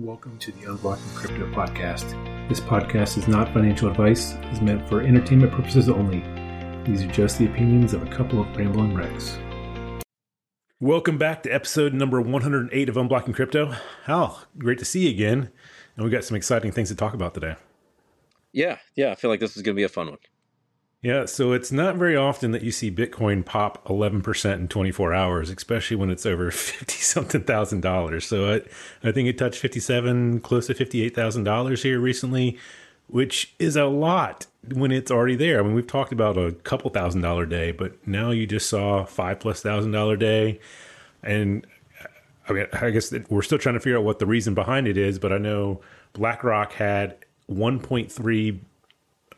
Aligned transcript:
Welcome 0.00 0.40
to 0.40 0.50
the 0.50 0.62
Unblocking 0.62 1.14
Crypto 1.14 1.46
podcast. 1.52 2.48
This 2.48 2.58
podcast 2.58 3.16
is 3.16 3.28
not 3.28 3.52
financial 3.52 3.88
advice, 3.88 4.32
it 4.32 4.44
is 4.46 4.60
meant 4.60 4.88
for 4.88 5.02
entertainment 5.02 5.52
purposes 5.52 5.88
only. 5.88 6.18
These 6.84 7.04
are 7.04 7.12
just 7.12 7.38
the 7.38 7.46
opinions 7.46 7.94
of 7.94 8.02
a 8.02 8.10
couple 8.10 8.40
of 8.40 8.56
rambling 8.56 8.92
wrecks. 8.92 9.38
Welcome 10.80 11.16
back 11.16 11.44
to 11.44 11.54
episode 11.54 11.94
number 11.94 12.20
108 12.20 12.88
of 12.88 12.96
Unblocking 12.96 13.36
Crypto. 13.36 13.72
Hal, 14.06 14.42
great 14.58 14.80
to 14.80 14.84
see 14.84 15.04
you 15.04 15.10
again. 15.10 15.52
And 15.94 16.04
we 16.04 16.10
got 16.10 16.24
some 16.24 16.36
exciting 16.36 16.72
things 16.72 16.88
to 16.88 16.96
talk 16.96 17.14
about 17.14 17.32
today. 17.32 17.54
Yeah, 18.52 18.78
yeah, 18.96 19.12
I 19.12 19.14
feel 19.14 19.30
like 19.30 19.38
this 19.38 19.56
is 19.56 19.62
going 19.62 19.76
to 19.76 19.80
be 19.80 19.84
a 19.84 19.88
fun 19.88 20.08
one. 20.08 20.18
Yeah, 21.04 21.26
so 21.26 21.52
it's 21.52 21.70
not 21.70 21.96
very 21.96 22.16
often 22.16 22.52
that 22.52 22.62
you 22.62 22.70
see 22.70 22.90
Bitcoin 22.90 23.44
pop 23.44 23.86
11% 23.88 24.54
in 24.54 24.68
24 24.68 25.12
hours, 25.12 25.50
especially 25.50 25.98
when 25.98 26.08
it's 26.08 26.24
over 26.24 26.50
50 26.50 26.94
something 26.94 27.42
thousand 27.42 27.82
dollars. 27.82 28.24
So 28.24 28.54
I, 28.54 28.62
I 29.06 29.12
think 29.12 29.28
it 29.28 29.36
touched 29.36 29.58
57, 29.58 30.40
close 30.40 30.68
to 30.68 30.74
$58,000 30.74 31.82
here 31.82 32.00
recently, 32.00 32.56
which 33.06 33.54
is 33.58 33.76
a 33.76 33.84
lot 33.84 34.46
when 34.72 34.90
it's 34.90 35.10
already 35.10 35.36
there. 35.36 35.60
I 35.60 35.62
mean, 35.62 35.74
we've 35.74 35.86
talked 35.86 36.10
about 36.10 36.38
a 36.38 36.52
couple 36.52 36.90
thousand 36.90 37.20
dollar 37.20 37.44
day, 37.44 37.70
but 37.70 38.08
now 38.08 38.30
you 38.30 38.46
just 38.46 38.70
saw 38.70 39.04
five 39.04 39.40
plus 39.40 39.60
thousand 39.60 39.92
dollar 39.92 40.16
day. 40.16 40.58
And 41.22 41.66
I 42.48 42.54
mean, 42.54 42.66
I 42.72 42.88
guess 42.88 43.12
we're 43.28 43.42
still 43.42 43.58
trying 43.58 43.74
to 43.74 43.80
figure 43.80 43.98
out 43.98 44.04
what 44.04 44.20
the 44.20 44.26
reason 44.26 44.54
behind 44.54 44.88
it 44.88 44.96
is, 44.96 45.18
but 45.18 45.34
I 45.34 45.36
know 45.38 45.82
BlackRock 46.14 46.72
had 46.72 47.18
1.3 47.50 48.60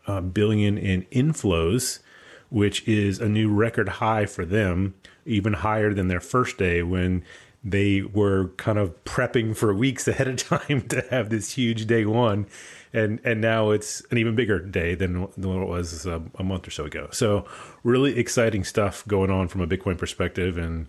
uh, 0.06 0.20
billion 0.20 0.78
in 0.78 1.02
inflows, 1.12 2.00
which 2.48 2.86
is 2.86 3.18
a 3.18 3.28
new 3.28 3.52
record 3.52 3.88
high 3.88 4.26
for 4.26 4.44
them, 4.44 4.94
even 5.24 5.52
higher 5.54 5.92
than 5.92 6.08
their 6.08 6.20
first 6.20 6.58
day 6.58 6.82
when 6.82 7.24
they 7.64 8.00
were 8.00 8.48
kind 8.56 8.78
of 8.78 9.04
prepping 9.04 9.56
for 9.56 9.74
weeks 9.74 10.06
ahead 10.08 10.28
of 10.28 10.36
time 10.36 10.82
to 10.88 11.04
have 11.10 11.30
this 11.30 11.52
huge 11.52 11.86
day 11.86 12.04
one. 12.04 12.46
And, 12.92 13.20
and 13.24 13.40
now 13.40 13.70
it's 13.70 14.02
an 14.10 14.18
even 14.18 14.34
bigger 14.34 14.58
day 14.58 14.94
than, 14.94 15.28
than 15.36 15.54
what 15.54 15.62
it 15.62 15.68
was 15.68 16.06
a, 16.06 16.22
a 16.36 16.44
month 16.44 16.66
or 16.66 16.70
so 16.70 16.84
ago. 16.84 17.08
So, 17.12 17.44
really 17.82 18.18
exciting 18.18 18.64
stuff 18.64 19.06
going 19.06 19.30
on 19.30 19.48
from 19.48 19.60
a 19.60 19.66
Bitcoin 19.66 19.98
perspective, 19.98 20.56
and 20.56 20.86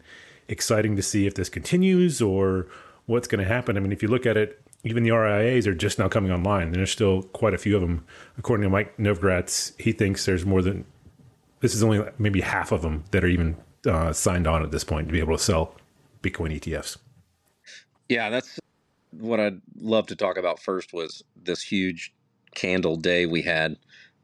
exciting 0.47 0.95
to 0.95 1.02
see 1.02 1.28
if 1.28 1.36
this 1.36 1.50
continues 1.50 2.22
or 2.22 2.67
what's 3.06 3.28
going 3.28 3.44
to 3.44 3.47
happen. 3.47 3.78
I 3.78 3.80
mean, 3.80 3.91
if 3.91 4.02
you 4.02 4.08
look 4.08 4.25
at 4.25 4.38
it 4.38 4.61
even 4.83 5.03
the 5.03 5.11
RIAs 5.11 5.67
are 5.67 5.73
just 5.73 6.00
now 6.00 6.08
coming 6.08 6.31
online. 6.31 6.72
There's 6.72 6.92
still 6.92 7.23
quite 7.23 7.53
a 7.53 7.58
few 7.58 7.75
of 7.75 7.81
them. 7.81 8.06
According 8.38 8.64
to 8.64 8.70
Mike 8.70 8.95
Novogratz, 8.97 9.80
he 9.80 9.92
thinks 9.92 10.25
there's 10.25 10.45
more 10.45 10.61
than 10.61 10.86
this 11.59 11.73
is 11.73 11.84
only 11.84 12.03
maybe 12.17 12.42
half 12.42 12.72
of 12.72 12.81
them 12.81 13.03
that 13.11 13.23
are 13.23 13.28
even 13.28 13.58
uh, 13.88 14.14
signed 14.14 14.47
on 14.47 14.64
at 14.64 14.72
this 14.72 14.84
point 14.84 15.08
to 15.08 15.11
be 15.11 15.19
able 15.19 15.36
to 15.36 15.44
sell 15.44 15.75
Bitcoin 16.22 16.56
ETFs. 16.59 16.97
Yeah, 18.09 18.30
that's 18.30 18.59
what 19.11 19.39
I'd 19.39 19.61
love 19.80 20.08
to 20.08 20.16
talk 20.16 20.38
about 20.38 20.59
first 20.59 20.94
was 20.94 21.23
this 21.36 21.62
huge 21.62 22.14
candle 22.56 22.95
day 22.95 23.25
we 23.25 23.41
had 23.41 23.78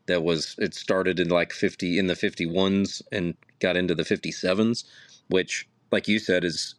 that 0.05 0.23
was 0.23 0.55
it 0.57 0.73
started 0.73 1.19
in 1.19 1.29
like 1.29 1.51
50 1.51 1.97
in 1.99 2.07
the 2.07 2.13
51s 2.13 3.01
and 3.11 3.35
got 3.59 3.77
into 3.77 3.95
the 3.95 4.03
57s 4.03 4.83
which 5.29 5.67
like 5.91 6.07
you 6.07 6.19
said 6.19 6.43
is 6.43 6.75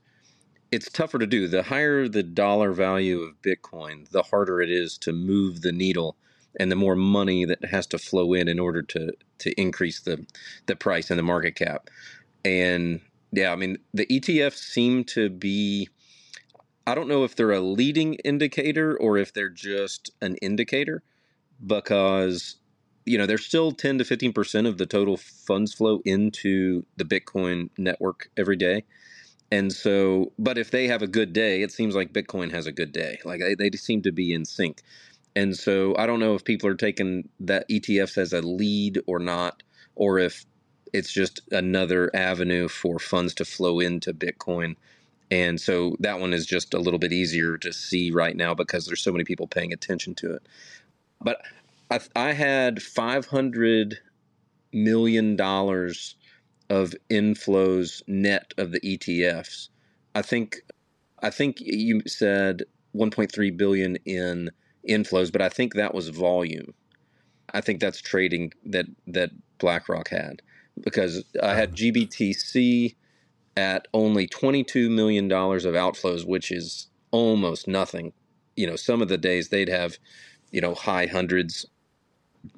it's 0.74 0.90
tougher 0.90 1.18
to 1.18 1.26
do. 1.26 1.46
The 1.46 1.62
higher 1.62 2.08
the 2.08 2.22
dollar 2.22 2.72
value 2.72 3.20
of 3.20 3.40
Bitcoin, 3.42 4.10
the 4.10 4.22
harder 4.22 4.60
it 4.60 4.70
is 4.70 4.98
to 4.98 5.12
move 5.12 5.62
the 5.62 5.72
needle 5.72 6.16
and 6.58 6.70
the 6.70 6.76
more 6.76 6.96
money 6.96 7.44
that 7.44 7.64
has 7.66 7.86
to 7.88 7.98
flow 7.98 8.32
in 8.32 8.48
in 8.48 8.58
order 8.58 8.82
to 8.82 9.12
to 9.38 9.60
increase 9.60 10.00
the 10.00 10.26
the 10.66 10.76
price 10.76 11.10
and 11.10 11.18
the 11.18 11.22
market 11.22 11.54
cap. 11.54 11.90
And 12.44 13.00
yeah, 13.32 13.52
I 13.52 13.56
mean 13.56 13.78
the 13.92 14.06
ETFs 14.06 14.58
seem 14.58 15.04
to 15.04 15.30
be 15.30 15.88
I 16.86 16.94
don't 16.94 17.08
know 17.08 17.24
if 17.24 17.36
they're 17.36 17.52
a 17.52 17.60
leading 17.60 18.14
indicator 18.14 18.96
or 18.96 19.16
if 19.16 19.32
they're 19.32 19.48
just 19.48 20.10
an 20.20 20.36
indicator 20.36 21.02
because 21.64 22.56
you 23.06 23.18
know, 23.18 23.26
there's 23.26 23.44
still 23.44 23.72
10 23.72 23.98
to 23.98 24.04
15% 24.04 24.66
of 24.66 24.78
the 24.78 24.86
total 24.86 25.16
funds 25.18 25.74
flow 25.74 26.00
into 26.04 26.86
the 26.96 27.04
Bitcoin 27.04 27.68
network 27.76 28.30
every 28.36 28.56
day. 28.56 28.84
And 29.54 29.72
so, 29.72 30.32
but 30.36 30.58
if 30.58 30.72
they 30.72 30.88
have 30.88 31.02
a 31.02 31.06
good 31.06 31.32
day, 31.32 31.62
it 31.62 31.70
seems 31.70 31.94
like 31.94 32.12
Bitcoin 32.12 32.50
has 32.50 32.66
a 32.66 32.72
good 32.72 32.90
day. 32.90 33.20
Like 33.24 33.40
they, 33.40 33.54
they 33.54 33.70
seem 33.76 34.02
to 34.02 34.10
be 34.10 34.32
in 34.34 34.44
sync. 34.44 34.82
And 35.36 35.56
so 35.56 35.94
I 35.96 36.06
don't 36.06 36.18
know 36.18 36.34
if 36.34 36.44
people 36.44 36.68
are 36.68 36.74
taking 36.74 37.28
that 37.38 37.68
ETFs 37.68 38.18
as 38.18 38.32
a 38.32 38.42
lead 38.42 39.00
or 39.06 39.20
not, 39.20 39.62
or 39.94 40.18
if 40.18 40.44
it's 40.92 41.12
just 41.12 41.40
another 41.52 42.10
avenue 42.16 42.66
for 42.66 42.98
funds 42.98 43.32
to 43.34 43.44
flow 43.44 43.78
into 43.78 44.12
Bitcoin. 44.12 44.74
And 45.30 45.60
so 45.60 45.94
that 46.00 46.18
one 46.18 46.34
is 46.34 46.46
just 46.46 46.74
a 46.74 46.80
little 46.80 46.98
bit 46.98 47.12
easier 47.12 47.56
to 47.58 47.72
see 47.72 48.10
right 48.10 48.36
now 48.36 48.54
because 48.54 48.86
there's 48.86 49.04
so 49.04 49.12
many 49.12 49.24
people 49.24 49.46
paying 49.46 49.72
attention 49.72 50.16
to 50.16 50.34
it. 50.34 50.48
But 51.22 51.42
I, 51.92 52.00
I 52.16 52.32
had 52.32 52.78
$500 52.78 53.94
million 54.72 55.36
of 56.74 56.94
inflows 57.08 58.02
net 58.08 58.52
of 58.58 58.72
the 58.72 58.80
ETFs. 58.80 59.68
I 60.14 60.22
think 60.22 60.62
I 61.22 61.30
think 61.30 61.60
you 61.60 62.02
said 62.06 62.64
1.3 62.94 63.56
billion 63.56 63.96
in 64.04 64.50
inflows, 64.88 65.32
but 65.32 65.40
I 65.40 65.48
think 65.48 65.74
that 65.74 65.94
was 65.94 66.08
volume. 66.08 66.74
I 67.52 67.60
think 67.60 67.80
that's 67.80 68.00
trading 68.00 68.52
that 68.66 68.86
that 69.06 69.30
BlackRock 69.58 70.08
had 70.08 70.42
because 70.82 71.24
I 71.40 71.54
had 71.54 71.70
uh-huh. 71.70 71.76
GBTC 71.76 72.96
at 73.56 73.86
only 73.94 74.26
22 74.26 74.90
million 74.90 75.28
dollars 75.28 75.64
of 75.64 75.74
outflows, 75.74 76.26
which 76.26 76.50
is 76.50 76.88
almost 77.12 77.68
nothing. 77.68 78.12
You 78.56 78.66
know, 78.66 78.76
some 78.76 79.00
of 79.00 79.08
the 79.08 79.18
days 79.18 79.48
they'd 79.48 79.68
have, 79.68 79.98
you 80.50 80.60
know, 80.60 80.74
high 80.74 81.06
hundreds 81.06 81.64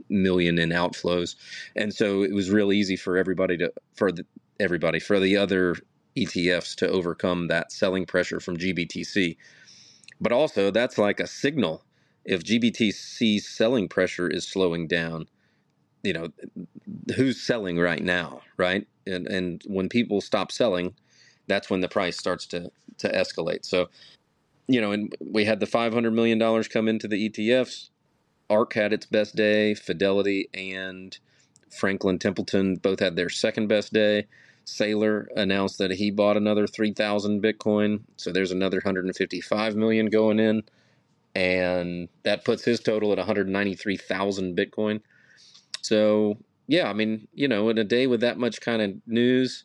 million 0.08 0.58
in 0.58 0.70
outflows, 0.70 1.36
and 1.74 1.94
so 1.94 2.22
it 2.22 2.32
was 2.32 2.50
real 2.50 2.72
easy 2.72 2.96
for 2.96 3.16
everybody 3.16 3.56
to 3.58 3.72
for 3.94 4.12
the, 4.12 4.24
everybody 4.60 5.00
for 5.00 5.20
the 5.20 5.36
other 5.36 5.76
ETFs 6.16 6.74
to 6.76 6.88
overcome 6.88 7.48
that 7.48 7.70
selling 7.72 8.06
pressure 8.06 8.40
from 8.40 8.56
GBTC. 8.56 9.36
But 10.20 10.32
also, 10.32 10.70
that's 10.70 10.98
like 10.98 11.20
a 11.20 11.26
signal. 11.26 11.84
If 12.24 12.42
GBTC's 12.42 13.46
selling 13.46 13.88
pressure 13.88 14.28
is 14.28 14.48
slowing 14.48 14.88
down, 14.88 15.28
you 16.02 16.12
know, 16.12 16.28
who's 17.14 17.40
selling 17.40 17.78
right 17.78 18.02
now, 18.02 18.40
right? 18.56 18.86
And 19.06 19.26
and 19.26 19.62
when 19.66 19.88
people 19.88 20.20
stop 20.20 20.50
selling, 20.50 20.94
that's 21.46 21.70
when 21.70 21.80
the 21.80 21.88
price 21.88 22.16
starts 22.16 22.46
to 22.46 22.70
to 22.98 23.08
escalate. 23.12 23.64
So, 23.64 23.88
you 24.68 24.80
know, 24.80 24.92
and 24.92 25.14
we 25.20 25.44
had 25.44 25.60
the 25.60 25.66
five 25.66 25.92
hundred 25.92 26.12
million 26.12 26.38
dollars 26.38 26.68
come 26.68 26.88
into 26.88 27.06
the 27.08 27.28
ETFs. 27.28 27.90
ARK 28.50 28.74
had 28.74 28.92
its 28.92 29.06
best 29.06 29.36
day. 29.36 29.74
Fidelity 29.74 30.48
and 30.54 31.18
Franklin 31.70 32.18
Templeton 32.18 32.76
both 32.76 33.00
had 33.00 33.16
their 33.16 33.28
second 33.28 33.68
best 33.68 33.92
day. 33.92 34.26
Saylor 34.66 35.26
announced 35.36 35.78
that 35.78 35.92
he 35.92 36.10
bought 36.10 36.36
another 36.36 36.66
3,000 36.66 37.42
Bitcoin. 37.42 38.00
So 38.16 38.32
there's 38.32 38.50
another 38.50 38.78
155 38.78 39.76
million 39.76 40.06
going 40.06 40.40
in. 40.40 40.64
And 41.34 42.08
that 42.22 42.44
puts 42.44 42.64
his 42.64 42.80
total 42.80 43.12
at 43.12 43.18
193,000 43.18 44.56
Bitcoin. 44.56 45.02
So, 45.82 46.38
yeah, 46.66 46.88
I 46.88 46.94
mean, 46.94 47.28
you 47.32 47.46
know, 47.46 47.68
in 47.68 47.78
a 47.78 47.84
day 47.84 48.06
with 48.06 48.20
that 48.22 48.38
much 48.38 48.60
kind 48.60 48.82
of 48.82 48.94
news, 49.06 49.64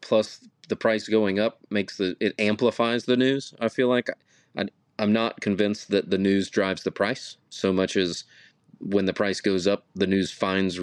plus 0.00 0.40
the 0.68 0.76
price 0.76 1.06
going 1.06 1.38
up 1.38 1.58
makes 1.70 1.98
the, 1.98 2.16
it 2.18 2.34
amplifies 2.38 3.04
the 3.04 3.16
news. 3.16 3.54
I 3.60 3.68
feel 3.68 3.88
like 3.88 4.10
I, 4.56 4.66
I'm 4.98 5.12
not 5.12 5.40
convinced 5.40 5.90
that 5.90 6.10
the 6.10 6.18
news 6.18 6.48
drives 6.48 6.82
the 6.82 6.90
price 6.90 7.36
so 7.50 7.72
much 7.72 7.96
as 7.96 8.24
when 8.78 9.06
the 9.06 9.12
price 9.12 9.40
goes 9.40 9.66
up, 9.66 9.86
the 9.94 10.06
news 10.06 10.30
finds 10.30 10.80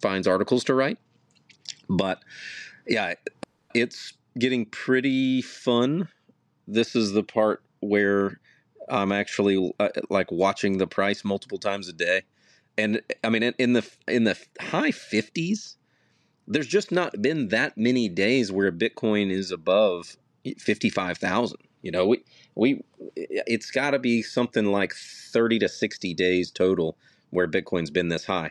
finds 0.00 0.26
articles 0.26 0.64
to 0.64 0.74
write. 0.74 0.98
But 1.88 2.22
yeah, 2.86 3.14
it's 3.74 4.14
getting 4.38 4.66
pretty 4.66 5.42
fun. 5.42 6.08
This 6.66 6.94
is 6.94 7.12
the 7.12 7.22
part 7.22 7.62
where 7.80 8.40
I'm 8.88 9.12
actually 9.12 9.72
uh, 9.80 9.88
like 10.10 10.30
watching 10.30 10.78
the 10.78 10.86
price 10.86 11.24
multiple 11.24 11.58
times 11.58 11.88
a 11.88 11.92
day. 11.92 12.22
And 12.76 13.02
I 13.24 13.28
mean 13.28 13.42
in 13.42 13.72
the 13.72 13.88
in 14.06 14.24
the 14.24 14.38
high 14.60 14.92
50s, 14.92 15.74
there's 16.46 16.66
just 16.66 16.92
not 16.92 17.20
been 17.20 17.48
that 17.48 17.76
many 17.76 18.08
days 18.08 18.52
where 18.52 18.72
Bitcoin 18.72 19.30
is 19.30 19.50
above 19.50 20.16
55,000. 20.58 21.58
You 21.82 21.90
know, 21.90 22.06
we 22.06 22.22
we 22.58 22.82
it's 23.14 23.70
got 23.70 23.92
to 23.92 23.98
be 23.98 24.20
something 24.20 24.66
like 24.66 24.92
30 24.92 25.60
to 25.60 25.68
60 25.68 26.12
days 26.14 26.50
total 26.50 26.98
where 27.30 27.46
Bitcoin's 27.46 27.90
been 27.90 28.08
this 28.08 28.24
high. 28.26 28.50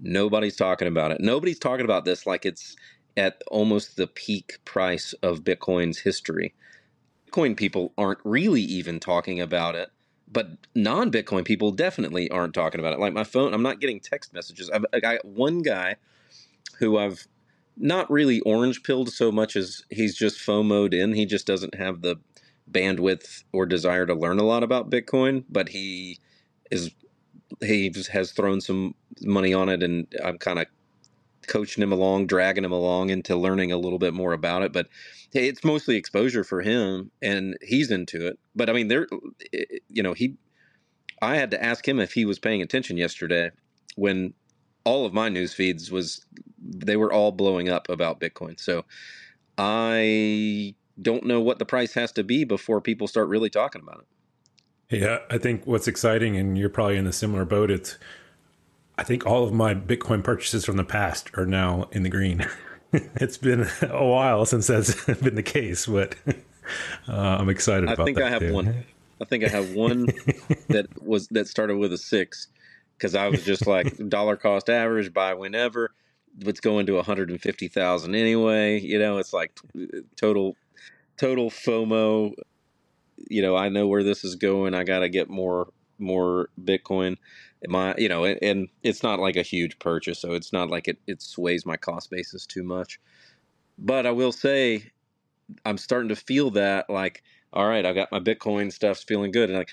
Nobody's 0.00 0.56
talking 0.56 0.88
about 0.88 1.12
it. 1.12 1.20
Nobody's 1.20 1.58
talking 1.58 1.84
about 1.84 2.04
this 2.04 2.26
like 2.26 2.46
it's 2.46 2.74
at 3.16 3.42
almost 3.48 3.96
the 3.96 4.06
peak 4.06 4.58
price 4.64 5.12
of 5.22 5.44
Bitcoin's 5.44 5.98
history. 5.98 6.54
Bitcoin 7.30 7.56
people 7.56 7.92
aren't 7.98 8.20
really 8.24 8.62
even 8.62 8.98
talking 8.98 9.40
about 9.40 9.74
it, 9.74 9.90
but 10.30 10.48
non 10.74 11.10
Bitcoin 11.10 11.44
people 11.44 11.70
definitely 11.70 12.30
aren't 12.30 12.54
talking 12.54 12.80
about 12.80 12.94
it. 12.94 12.98
Like 12.98 13.12
my 13.12 13.24
phone, 13.24 13.52
I'm 13.52 13.62
not 13.62 13.80
getting 13.80 14.00
text 14.00 14.32
messages. 14.32 14.70
I've, 14.70 14.86
I 14.92 15.00
got 15.00 15.24
one 15.24 15.60
guy 15.60 15.96
who 16.78 16.96
I've 16.96 17.26
not 17.76 18.10
really 18.10 18.40
orange 18.40 18.82
pilled 18.82 19.10
so 19.10 19.30
much 19.30 19.54
as 19.54 19.84
he's 19.90 20.16
just 20.16 20.38
FOMOed 20.38 20.94
in. 20.94 21.12
He 21.12 21.26
just 21.26 21.46
doesn't 21.46 21.74
have 21.74 22.00
the 22.02 22.16
bandwidth 22.70 23.44
or 23.52 23.66
desire 23.66 24.06
to 24.06 24.14
learn 24.14 24.38
a 24.38 24.44
lot 24.44 24.62
about 24.62 24.90
Bitcoin, 24.90 25.44
but 25.48 25.68
he 25.68 26.18
is 26.70 26.90
he 27.62 27.92
has 28.12 28.32
thrown 28.32 28.60
some 28.60 28.94
money 29.22 29.54
on 29.54 29.68
it, 29.68 29.82
and 29.82 30.06
I'm 30.22 30.38
kind 30.38 30.58
of 30.58 30.66
coaching 31.46 31.82
him 31.82 31.92
along, 31.92 32.26
dragging 32.26 32.64
him 32.64 32.72
along 32.72 33.10
into 33.10 33.34
learning 33.36 33.72
a 33.72 33.78
little 33.78 33.98
bit 33.98 34.14
more 34.14 34.32
about 34.32 34.62
it. 34.62 34.72
But 34.72 34.88
hey, 35.32 35.48
it's 35.48 35.64
mostly 35.64 35.96
exposure 35.96 36.44
for 36.44 36.60
him, 36.60 37.10
and 37.22 37.56
he's 37.62 37.90
into 37.90 38.26
it. 38.26 38.38
But 38.54 38.70
I 38.70 38.72
mean, 38.72 38.88
there, 38.88 39.08
you 39.88 40.02
know, 40.02 40.12
he, 40.12 40.36
I 41.22 41.36
had 41.36 41.50
to 41.52 41.62
ask 41.62 41.86
him 41.86 41.98
if 41.98 42.12
he 42.12 42.24
was 42.24 42.38
paying 42.38 42.62
attention 42.62 42.96
yesterday 42.96 43.50
when 43.96 44.34
all 44.84 45.04
of 45.04 45.12
my 45.12 45.28
news 45.28 45.52
feeds 45.52 45.90
was 45.90 46.24
they 46.62 46.96
were 46.96 47.12
all 47.12 47.32
blowing 47.32 47.68
up 47.68 47.88
about 47.88 48.20
Bitcoin. 48.20 48.60
So 48.60 48.84
I 49.56 50.74
don't 51.00 51.24
know 51.24 51.40
what 51.40 51.58
the 51.58 51.64
price 51.64 51.94
has 51.94 52.12
to 52.12 52.24
be 52.24 52.44
before 52.44 52.80
people 52.80 53.06
start 53.06 53.28
really 53.28 53.50
talking 53.50 53.82
about 53.82 54.00
it. 54.00 55.00
Yeah, 55.00 55.18
I 55.30 55.38
think 55.38 55.66
what's 55.66 55.86
exciting, 55.86 56.36
and 56.36 56.56
you're 56.56 56.70
probably 56.70 56.96
in 56.96 57.06
a 57.06 57.12
similar 57.12 57.44
boat. 57.44 57.70
It's, 57.70 57.98
I 58.96 59.04
think 59.04 59.26
all 59.26 59.44
of 59.44 59.52
my 59.52 59.74
Bitcoin 59.74 60.24
purchases 60.24 60.64
from 60.64 60.76
the 60.76 60.84
past 60.84 61.30
are 61.36 61.44
now 61.46 61.88
in 61.92 62.02
the 62.02 62.08
green. 62.08 62.46
it's 62.92 63.36
been 63.36 63.68
a 63.82 64.04
while 64.04 64.46
since 64.46 64.66
that's 64.66 65.04
been 65.20 65.34
the 65.34 65.42
case, 65.42 65.86
but 65.86 66.14
uh, 67.08 67.12
I'm 67.12 67.50
excited. 67.50 67.88
I 67.88 67.96
think 67.96 68.20
I 68.20 68.30
have 68.30 68.40
too. 68.40 68.52
one. 68.52 68.84
I 69.20 69.24
think 69.24 69.44
I 69.44 69.48
have 69.48 69.72
one 69.74 70.06
that 70.68 70.86
was 71.02 71.28
that 71.28 71.48
started 71.48 71.76
with 71.76 71.92
a 71.92 71.98
six 71.98 72.48
because 72.96 73.14
I 73.14 73.28
was 73.28 73.44
just 73.44 73.66
like 73.66 73.96
dollar 74.08 74.36
cost 74.36 74.70
average 74.70 75.12
buy 75.12 75.34
whenever. 75.34 75.90
It's 76.40 76.60
going 76.60 76.86
to 76.86 76.94
150,000 76.94 78.14
anyway. 78.14 78.80
You 78.80 79.00
know, 79.00 79.18
it's 79.18 79.32
like 79.32 79.58
total 80.16 80.56
total 81.18 81.50
FOMO. 81.50 82.34
You 83.28 83.42
know, 83.42 83.56
I 83.56 83.68
know 83.68 83.86
where 83.86 84.02
this 84.04 84.24
is 84.24 84.36
going. 84.36 84.74
I 84.74 84.84
got 84.84 85.00
to 85.00 85.08
get 85.08 85.28
more 85.28 85.68
more 85.98 86.48
Bitcoin. 86.62 87.16
My, 87.66 87.94
you 87.98 88.08
know, 88.08 88.24
and, 88.24 88.68
it's 88.84 89.02
not 89.02 89.18
like 89.18 89.34
a 89.36 89.42
huge 89.42 89.80
purchase, 89.80 90.20
so 90.20 90.32
it's 90.32 90.52
not 90.52 90.70
like 90.70 90.88
it 90.88 90.98
it 91.06 91.20
sways 91.20 91.66
my 91.66 91.76
cost 91.76 92.10
basis 92.10 92.46
too 92.46 92.62
much. 92.62 93.00
But 93.78 94.06
I 94.06 94.12
will 94.12 94.32
say, 94.32 94.90
I'm 95.64 95.78
starting 95.78 96.08
to 96.10 96.16
feel 96.16 96.50
that 96.52 96.88
like, 96.88 97.22
all 97.52 97.66
right, 97.68 97.84
I 97.84 97.92
got 97.92 98.12
my 98.12 98.20
Bitcoin 98.20 98.72
stuff's 98.72 99.02
feeling 99.02 99.32
good, 99.32 99.50
and 99.50 99.58
like, 99.58 99.70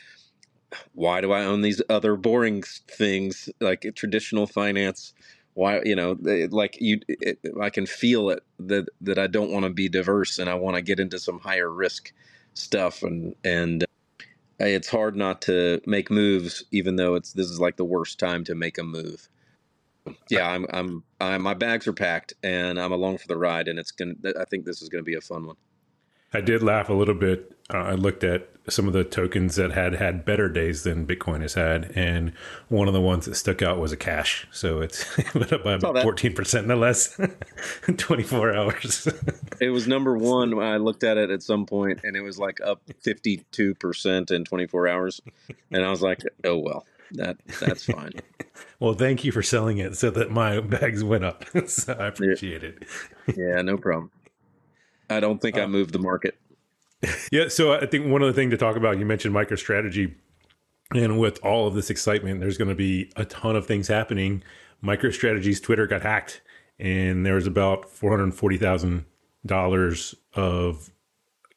why 0.93 1.21
do 1.21 1.31
I 1.31 1.45
own 1.45 1.61
these 1.61 1.81
other 1.89 2.15
boring 2.15 2.63
things 2.63 3.49
like 3.61 3.85
traditional 3.95 4.47
finance? 4.47 5.13
Why 5.55 5.81
you 5.83 5.95
know 5.95 6.17
like 6.51 6.77
you 6.79 6.99
it, 7.07 7.39
i 7.61 7.69
can 7.69 7.85
feel 7.85 8.29
it 8.29 8.43
that 8.59 8.87
that 9.01 9.17
i 9.17 9.25
don't 9.25 9.51
want 9.51 9.65
to 9.65 9.71
be 9.71 9.89
diverse 9.89 10.37
and 10.37 10.49
i 10.49 10.53
want 10.53 10.75
to 10.75 10.81
get 10.81 10.99
into 10.99 11.17
some 11.17 11.39
higher 11.39 11.71
risk 11.71 12.13
stuff 12.53 13.01
and 13.03 13.35
and 13.43 13.83
uh, 13.83 14.65
it's 14.65 14.89
hard 14.89 15.15
not 15.15 15.41
to 15.41 15.81
make 15.87 16.11
moves 16.11 16.63
even 16.71 16.97
though 16.97 17.15
it's 17.15 17.33
this 17.33 17.49
is 17.49 17.59
like 17.59 17.77
the 17.77 17.85
worst 17.85 18.19
time 18.19 18.43
to 18.45 18.55
make 18.55 18.77
a 18.77 18.83
move. 18.83 19.29
Yeah 20.29 20.49
i'm 20.49 20.67
i'm, 20.71 21.03
I'm 21.21 21.41
my 21.41 21.53
bags 21.55 21.87
are 21.87 21.93
packed 21.93 22.33
and 22.43 22.79
i'm 22.79 22.91
along 22.91 23.17
for 23.19 23.27
the 23.27 23.37
ride 23.37 23.67
and 23.67 23.79
it's 23.79 23.91
gonna 23.91 24.15
i 24.39 24.45
think 24.45 24.65
this 24.65 24.81
is 24.81 24.89
gonna 24.89 25.03
be 25.03 25.15
a 25.15 25.21
fun 25.21 25.47
one 25.47 25.57
I 26.35 26.41
did 26.41 26.61
laugh 26.61 26.89
a 26.89 26.93
little 26.93 27.15
bit. 27.15 27.51
Uh, 27.73 27.77
I 27.77 27.93
looked 27.93 28.23
at 28.23 28.49
some 28.67 28.87
of 28.87 28.93
the 28.93 29.03
tokens 29.03 29.55
that 29.55 29.71
had 29.71 29.95
had 29.95 30.25
better 30.25 30.49
days 30.49 30.83
than 30.83 31.05
Bitcoin 31.05 31.41
has 31.41 31.53
had, 31.53 31.91
and 31.95 32.31
one 32.67 32.87
of 32.87 32.93
the 32.93 33.01
ones 33.01 33.25
that 33.25 33.35
stuck 33.35 33.61
out 33.61 33.79
was 33.79 33.93
Akash. 33.93 34.45
So 34.51 34.81
it's 34.81 35.05
went 35.35 35.53
up 35.53 35.63
by 35.63 35.73
about 35.73 36.01
fourteen 36.01 36.33
percent 36.33 36.63
in 36.63 36.69
the 36.69 36.75
less 36.75 37.19
twenty 37.97 38.23
four 38.23 38.55
hours. 38.55 39.07
it 39.61 39.69
was 39.69 39.87
number 39.87 40.17
one. 40.17 40.57
I 40.59 40.77
looked 40.77 41.03
at 41.03 41.17
it 41.17 41.29
at 41.29 41.43
some 41.43 41.65
point, 41.65 42.01
and 42.03 42.15
it 42.15 42.21
was 42.21 42.39
like 42.39 42.59
up 42.61 42.81
fifty 43.01 43.45
two 43.51 43.75
percent 43.75 44.31
in 44.31 44.45
twenty 44.45 44.67
four 44.67 44.87
hours, 44.87 45.21
and 45.71 45.85
I 45.85 45.89
was 45.89 46.01
like, 46.01 46.21
"Oh 46.43 46.57
well, 46.57 46.85
that 47.11 47.37
that's 47.59 47.85
fine." 47.85 48.13
well, 48.79 48.93
thank 48.93 49.23
you 49.23 49.31
for 49.31 49.43
selling 49.43 49.77
it 49.77 49.95
so 49.95 50.09
that 50.11 50.31
my 50.31 50.59
bags 50.59 51.03
went 51.03 51.23
up. 51.23 51.45
so 51.67 51.93
I 51.93 52.07
appreciate 52.07 52.63
yeah. 52.63 52.69
it. 52.69 53.37
Yeah, 53.37 53.61
no 53.61 53.77
problem. 53.77 54.11
I 55.09 55.19
don't 55.19 55.41
think 55.41 55.57
uh, 55.57 55.61
I 55.61 55.65
moved 55.67 55.93
the 55.93 55.99
market. 55.99 56.37
Yeah, 57.31 57.49
so 57.49 57.73
I 57.73 57.85
think 57.85 58.07
one 58.07 58.23
other 58.23 58.33
thing 58.33 58.49
to 58.49 58.57
talk 58.57 58.75
about, 58.75 58.97
you 58.97 59.05
mentioned 59.05 59.35
MicroStrategy, 59.35 60.15
and 60.93 61.19
with 61.19 61.39
all 61.43 61.67
of 61.67 61.75
this 61.75 61.89
excitement, 61.89 62.39
there's 62.39 62.57
going 62.57 62.69
to 62.69 62.75
be 62.75 63.11
a 63.15 63.25
ton 63.25 63.55
of 63.55 63.67
things 63.67 63.87
happening. 63.87 64.43
MicroStrategy's 64.83 65.59
Twitter 65.59 65.85
got 65.87 66.01
hacked, 66.01 66.41
and 66.79 67.25
there 67.25 67.35
was 67.35 67.47
about 67.47 67.89
four 67.89 68.11
hundred 68.11 68.33
forty 68.33 68.57
thousand 68.57 69.05
dollars 69.45 70.15
of 70.33 70.89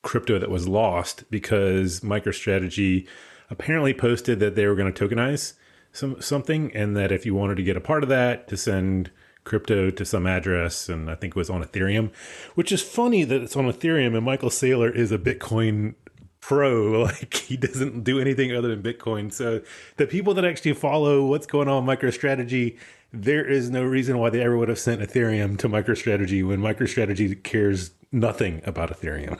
crypto 0.02 0.38
that 0.38 0.50
was 0.50 0.68
lost 0.68 1.24
because 1.30 2.00
MicroStrategy 2.00 3.06
apparently 3.50 3.94
posted 3.94 4.40
that 4.40 4.54
they 4.54 4.66
were 4.66 4.74
going 4.74 4.92
to 4.92 5.08
tokenize 5.08 5.54
some 5.92 6.20
something, 6.20 6.74
and 6.74 6.96
that 6.96 7.10
if 7.10 7.24
you 7.24 7.34
wanted 7.34 7.56
to 7.56 7.62
get 7.62 7.76
a 7.76 7.80
part 7.80 8.02
of 8.02 8.08
that, 8.10 8.48
to 8.48 8.56
send 8.56 9.10
crypto 9.48 9.90
to 9.90 10.04
some 10.04 10.26
address, 10.26 10.88
and 10.88 11.10
I 11.10 11.14
think 11.14 11.32
it 11.32 11.36
was 11.36 11.50
on 11.50 11.64
Ethereum, 11.64 12.12
which 12.54 12.70
is 12.70 12.82
funny 12.82 13.24
that 13.24 13.42
it's 13.42 13.56
on 13.56 13.64
Ethereum. 13.64 14.14
And 14.14 14.24
Michael 14.24 14.50
Saylor 14.50 14.94
is 14.94 15.10
a 15.10 15.18
Bitcoin 15.18 15.94
pro. 16.40 17.02
Like 17.08 17.34
he 17.34 17.56
doesn't 17.56 18.04
do 18.04 18.20
anything 18.20 18.54
other 18.54 18.74
than 18.74 18.82
Bitcoin. 18.82 19.32
So 19.32 19.62
the 19.96 20.06
people 20.06 20.34
that 20.34 20.44
actually 20.44 20.74
follow 20.74 21.24
what's 21.24 21.46
going 21.46 21.68
on 21.68 21.86
MicroStrategy, 21.86 22.76
there 23.12 23.44
is 23.44 23.70
no 23.70 23.82
reason 23.84 24.18
why 24.18 24.30
they 24.30 24.42
ever 24.42 24.56
would 24.56 24.68
have 24.68 24.78
sent 24.78 25.00
Ethereum 25.00 25.58
to 25.58 25.68
MicroStrategy 25.68 26.46
when 26.46 26.60
MicroStrategy 26.60 27.42
cares 27.42 27.92
nothing 28.12 28.60
about 28.64 28.90
Ethereum. 28.90 29.38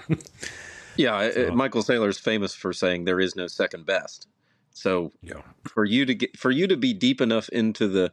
yeah, 0.97 1.31
so. 1.31 1.51
Michael 1.53 1.83
Saylor 1.83 2.09
is 2.09 2.19
famous 2.19 2.55
for 2.55 2.73
saying 2.73 3.05
there 3.05 3.21
is 3.21 3.37
no 3.37 3.47
second 3.47 3.85
best. 3.85 4.27
So 4.73 5.13
yeah. 5.23 5.43
for 5.67 5.85
you 5.85 6.07
to 6.07 6.15
get 6.15 6.37
for 6.39 6.51
you 6.53 6.69
to 6.69 6.77
be 6.77 6.95
deep 6.95 7.21
enough 7.21 7.49
into 7.49 7.89
the 7.89 8.13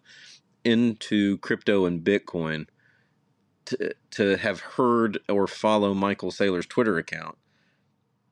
into 0.66 1.38
crypto 1.38 1.86
and 1.86 2.04
Bitcoin 2.04 2.68
to, 3.66 3.94
to 4.12 4.38
have 4.38 4.60
heard 4.60 5.20
or 5.30 5.48
follow 5.48 5.94
Michael 5.94 6.32
Saylor's 6.32 6.66
Twitter 6.66 6.98
account. 6.98 7.38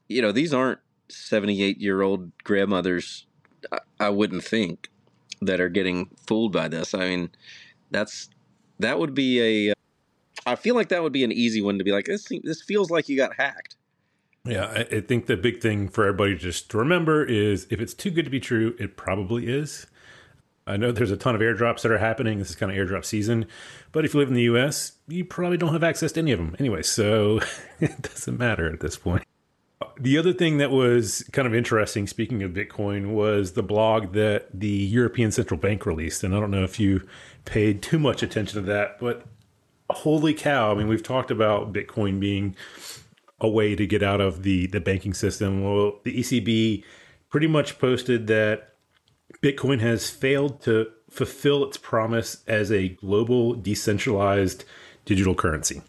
You 0.07 0.21
know, 0.21 0.31
these 0.31 0.53
aren't 0.53 0.79
78 1.09 1.79
year 1.79 2.01
old 2.01 2.31
grandmothers, 2.43 3.25
I, 3.71 3.79
I 3.99 4.09
wouldn't 4.09 4.43
think, 4.43 4.89
that 5.41 5.61
are 5.61 5.69
getting 5.69 6.09
fooled 6.27 6.51
by 6.51 6.67
this. 6.67 6.93
I 6.93 7.09
mean, 7.09 7.29
that's 7.91 8.29
that 8.79 8.99
would 8.99 9.13
be 9.13 9.69
a. 9.69 9.73
Uh, 10.45 10.55
feel 10.55 10.75
like 10.75 10.89
that 10.89 11.01
would 11.01 11.13
be 11.13 11.23
an 11.23 11.31
easy 11.31 11.61
one 11.61 11.77
to 11.77 11.85
be 11.85 11.91
like, 11.91 12.05
this, 12.05 12.27
this 12.43 12.61
feels 12.61 12.91
like 12.91 13.07
you 13.07 13.15
got 13.15 13.33
hacked. 13.37 13.77
Yeah, 14.45 14.65
I, 14.65 14.97
I 14.97 15.01
think 15.01 15.27
the 15.27 15.37
big 15.37 15.61
thing 15.61 15.87
for 15.87 16.03
everybody 16.03 16.35
just 16.35 16.69
to 16.71 16.77
remember 16.77 17.23
is 17.23 17.65
if 17.69 17.79
it's 17.79 17.93
too 17.93 18.11
good 18.11 18.25
to 18.25 18.31
be 18.31 18.41
true, 18.41 18.75
it 18.77 18.97
probably 18.97 19.47
is. 19.47 19.85
I 20.65 20.77
know 20.77 20.91
there's 20.91 21.11
a 21.11 21.17
ton 21.17 21.35
of 21.35 21.41
airdrops 21.41 21.81
that 21.81 21.91
are 21.91 21.97
happening. 21.97 22.39
This 22.39 22.49
is 22.49 22.55
kind 22.55 22.71
of 22.71 22.77
airdrop 22.77 23.03
season. 23.03 23.45
But 23.91 24.05
if 24.05 24.13
you 24.13 24.19
live 24.19 24.29
in 24.29 24.35
the 24.35 24.43
US, 24.43 24.93
you 25.07 25.25
probably 25.25 25.57
don't 25.57 25.73
have 25.73 25.83
access 25.83 26.11
to 26.13 26.21
any 26.21 26.31
of 26.31 26.39
them 26.39 26.55
anyway. 26.59 26.81
So 26.81 27.41
it 27.79 28.01
doesn't 28.01 28.37
matter 28.37 28.71
at 28.71 28.79
this 28.79 28.97
point. 28.97 29.23
The 29.99 30.17
other 30.17 30.33
thing 30.33 30.57
that 30.57 30.71
was 30.71 31.23
kind 31.33 31.47
of 31.47 31.53
interesting, 31.53 32.07
speaking 32.07 32.41
of 32.41 32.51
Bitcoin, 32.51 33.11
was 33.11 33.53
the 33.53 33.63
blog 33.63 34.13
that 34.13 34.47
the 34.53 34.67
European 34.67 35.31
Central 35.31 35.59
Bank 35.59 35.85
released. 35.85 36.23
And 36.23 36.35
I 36.35 36.39
don't 36.39 36.51
know 36.51 36.63
if 36.63 36.79
you 36.79 37.07
paid 37.45 37.81
too 37.81 37.99
much 37.99 38.23
attention 38.23 38.63
to 38.63 38.71
that, 38.71 38.99
but 38.99 39.25
holy 39.89 40.33
cow. 40.33 40.71
I 40.71 40.75
mean, 40.75 40.87
we've 40.87 41.03
talked 41.03 41.31
about 41.31 41.73
Bitcoin 41.73 42.19
being 42.19 42.55
a 43.39 43.49
way 43.49 43.75
to 43.75 43.85
get 43.85 44.01
out 44.01 44.21
of 44.21 44.43
the, 44.43 44.67
the 44.67 44.79
banking 44.79 45.13
system. 45.13 45.63
Well, 45.63 45.99
the 46.03 46.17
ECB 46.17 46.83
pretty 47.29 47.47
much 47.47 47.77
posted 47.77 48.27
that 48.27 48.72
Bitcoin 49.41 49.79
has 49.79 50.09
failed 50.09 50.61
to 50.63 50.87
fulfill 51.09 51.63
its 51.65 51.77
promise 51.77 52.43
as 52.47 52.71
a 52.71 52.89
global 52.89 53.53
decentralized 53.53 54.63
digital 55.05 55.35
currency, 55.35 55.81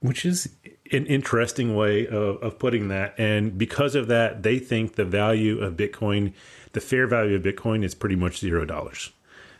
which 0.00 0.24
is 0.24 0.48
an 0.92 1.06
interesting 1.06 1.74
way 1.74 2.06
of, 2.06 2.36
of 2.42 2.58
putting 2.58 2.88
that. 2.88 3.14
And 3.18 3.58
because 3.58 3.94
of 3.94 4.08
that, 4.08 4.42
they 4.42 4.58
think 4.58 4.94
the 4.94 5.04
value 5.04 5.58
of 5.60 5.76
Bitcoin, 5.76 6.32
the 6.72 6.80
fair 6.80 7.06
value 7.06 7.36
of 7.36 7.42
Bitcoin, 7.42 7.84
is 7.84 7.94
pretty 7.94 8.16
much 8.16 8.38
zero 8.38 8.64
dollars. 8.64 9.10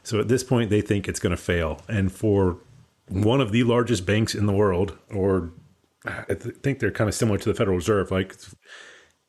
So 0.02 0.20
at 0.20 0.28
this 0.28 0.44
point, 0.44 0.70
they 0.70 0.80
think 0.80 1.08
it's 1.08 1.18
going 1.18 1.34
to 1.34 1.42
fail. 1.42 1.82
And 1.88 2.12
for 2.12 2.58
one 3.08 3.40
of 3.40 3.50
the 3.50 3.64
largest 3.64 4.06
banks 4.06 4.34
in 4.34 4.46
the 4.46 4.52
world, 4.52 4.96
or 5.12 5.50
I 6.04 6.34
think 6.34 6.78
they're 6.78 6.92
kind 6.92 7.08
of 7.08 7.14
similar 7.14 7.38
to 7.38 7.48
the 7.48 7.54
Federal 7.54 7.76
Reserve, 7.76 8.12
like 8.12 8.36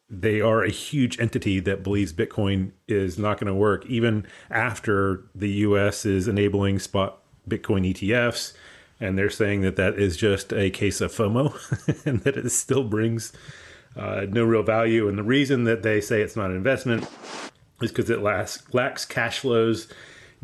they 0.10 0.40
are 0.40 0.64
a 0.64 0.70
huge 0.70 1.20
entity 1.20 1.60
that 1.60 1.84
believes 1.84 2.14
Bitcoin 2.14 2.72
is 2.88 3.18
not 3.18 3.40
going 3.40 3.48
to 3.48 3.54
work, 3.54 3.86
even 3.88 4.26
after 4.50 5.26
the 5.36 5.50
US 5.50 6.06
is 6.06 6.28
enabling 6.28 6.80
spot 6.80 7.20
Bitcoin 7.48 7.94
ETFs. 7.94 8.54
And 9.00 9.18
they're 9.18 9.30
saying 9.30 9.62
that 9.62 9.76
that 9.76 10.00
is 10.00 10.18
just 10.18 10.52
a 10.54 10.70
case 10.70 11.02
of 11.02 11.12
FOMO 11.12 12.06
and 12.06 12.22
that 12.22 12.38
it 12.38 12.50
still 12.50 12.84
brings 12.84 13.34
uh, 13.96 14.26
no 14.30 14.44
real 14.44 14.64
value. 14.64 15.08
And 15.08 15.18
the 15.18 15.24
reason 15.24 15.66
that 15.66 15.84
they 15.84 16.02
say 16.02 16.22
it's 16.22 16.36
not 16.36 16.50
an 16.50 16.56
investment 16.56 17.08
is 17.82 17.92
because 17.92 18.10
it 18.10 18.22
lacks, 18.22 18.64
lacks 18.74 19.06
cash 19.06 19.40
flows, 19.40 19.88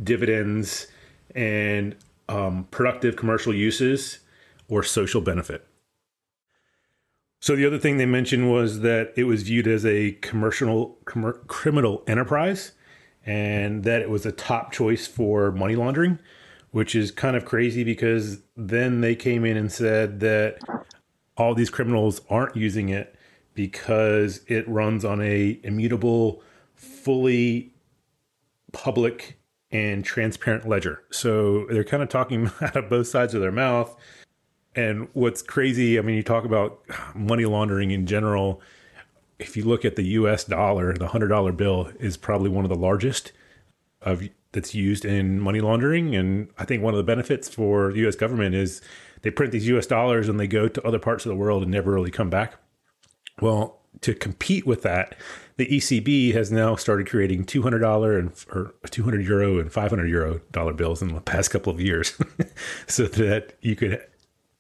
dividends, 0.04 0.88
and 1.34 1.96
um, 2.30 2.68
productive 2.70 3.16
commercial 3.16 3.54
uses 3.54 4.20
or 4.68 4.84
social 4.84 5.22
benefit. 5.22 5.66
So 7.44 7.58
the 7.58 7.66
other 7.66 7.78
thing 7.78 7.98
they 7.98 8.06
mentioned 8.06 8.50
was 8.50 8.80
that 8.80 9.12
it 9.18 9.26
was 9.26 9.44
viewed 9.44 9.68
as 9.68 9.86
a 9.86 10.14
commercial 10.22 10.98
com- 11.04 11.42
criminal 11.48 12.02
enterprise, 12.08 12.72
and 13.26 13.84
that 13.84 14.02
it 14.02 14.10
was 14.10 14.26
a 14.26 14.32
top 14.32 14.72
choice 14.72 15.08
for 15.08 15.52
money 15.52 15.76
laundering, 15.76 16.20
which 16.72 16.96
is 16.96 17.12
kind 17.12 17.36
of 17.36 17.44
crazy 17.44 17.84
because 17.84 18.38
then 18.56 19.02
they 19.02 19.14
came 19.14 19.44
in 19.44 19.58
and 19.58 19.70
said 19.74 20.22
that 20.22 20.58
all 21.36 21.54
these 21.54 21.70
criminals 21.70 22.22
aren't 22.30 22.56
using 22.56 22.88
it 22.88 23.14
because 23.54 24.40
it 24.48 24.66
runs 24.70 25.04
on 25.04 25.22
a 25.22 25.60
immutable, 25.64 26.42
fully 26.76 27.74
public 28.72 29.38
and 29.70 30.06
transparent 30.06 30.66
ledger. 30.66 31.04
So 31.12 31.66
they're 31.70 31.84
kind 31.84 32.04
of 32.04 32.08
talking 32.08 32.52
out 32.62 32.78
of 32.78 32.90
both 32.90 33.08
sides 33.08 33.34
of 33.34 33.42
their 33.42 33.52
mouth 33.52 33.94
and 34.76 35.08
what's 35.14 35.42
crazy, 35.42 36.00
I 36.00 36.02
mean, 36.02 36.16
you 36.16 36.24
talk 36.24 36.46
about 36.46 36.82
money 37.16 37.46
laundering 37.46 37.92
in 37.92 38.06
general. 38.06 38.62
If 39.40 39.58
you 39.58 39.64
look 39.64 39.86
at 39.86 39.96
the 39.96 40.04
US 40.04 40.44
dollar, 40.44 40.94
the 40.94 41.08
$100 41.08 41.58
bill 41.58 41.92
is 42.00 42.18
probably 42.18 42.50
one 42.50 42.66
of 42.66 42.70
the 42.70 42.76
largest 42.76 43.32
of 44.02 44.24
that's 44.54 44.76
used 44.76 45.04
in 45.04 45.40
money 45.40 45.60
laundering 45.60 46.16
and 46.16 46.48
I 46.60 46.66
think 46.66 46.84
one 46.84 46.94
of 46.94 46.98
the 46.98 47.04
benefits 47.04 47.50
for 47.50 47.92
the 47.92 48.08
US 48.08 48.16
government 48.16 48.54
is 48.56 48.82
they 49.24 49.32
print 49.32 49.52
these 49.52 49.68
US 49.68 49.88
dollars 49.88 50.30
and 50.30 50.40
they 50.40 50.48
go 50.48 50.68
to 50.68 50.88
other 50.88 51.00
parts 51.00 51.26
of 51.26 51.30
the 51.32 51.36
world 51.36 51.64
and 51.64 51.72
never 51.72 51.92
really 51.92 52.12
come 52.12 52.30
back. 52.30 52.56
Well, 53.42 53.80
to 54.02 54.14
compete 54.14 54.66
with 54.66 54.84
that, 54.84 55.16
the 55.58 55.66
ECB 55.68 56.34
has 56.34 56.52
now 56.52 56.76
started 56.76 57.10
creating 57.10 57.46
$200 57.46 58.20
and 58.20 58.32
or 58.52 58.74
200 58.90 59.26
euro 59.26 59.60
and 59.60 59.72
500 59.72 60.10
euro 60.10 60.40
dollar 60.52 60.74
bills 60.74 61.02
in 61.02 61.14
the 61.14 61.22
past 61.22 61.52
couple 61.52 61.74
of 61.74 61.82
years 61.82 62.20
so 62.88 63.06
that 63.06 63.54
you 63.62 63.76
could 63.76 64.04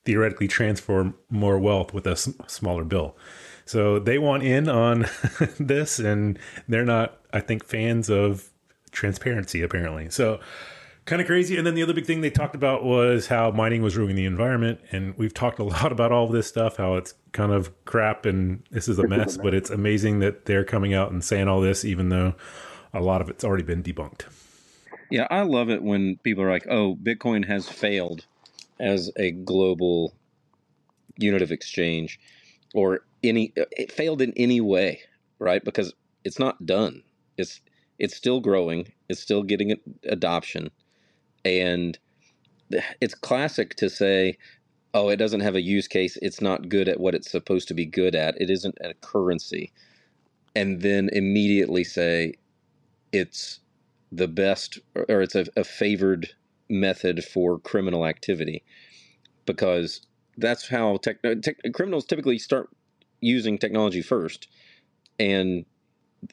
theoretically 0.05 0.47
transfer 0.47 1.13
more 1.29 1.59
wealth 1.59 1.93
with 1.93 2.05
a 2.07 2.11
s- 2.11 2.33
smaller 2.47 2.83
bill. 2.83 3.15
So 3.65 3.99
they 3.99 4.17
want 4.17 4.43
in 4.43 4.67
on 4.67 5.05
this, 5.59 5.99
and 5.99 6.37
they're 6.67 6.85
not, 6.85 7.17
I 7.31 7.39
think, 7.39 7.65
fans 7.65 8.09
of 8.09 8.49
transparency, 8.91 9.61
apparently. 9.61 10.09
So 10.09 10.39
kind 11.05 11.21
of 11.21 11.27
crazy. 11.27 11.57
And 11.57 11.65
then 11.65 11.75
the 11.75 11.83
other 11.83 11.93
big 11.93 12.05
thing 12.05 12.21
they 12.21 12.29
talked 12.29 12.55
about 12.55 12.83
was 12.83 13.27
how 13.27 13.51
mining 13.51 13.81
was 13.81 13.97
ruining 13.97 14.15
the 14.15 14.25
environment. 14.25 14.79
And 14.91 15.17
we've 15.17 15.33
talked 15.33 15.59
a 15.59 15.63
lot 15.63 15.91
about 15.91 16.11
all 16.11 16.27
this 16.27 16.47
stuff, 16.47 16.77
how 16.77 16.95
it's 16.95 17.13
kind 17.31 17.51
of 17.51 17.71
crap 17.85 18.25
and 18.25 18.63
this 18.71 18.87
is 18.87 18.99
a 18.99 19.07
mess, 19.07 19.37
but 19.37 19.53
it's 19.53 19.69
amazing 19.69 20.19
that 20.19 20.45
they're 20.45 20.63
coming 20.63 20.93
out 20.93 21.11
and 21.11 21.23
saying 21.23 21.47
all 21.47 21.61
this, 21.61 21.83
even 21.83 22.09
though 22.09 22.35
a 22.93 23.01
lot 23.01 23.21
of 23.21 23.29
it's 23.29 23.43
already 23.43 23.63
been 23.63 23.83
debunked. 23.83 24.25
Yeah, 25.09 25.27
I 25.29 25.41
love 25.41 25.69
it 25.69 25.83
when 25.83 26.17
people 26.23 26.43
are 26.43 26.49
like, 26.49 26.65
oh, 26.67 26.95
Bitcoin 26.95 27.45
has 27.47 27.67
failed 27.67 28.25
as 28.79 29.11
a 29.17 29.31
global 29.31 30.13
unit 31.17 31.41
of 31.41 31.51
exchange 31.51 32.19
or 32.73 33.01
any 33.23 33.53
it 33.55 33.91
failed 33.91 34.21
in 34.21 34.33
any 34.35 34.59
way 34.59 34.99
right? 35.43 35.63
Because 35.63 35.93
it's 36.23 36.39
not 36.39 36.65
done. 36.65 37.03
It's 37.37 37.59
it's 37.99 38.15
still 38.15 38.39
growing. 38.39 38.91
It's 39.09 39.21
still 39.21 39.43
getting 39.43 39.75
adoption. 40.05 40.71
And 41.45 41.99
it's 42.99 43.13
classic 43.13 43.75
to 43.75 43.89
say 43.89 44.37
oh 44.95 45.09
it 45.09 45.17
doesn't 45.17 45.41
have 45.41 45.55
a 45.55 45.61
use 45.61 45.87
case. 45.87 46.17
It's 46.21 46.41
not 46.41 46.69
good 46.69 46.87
at 46.87 46.99
what 46.99 47.13
it's 47.13 47.29
supposed 47.29 47.67
to 47.67 47.73
be 47.73 47.85
good 47.85 48.15
at. 48.15 48.39
It 48.41 48.49
isn't 48.49 48.77
a 48.81 48.93
currency. 48.95 49.71
And 50.55 50.81
then 50.81 51.09
immediately 51.11 51.83
say 51.83 52.35
it's 53.11 53.59
the 54.11 54.27
best 54.27 54.79
or 54.95 55.21
it's 55.21 55.35
a, 55.35 55.45
a 55.57 55.63
favored 55.63 56.29
method 56.73 57.23
for 57.23 57.59
criminal 57.59 58.05
activity 58.05 58.63
because 59.45 60.01
that's 60.37 60.67
how 60.67 60.97
tech, 60.97 61.17
criminals 61.73 62.05
typically 62.05 62.39
start 62.39 62.69
using 63.21 63.57
technology 63.57 64.01
first 64.01 64.47
and 65.19 65.65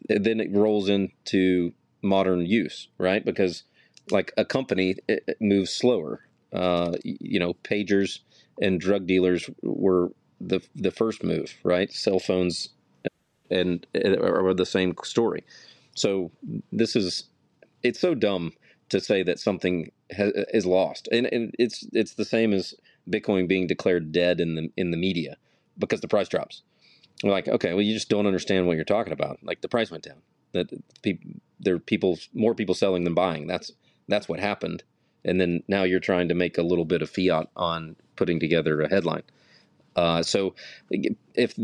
then 0.09 0.41
it 0.41 0.51
rolls 0.53 0.89
into 0.89 1.73
modern 2.03 2.47
use 2.47 2.89
right? 2.99 3.25
Because 3.25 3.65
like 4.11 4.33
a 4.37 4.45
company 4.45 4.97
moves 5.41 5.73
slower. 5.73 6.21
Uh, 6.53 6.93
you 7.05 7.39
know 7.39 7.55
pagers 7.63 8.21
and 8.61 8.81
drug 8.81 9.07
dealers 9.07 9.49
were 9.63 10.11
the 10.41 10.61
the 10.75 10.91
first 10.91 11.23
move 11.23 11.55
right? 11.63 11.93
Cell 11.93 12.19
phones 12.19 12.71
and 13.51 13.87
are 13.95 14.55
the 14.55 14.67
same 14.67 14.95
story. 15.05 15.45
So 15.95 16.33
this 16.73 16.97
is 16.97 17.25
it's 17.83 18.01
so 18.01 18.15
dumb 18.15 18.53
to 18.89 19.01
say 19.01 19.23
that 19.23 19.39
something 19.39 19.91
has, 20.13 20.33
is 20.53 20.67
lost, 20.67 21.09
and, 21.13 21.27
and 21.27 21.55
it's 21.59 21.87
it's 21.93 22.15
the 22.15 22.25
same 22.25 22.53
as 22.53 22.75
Bitcoin 23.09 23.49
being 23.49 23.67
declared 23.67 24.13
dead 24.13 24.41
in 24.41 24.55
the 24.55 24.71
in 24.77 24.91
the 24.91 24.97
media 24.97 25.37
because 25.79 26.01
the 26.01 26.09
price 26.09 26.29
drops. 26.29 26.63
We're 27.23 27.31
like, 27.31 27.49
okay, 27.49 27.73
well, 27.73 27.83
you 27.83 27.93
just 27.93 28.09
don't 28.09 28.27
understand 28.27 28.67
what 28.67 28.77
you're 28.77 28.85
talking 28.85 29.13
about. 29.13 29.39
Like 29.43 29.61
the 29.61 29.69
price 29.69 29.91
went 29.91 30.05
down. 30.05 30.23
That 30.53 30.71
there 31.61 31.75
are 31.75 31.79
people 31.79 32.19
more 32.35 32.55
people 32.55 32.75
selling 32.75 33.05
than 33.05 33.15
buying. 33.15 33.47
That's 33.47 33.73
that's 34.09 34.29
what 34.29 34.41
happened. 34.41 34.83
And 35.25 35.41
then 35.41 35.63
now 35.69 35.83
you're 35.83 36.01
trying 36.01 36.29
to 36.29 36.35
make 36.35 36.57
a 36.57 36.63
little 36.63 36.87
bit 36.87 37.03
of 37.03 37.11
fiat 37.11 37.49
on 37.55 37.97
putting 38.17 38.41
together 38.41 38.81
a 38.81 38.89
headline. 38.89 39.23
Uh, 39.97 40.23
so 40.23 40.55
if 41.35 41.59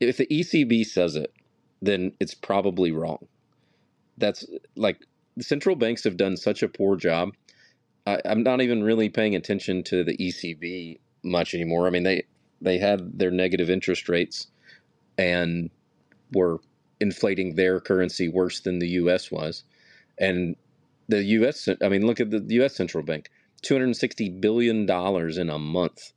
if 0.00 0.16
the 0.16 0.26
ECB 0.26 0.86
says 0.86 1.16
it, 1.16 1.32
then 1.82 2.12
it's 2.20 2.34
probably 2.34 2.92
wrong. 2.92 3.26
That's 4.18 4.46
like 4.76 5.04
central 5.40 5.76
banks 5.76 6.04
have 6.04 6.16
done 6.16 6.36
such 6.36 6.62
a 6.62 6.68
poor 6.68 6.96
job. 6.96 7.32
I, 8.06 8.20
am 8.24 8.42
not 8.42 8.60
even 8.60 8.82
really 8.82 9.08
paying 9.08 9.34
attention 9.34 9.82
to 9.84 10.04
the 10.04 10.16
ECB 10.16 10.98
much 11.22 11.54
anymore. 11.54 11.86
I 11.86 11.90
mean, 11.90 12.04
they 12.04 12.24
they 12.60 12.78
had 12.78 13.18
their 13.18 13.30
negative 13.30 13.68
interest 13.68 14.08
rates 14.08 14.46
and 15.18 15.70
were 16.32 16.60
inflating 17.00 17.54
their 17.54 17.80
currency 17.80 18.28
worse 18.28 18.60
than 18.60 18.78
the 18.78 18.88
U.S. 18.88 19.30
was, 19.30 19.64
and 20.18 20.56
the 21.08 21.22
U.S. 21.22 21.68
I 21.82 21.88
mean, 21.88 22.06
look 22.06 22.20
at 22.20 22.30
the 22.30 22.44
U.S. 22.54 22.74
central 22.74 23.04
bank, 23.04 23.30
260 23.62 24.30
billion 24.40 24.86
dollars 24.86 25.38
in 25.38 25.50
a 25.50 25.58
month 25.58 26.12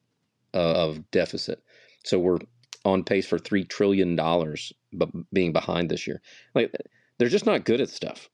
uh, 0.54 0.74
of 0.74 1.10
deficit. 1.12 1.64
So 2.04 2.20
we're 2.20 2.40
on 2.86 3.04
pace 3.04 3.28
for 3.28 3.38
three 3.38 3.66
trillion 3.66 4.16
dollars, 4.16 4.72
but 4.94 5.10
being 5.34 5.54
behind 5.54 5.90
this 5.90 6.08
year. 6.08 6.22
Like 6.56 6.74
they're 7.18 7.30
just 7.30 7.46
not 7.46 7.66
good 7.66 7.82
at 7.82 7.90
stuff 7.90 8.30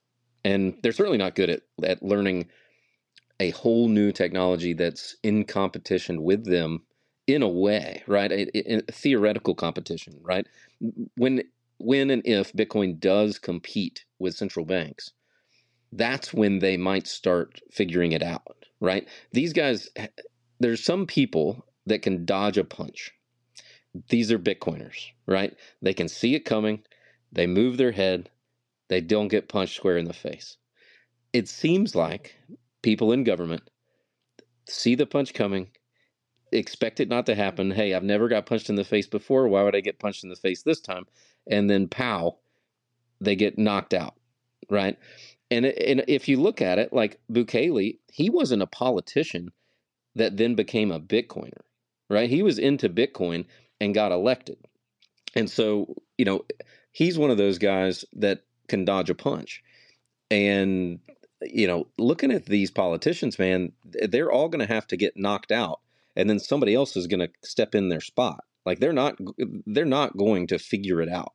and 0.46 0.78
they're 0.84 0.92
certainly 0.92 1.18
not 1.18 1.36
good 1.36 1.50
at, 1.50 1.62
at 1.84 2.04
learning 2.04 2.48
a 3.40 3.52
whole 3.52 3.88
new 3.88 4.12
technology 4.12 4.74
that's 4.74 5.16
in 5.24 5.44
competition 5.44 6.24
with 6.24 6.46
them 6.46 6.84
in 7.28 7.42
a 7.42 7.48
way 7.48 8.04
right? 8.08 8.32
A, 8.32 8.76
a, 8.76 8.82
theoretical 8.92 9.56
competition 9.56 10.20
right? 10.22 10.48
When 11.16 11.44
when 11.78 12.10
and 12.10 12.22
if 12.26 12.54
bitcoin 12.54 13.00
does 13.00 13.40
compete 13.40 14.06
with 14.20 14.36
central 14.36 14.66
banks 14.66 15.12
that's 15.92 16.34
when 16.34 16.60
they 16.60 16.78
might 16.78 17.08
start 17.08 17.62
figuring 17.72 18.12
it 18.12 18.24
out 18.24 18.66
right? 18.80 19.08
These 19.32 19.54
guys 19.54 19.90
eh, 19.96 20.08
there's 20.60 20.84
some 20.84 21.06
people 21.06 21.66
that 21.86 22.02
can 22.02 22.26
dodge 22.26 22.58
a 22.58 22.64
punch. 22.64 23.12
These 24.10 24.32
are 24.32 24.40
bitcoiners 24.40 25.12
right? 25.28 25.56
They 25.82 25.94
can 25.94 26.08
see 26.08 26.36
it 26.36 26.46
coming 26.46 26.84
they 27.32 27.48
move 27.48 27.78
their 27.78 27.92
head 27.92 28.30
they 28.88 29.02
don't 29.02 29.30
get 29.30 29.50
punched 29.50 29.76
square 29.76 29.98
in 29.98 30.06
the 30.06 30.14
face. 30.14 30.58
It 31.34 31.50
seems 31.50 31.96
like 31.96 32.36
people 32.86 33.12
in 33.12 33.24
government 33.24 33.64
see 34.70 34.94
the 34.94 35.08
punch 35.08 35.34
coming, 35.34 35.68
expect 36.52 37.00
it 37.00 37.10
not 37.10 37.26
to 37.26 37.34
happen. 37.34 37.72
Hey, 37.72 37.96
I've 37.96 38.04
never 38.04 38.28
got 38.28 38.46
punched 38.46 38.70
in 38.70 38.76
the 38.76 38.84
face 38.84 39.08
before. 39.08 39.48
Why 39.48 39.64
would 39.64 39.76
I 39.76 39.82
get 39.82 39.98
punched 39.98 40.24
in 40.24 40.30
the 40.30 40.36
face 40.36 40.62
this 40.62 40.80
time? 40.80 41.06
And 41.50 41.68
then, 41.68 41.88
pow, 41.88 42.38
they 43.20 43.36
get 43.36 43.58
knocked 43.58 43.96
out, 43.96 44.14
right? 44.70 45.00
And, 45.50 45.66
and 45.66 46.04
if 46.08 46.28
you 46.28 46.40
look 46.40 46.62
at 46.62 46.78
it, 46.78 46.94
like 46.94 47.20
Bukele, 47.32 47.98
he 48.12 48.30
wasn't 48.30 48.62
a 48.62 48.68
politician 48.68 49.50
that 50.14 50.38
then 50.38 50.54
became 50.54 50.92
a 50.92 51.00
Bitcoiner, 51.00 51.64
right? 52.12 52.30
He 52.30 52.44
was 52.44 52.60
into 52.60 52.88
Bitcoin 52.88 53.46
and 53.82 53.96
got 53.96 54.12
elected. 54.12 54.58
And 55.36 55.50
so, 55.50 55.96
you 56.20 56.26
know, 56.26 56.46
he's 56.92 57.18
one 57.18 57.32
of 57.32 57.38
those 57.38 57.58
guys 57.58 58.06
that 58.14 58.44
can 58.68 58.86
dodge 58.86 59.10
a 59.10 59.16
punch. 59.16 59.64
And 60.30 61.00
you 61.52 61.68
know, 61.68 61.88
looking 61.98 62.32
at 62.32 62.46
these 62.46 62.72
politicians, 62.72 63.40
man, 63.40 63.72
they're 63.84 64.32
all 64.32 64.50
going 64.50 64.66
to 64.66 64.74
have 64.74 64.88
to 64.88 64.98
get 64.98 65.18
knocked 65.18 65.52
out, 65.52 65.80
and 66.16 66.30
then 66.30 66.40
somebody 66.40 66.74
else 66.76 66.96
is 66.96 67.08
going 67.08 67.20
to 67.22 67.30
step 67.44 67.76
in 67.76 67.90
their 67.90 68.02
spot. 68.02 68.44
Like 68.66 68.80
they're 68.80 68.94
not, 68.94 69.18
they're 69.66 69.86
not 69.86 70.18
going 70.18 70.48
to 70.48 70.60
figure 70.60 71.02
it 71.02 71.10
out. 71.10 71.34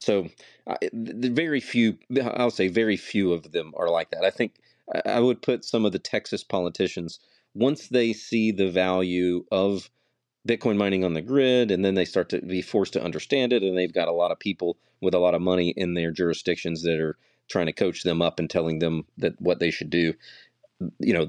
So, 0.00 0.28
very 0.92 1.60
few, 1.60 1.98
I'll 2.22 2.50
say, 2.50 2.68
very 2.68 2.96
few 2.96 3.32
of 3.32 3.52
them 3.52 3.72
are 3.76 3.90
like 3.90 4.10
that. 4.10 4.24
I 4.24 4.30
think 4.30 4.54
I 5.04 5.20
would 5.20 5.42
put 5.42 5.64
some 5.64 5.84
of 5.84 5.92
the 5.92 5.98
Texas 5.98 6.42
politicians 6.42 7.20
once 7.54 7.88
they 7.88 8.12
see 8.12 8.50
the 8.50 8.70
value 8.70 9.44
of 9.52 9.90
Bitcoin 10.48 10.78
mining 10.78 11.04
on 11.04 11.12
the 11.12 11.20
grid, 11.20 11.70
and 11.70 11.84
then 11.84 11.94
they 11.94 12.06
start 12.06 12.30
to 12.30 12.40
be 12.40 12.62
forced 12.62 12.94
to 12.94 13.02
understand 13.02 13.52
it, 13.52 13.62
and 13.62 13.76
they've 13.76 13.92
got 13.92 14.08
a 14.08 14.12
lot 14.12 14.30
of 14.30 14.38
people 14.38 14.78
with 15.00 15.14
a 15.14 15.18
lot 15.18 15.34
of 15.34 15.42
money 15.42 15.70
in 15.76 15.94
their 15.94 16.10
jurisdictions 16.10 16.82
that 16.82 16.98
are 16.98 17.18
trying 17.50 17.66
to 17.66 17.72
coach 17.72 18.02
them 18.02 18.22
up 18.22 18.38
and 18.38 18.48
telling 18.48 18.78
them 18.78 19.04
that 19.18 19.34
what 19.40 19.58
they 19.58 19.70
should 19.70 19.90
do. 19.90 20.14
You 20.98 21.12
know, 21.14 21.28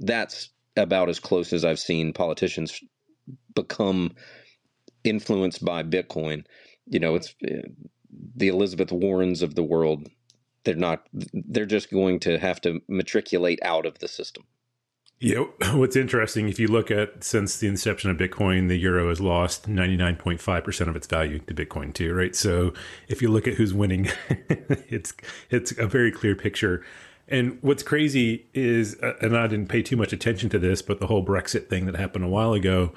that's 0.00 0.50
about 0.76 1.08
as 1.08 1.20
close 1.20 1.52
as 1.52 1.64
I've 1.64 1.78
seen 1.78 2.12
politicians 2.12 2.80
become 3.54 4.12
influenced 5.04 5.64
by 5.64 5.82
Bitcoin. 5.82 6.44
You 6.86 7.00
know, 7.00 7.14
it's 7.14 7.34
uh, 7.46 7.68
the 8.36 8.48
Elizabeth 8.48 8.92
Warrens 8.92 9.42
of 9.42 9.54
the 9.54 9.62
world. 9.62 10.08
They're 10.64 10.74
not. 10.74 11.06
They're 11.32 11.66
just 11.66 11.90
going 11.90 12.20
to 12.20 12.38
have 12.38 12.60
to 12.62 12.80
matriculate 12.88 13.60
out 13.62 13.86
of 13.86 13.98
the 13.98 14.08
system. 14.08 14.44
Yeah, 15.24 15.44
what's 15.72 15.96
interesting, 15.96 16.50
if 16.50 16.60
you 16.60 16.68
look 16.68 16.90
at 16.90 17.24
since 17.24 17.56
the 17.56 17.66
inception 17.66 18.10
of 18.10 18.18
Bitcoin, 18.18 18.68
the 18.68 18.76
euro 18.76 19.08
has 19.08 19.22
lost 19.22 19.66
99.5% 19.66 20.86
of 20.86 20.96
its 20.96 21.06
value 21.06 21.38
to 21.38 21.54
Bitcoin 21.54 21.94
too, 21.94 22.12
right? 22.12 22.36
So 22.36 22.74
if 23.08 23.22
you 23.22 23.30
look 23.30 23.48
at 23.48 23.54
who's 23.54 23.72
winning, 23.72 24.10
it's 24.28 25.14
it's 25.48 25.72
a 25.78 25.86
very 25.86 26.12
clear 26.12 26.36
picture. 26.36 26.84
And 27.26 27.56
what's 27.62 27.82
crazy 27.82 28.48
is, 28.52 28.98
uh, 29.02 29.14
and 29.22 29.34
I 29.34 29.46
didn't 29.46 29.70
pay 29.70 29.80
too 29.80 29.96
much 29.96 30.12
attention 30.12 30.50
to 30.50 30.58
this, 30.58 30.82
but 30.82 31.00
the 31.00 31.06
whole 31.06 31.24
Brexit 31.24 31.70
thing 31.70 31.86
that 31.86 31.96
happened 31.96 32.26
a 32.26 32.28
while 32.28 32.52
ago. 32.52 32.92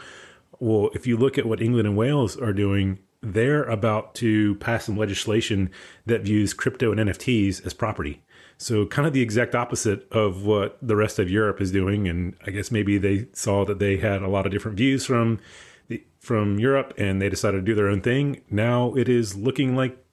Well, 0.60 0.90
if 0.94 1.08
you 1.08 1.16
look 1.16 1.38
at 1.38 1.46
what 1.46 1.62
England 1.62 1.88
and 1.88 1.96
Wales 1.96 2.36
are 2.36 2.52
doing, 2.52 3.00
they're 3.22 3.64
about 3.64 4.16
to 4.16 4.56
pass 4.56 4.84
some 4.84 4.98
legislation 4.98 5.70
that 6.06 6.24
views 6.24 6.54
crypto 6.54 6.92
and 6.92 7.00
NFTs 7.00 7.66
as 7.66 7.74
property. 7.74 8.22
So, 8.60 8.88
kind 8.88 9.08
of 9.08 9.14
the 9.14 9.22
exact 9.22 9.54
opposite 9.54 10.12
of 10.12 10.44
what 10.44 10.78
the 10.82 10.96
rest 10.96 11.20
of 11.20 11.30
Europe 11.30 11.62
is 11.62 11.72
doing. 11.72 12.08
And 12.08 12.36
I 12.46 12.52
guess 12.52 12.72
maybe 12.72 12.98
they 12.98 13.28
saw 13.34 13.64
that 13.66 13.80
they 13.80 13.98
had 13.98 14.24
a 14.24 14.28
lot 14.28 14.48
of 14.48 14.52
different 14.52 14.78
views 14.78 15.06
from 15.06 15.40
the, 15.88 16.04
from 16.20 16.60
Europe, 16.60 16.94
and 16.98 17.22
they 17.22 17.30
decided 17.30 17.58
to 17.58 17.64
do 17.64 17.76
their 17.76 17.88
own 17.88 18.02
thing. 18.02 18.42
Now 18.50 18.96
it 18.96 19.08
is 19.08 19.36
looking 19.36 19.76
like 19.76 20.04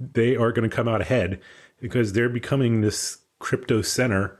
they 0.00 0.34
are 0.36 0.50
going 0.50 0.68
to 0.68 0.74
come 0.74 0.88
out 0.88 1.00
ahead 1.00 1.40
because 1.80 2.12
they're 2.12 2.28
becoming 2.28 2.80
this 2.80 3.18
crypto 3.38 3.82
center 3.82 4.38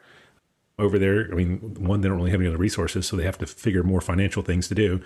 over 0.78 0.99
there. 0.99 1.28
I 1.31 1.35
mean, 1.35 1.59
one, 1.78 2.00
they 2.00 2.09
don't 2.09 2.19
really 2.19 2.33
have 2.33 2.40
any 2.40 2.49
other 2.49 2.59
resources, 2.59 3.07
so 3.07 3.16
they 3.16 3.25
have 3.25 3.38
to 3.38 3.47
figure 3.47 3.85
more 3.85 4.00
financial 4.00 4.42
things 4.42 4.66
to 4.69 4.75
do. 4.75 5.00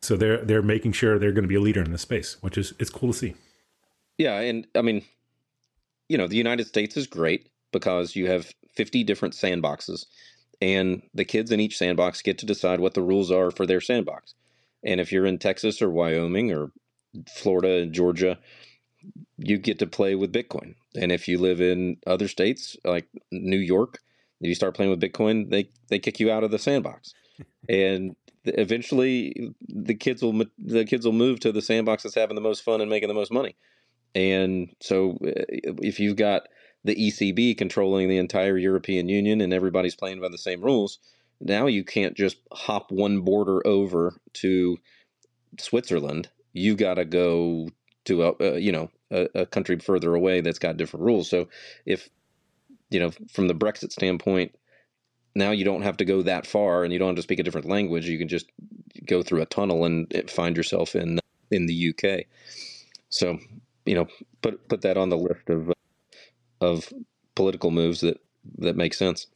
So 0.00 0.16
they're 0.16 0.38
they're 0.44 0.62
making 0.62 0.92
sure 0.92 1.18
they're 1.18 1.32
going 1.32 1.42
to 1.42 1.48
be 1.48 1.56
a 1.56 1.60
leader 1.60 1.82
in 1.82 1.90
this 1.90 2.02
space, 2.02 2.36
which 2.40 2.56
is 2.56 2.72
it's 2.78 2.90
cool 2.90 3.12
to 3.12 3.18
see. 3.18 3.34
Yeah, 4.16 4.38
and 4.40 4.66
I 4.74 4.82
mean, 4.82 5.02
you 6.08 6.16
know, 6.16 6.28
the 6.28 6.36
United 6.36 6.66
States 6.66 6.96
is 6.96 7.06
great 7.06 7.48
because 7.72 8.16
you 8.16 8.28
have 8.28 8.52
50 8.74 9.04
different 9.04 9.34
sandboxes 9.34 10.06
and 10.60 11.02
the 11.14 11.24
kids 11.24 11.50
in 11.50 11.60
each 11.60 11.78
sandbox 11.78 12.22
get 12.22 12.38
to 12.38 12.46
decide 12.46 12.80
what 12.80 12.94
the 12.94 13.02
rules 13.02 13.30
are 13.30 13.50
for 13.50 13.66
their 13.66 13.80
sandbox. 13.80 14.34
And 14.84 15.00
if 15.00 15.12
you're 15.12 15.26
in 15.26 15.38
Texas 15.38 15.80
or 15.80 15.90
Wyoming 15.90 16.52
or 16.52 16.70
Florida 17.28 17.82
and 17.82 17.92
Georgia, 17.92 18.38
you 19.38 19.58
get 19.58 19.78
to 19.78 19.86
play 19.86 20.14
with 20.14 20.32
Bitcoin. 20.32 20.74
And 20.94 21.10
if 21.10 21.28
you 21.28 21.38
live 21.38 21.60
in 21.60 21.96
other 22.06 22.28
states 22.28 22.76
like 22.84 23.06
New 23.30 23.58
York, 23.58 23.98
if 24.40 24.48
you 24.48 24.54
start 24.54 24.74
playing 24.74 24.90
with 24.90 25.00
Bitcoin, 25.00 25.50
they 25.50 25.70
they 25.88 25.98
kick 25.98 26.20
you 26.20 26.30
out 26.30 26.44
of 26.44 26.50
the 26.50 26.58
sandbox. 26.58 27.14
and 27.68 28.16
eventually 28.44 29.54
the 29.68 29.94
kids 29.94 30.22
will 30.22 30.44
the 30.58 30.84
kids 30.84 31.04
will 31.04 31.12
move 31.12 31.40
to 31.40 31.52
the 31.52 31.62
sandbox 31.62 32.02
that's 32.02 32.14
having 32.14 32.34
the 32.34 32.40
most 32.42 32.62
fun 32.62 32.80
and 32.80 32.90
making 32.90 33.08
the 33.08 33.14
most 33.14 33.32
money. 33.32 33.56
And 34.14 34.74
so 34.80 35.12
uh, 35.24 35.44
if 35.48 36.00
you've 36.00 36.16
got 36.16 36.48
the 36.84 36.94
ECB 36.94 37.56
controlling 37.56 38.08
the 38.08 38.18
entire 38.18 38.56
European 38.56 39.08
Union 39.08 39.40
and 39.40 39.52
everybody's 39.52 39.94
playing 39.94 40.20
by 40.20 40.28
the 40.28 40.38
same 40.38 40.62
rules, 40.62 40.98
now 41.40 41.66
you 41.66 41.84
can't 41.84 42.16
just 42.16 42.36
hop 42.52 42.90
one 42.90 43.20
border 43.20 43.66
over 43.66 44.14
to 44.34 44.78
Switzerland. 45.58 46.28
You 46.52 46.74
got 46.74 46.94
to 46.94 47.04
go 47.04 47.68
to 48.04 48.24
a, 48.24 48.34
a 48.40 48.58
you 48.58 48.72
know 48.72 48.90
a, 49.10 49.28
a, 49.34 49.46
country 49.46 49.78
further 49.78 50.14
away 50.14 50.40
that's 50.40 50.58
got 50.58 50.76
different 50.76 51.04
rules. 51.04 51.28
So 51.28 51.48
if 51.86 52.08
you 52.90 53.00
know 53.00 53.10
from 53.30 53.48
the 53.48 53.54
Brexit 53.54 53.92
standpoint, 53.92 54.54
now 55.34 55.50
you 55.50 55.64
don't 55.64 55.82
have 55.82 55.96
to 55.98 56.04
go 56.04 56.22
that 56.22 56.46
far 56.46 56.84
and 56.84 56.92
you 56.92 56.98
don't 56.98 57.08
have 57.08 57.16
to 57.16 57.22
speak 57.22 57.38
a 57.38 57.42
different 57.42 57.68
language. 57.68 58.08
You 58.08 58.18
can 58.18 58.28
just 58.28 58.46
go 59.06 59.22
through 59.22 59.42
a 59.42 59.46
tunnel 59.46 59.84
and 59.84 60.12
find 60.28 60.56
yourself 60.56 60.94
in 60.94 61.18
in 61.50 61.66
the 61.66 61.94
UK. 61.94 62.26
So 63.08 63.38
you 63.86 63.94
know 63.94 64.06
put 64.42 64.68
put 64.68 64.82
that 64.82 64.96
on 64.96 65.08
the 65.08 65.18
list 65.18 65.48
of 65.48 65.70
uh, 65.70 65.74
of 66.60 66.92
political 67.34 67.70
moves 67.70 68.00
that 68.00 68.20
that 68.58 68.76
make 68.76 68.94
sense. 68.94 69.26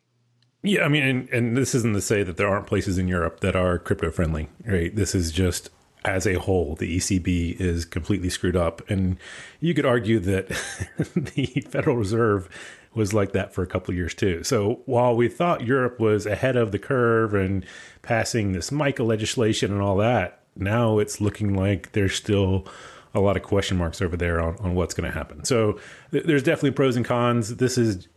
Yeah, 0.62 0.84
I 0.84 0.88
mean, 0.88 1.02
and, 1.02 1.28
and 1.28 1.56
this 1.56 1.74
isn't 1.74 1.94
to 1.94 2.00
say 2.00 2.22
that 2.22 2.38
there 2.38 2.48
aren't 2.48 2.66
places 2.66 2.96
in 2.96 3.06
Europe 3.06 3.40
that 3.40 3.54
are 3.54 3.78
crypto 3.78 4.10
friendly, 4.10 4.48
right? 4.64 4.94
This 4.94 5.14
is 5.14 5.30
just 5.30 5.68
as 6.04 6.26
a 6.26 6.34
whole, 6.34 6.74
the 6.74 6.96
ECB 6.96 7.58
is 7.60 7.84
completely 7.84 8.30
screwed 8.30 8.56
up. 8.56 8.88
And 8.90 9.16
you 9.60 9.74
could 9.74 9.86
argue 9.86 10.18
that 10.20 10.48
the 11.14 11.66
Federal 11.68 11.96
Reserve 11.96 12.48
was 12.94 13.12
like 13.12 13.32
that 13.32 13.52
for 13.52 13.62
a 13.62 13.66
couple 13.66 13.92
of 13.92 13.96
years 13.96 14.14
too. 14.14 14.44
So 14.44 14.82
while 14.86 15.16
we 15.16 15.28
thought 15.28 15.66
Europe 15.66 15.98
was 15.98 16.26
ahead 16.26 16.56
of 16.56 16.72
the 16.72 16.78
curve 16.78 17.34
and 17.34 17.64
passing 18.02 18.52
this 18.52 18.70
MiCA 18.70 19.04
legislation 19.04 19.72
and 19.72 19.82
all 19.82 19.96
that, 19.96 20.40
now 20.56 20.98
it's 20.98 21.20
looking 21.20 21.54
like 21.54 21.92
they're 21.92 22.08
still 22.08 22.66
a 23.14 23.20
lot 23.20 23.36
of 23.36 23.42
question 23.42 23.76
marks 23.76 24.02
over 24.02 24.16
there 24.16 24.40
on, 24.40 24.56
on 24.58 24.74
what's 24.74 24.94
going 24.94 25.10
to 25.10 25.16
happen. 25.16 25.44
So 25.44 25.78
th- 26.10 26.24
there's 26.24 26.42
definitely 26.42 26.72
pros 26.72 26.96
and 26.96 27.04
cons. 27.04 27.56
This 27.56 27.78
is, 27.78 28.08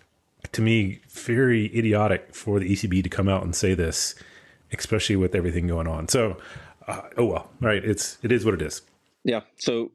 to 0.52 0.62
me, 0.62 1.00
very 1.10 1.66
idiotic 1.78 2.34
for 2.34 2.60
the 2.60 2.72
ECB 2.72 3.04
to 3.04 3.10
come 3.10 3.30
out 3.30 3.44
and 3.44 3.56
say 3.56 3.74
this, 3.74 4.16
especially 4.72 5.16
with 5.16 5.36
everything 5.36 5.68
going 5.68 5.88
on. 5.88 6.08
So, 6.08 6.38
uh, 6.88 7.02
oh 7.18 7.26
well, 7.26 7.50
right? 7.62 7.84
It's 7.84 8.18
it 8.24 8.32
is 8.32 8.46
what 8.46 8.54
it 8.54 8.62
is. 8.62 8.82
Yeah. 9.24 9.42
So 9.58 9.92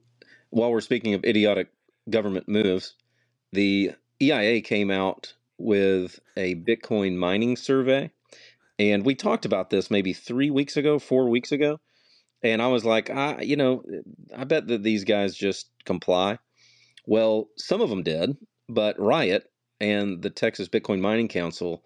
while 0.51 0.71
we're 0.71 0.81
speaking 0.81 1.15
of 1.15 1.25
idiotic 1.25 1.69
government 2.11 2.49
moves, 2.49 2.95
the 3.53 3.93
EIA 4.21 4.61
came 4.61 4.91
out 4.91 5.35
with 5.59 6.21
a 6.37 6.55
Bitcoin 6.57 7.17
mining 7.17 7.57
survey. 7.57 8.11
And 8.79 9.05
we 9.05 9.15
talked 9.15 9.45
about 9.45 9.71
this 9.71 9.91
maybe 9.91 10.12
three 10.12 10.51
weeks 10.51 10.77
ago, 10.77 10.99
four 10.99 11.29
weeks 11.29 11.53
ago. 11.53 11.81
And 12.42 12.61
I 12.61 12.68
was 12.68 12.85
like, 12.85 13.11
I, 13.11 13.40
you 13.42 13.57
know, 13.57 13.83
I 14.37 14.44
bet 14.44 14.66
that 14.68 14.83
these 14.83 15.05
guys 15.05 15.35
just 15.35 15.68
comply. 15.85 16.38
Well, 17.07 17.48
some 17.57 17.81
of 17.81 17.90
them 17.90 18.02
did, 18.02 18.37
but 18.68 18.98
Riot 18.98 19.50
and 19.81 20.22
the 20.22 20.31
Texas 20.31 20.68
Bitcoin 20.68 21.00
Mining 21.00 21.28
Council 21.28 21.85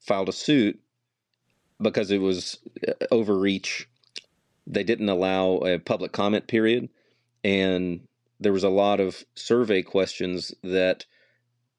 filed 0.00 0.28
a 0.28 0.32
suit 0.32 0.80
because 1.80 2.10
it 2.10 2.20
was 2.20 2.58
uh, 2.86 2.92
overreach. 3.10 3.88
They 4.66 4.84
didn't 4.84 5.08
allow 5.08 5.58
a 5.58 5.78
public 5.78 6.12
comment 6.12 6.48
period, 6.48 6.88
and 7.44 8.00
there 8.40 8.52
was 8.52 8.64
a 8.64 8.68
lot 8.68 9.00
of 9.00 9.24
survey 9.34 9.82
questions 9.82 10.52
that 10.62 11.06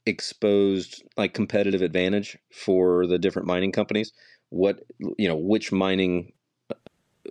exposed 0.05 1.03
like 1.17 1.33
competitive 1.33 1.81
advantage 1.81 2.37
for 2.51 3.05
the 3.05 3.19
different 3.19 3.47
mining 3.47 3.73
companies. 3.73 4.13
What 4.49 4.79
you 5.17 5.27
know, 5.27 5.35
which 5.35 5.71
mining 5.71 6.31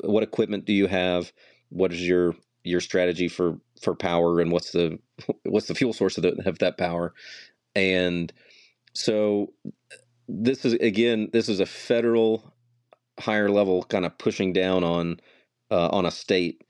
what 0.05 0.23
equipment 0.23 0.65
do 0.65 0.73
you 0.73 0.87
have? 0.87 1.33
What 1.69 1.93
is 1.93 2.07
your 2.07 2.35
your 2.65 2.81
strategy 2.81 3.29
for 3.29 3.59
for 3.81 3.95
power, 3.95 4.41
and 4.41 4.53
what's 4.53 4.73
the 4.73 4.99
what's 5.45 5.67
the 5.67 5.75
fuel 5.75 5.93
source 5.93 6.17
of, 6.17 6.23
the, 6.23 6.49
of 6.49 6.59
that 6.59 6.79
power? 6.79 7.15
And 7.75 8.33
so 8.95 9.53
this 10.29 10.65
is 10.65 10.75
again 10.75 11.29
this 11.33 11.49
is 11.49 11.61
a 11.61 11.67
federal 11.67 12.55
higher 13.19 13.49
level 13.49 13.83
kind 13.85 14.05
of 14.05 14.19
pushing 14.19 14.53
down 14.53 14.85
on 14.85 15.21
uh, 15.71 15.89
on 15.89 16.07
a 16.07 16.11
state 16.11 16.63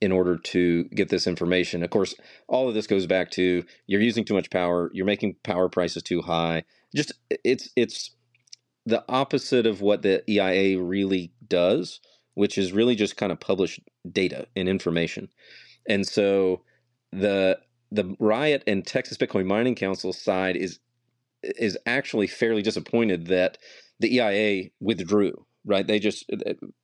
in 0.00 0.12
order 0.12 0.38
to 0.38 0.84
get 0.84 1.10
this 1.10 1.26
information. 1.26 1.82
Of 1.82 1.90
course, 1.90 2.14
all 2.48 2.68
of 2.68 2.74
this 2.74 2.86
goes 2.86 3.06
back 3.06 3.30
to 3.32 3.64
you're 3.86 4.00
using 4.00 4.24
too 4.24 4.34
much 4.34 4.50
power, 4.50 4.90
you're 4.94 5.06
making 5.06 5.36
power 5.42 5.68
prices 5.68 6.02
too 6.02 6.22
high. 6.22 6.64
Just 6.94 7.12
it's 7.44 7.70
it's 7.76 8.10
the 8.86 9.04
opposite 9.08 9.66
of 9.66 9.80
what 9.82 10.02
the 10.02 10.22
EIA 10.30 10.80
really 10.82 11.32
does 11.46 12.00
which 12.34 12.58
is 12.58 12.72
really 12.72 12.94
just 12.94 13.16
kind 13.16 13.32
of 13.32 13.40
published 13.40 13.80
data 14.10 14.46
and 14.56 14.68
information. 14.68 15.28
And 15.88 16.06
so 16.06 16.62
the 17.12 17.58
the 17.92 18.14
Riot 18.18 18.62
and 18.66 18.86
Texas 18.86 19.18
Bitcoin 19.18 19.46
Mining 19.46 19.74
Council 19.74 20.12
side 20.12 20.56
is 20.56 20.78
is 21.42 21.76
actually 21.86 22.26
fairly 22.26 22.62
disappointed 22.62 23.26
that 23.26 23.58
the 23.98 24.16
EIA 24.16 24.70
withdrew. 24.80 25.46
Right? 25.66 25.86
They 25.86 25.98
just 25.98 26.24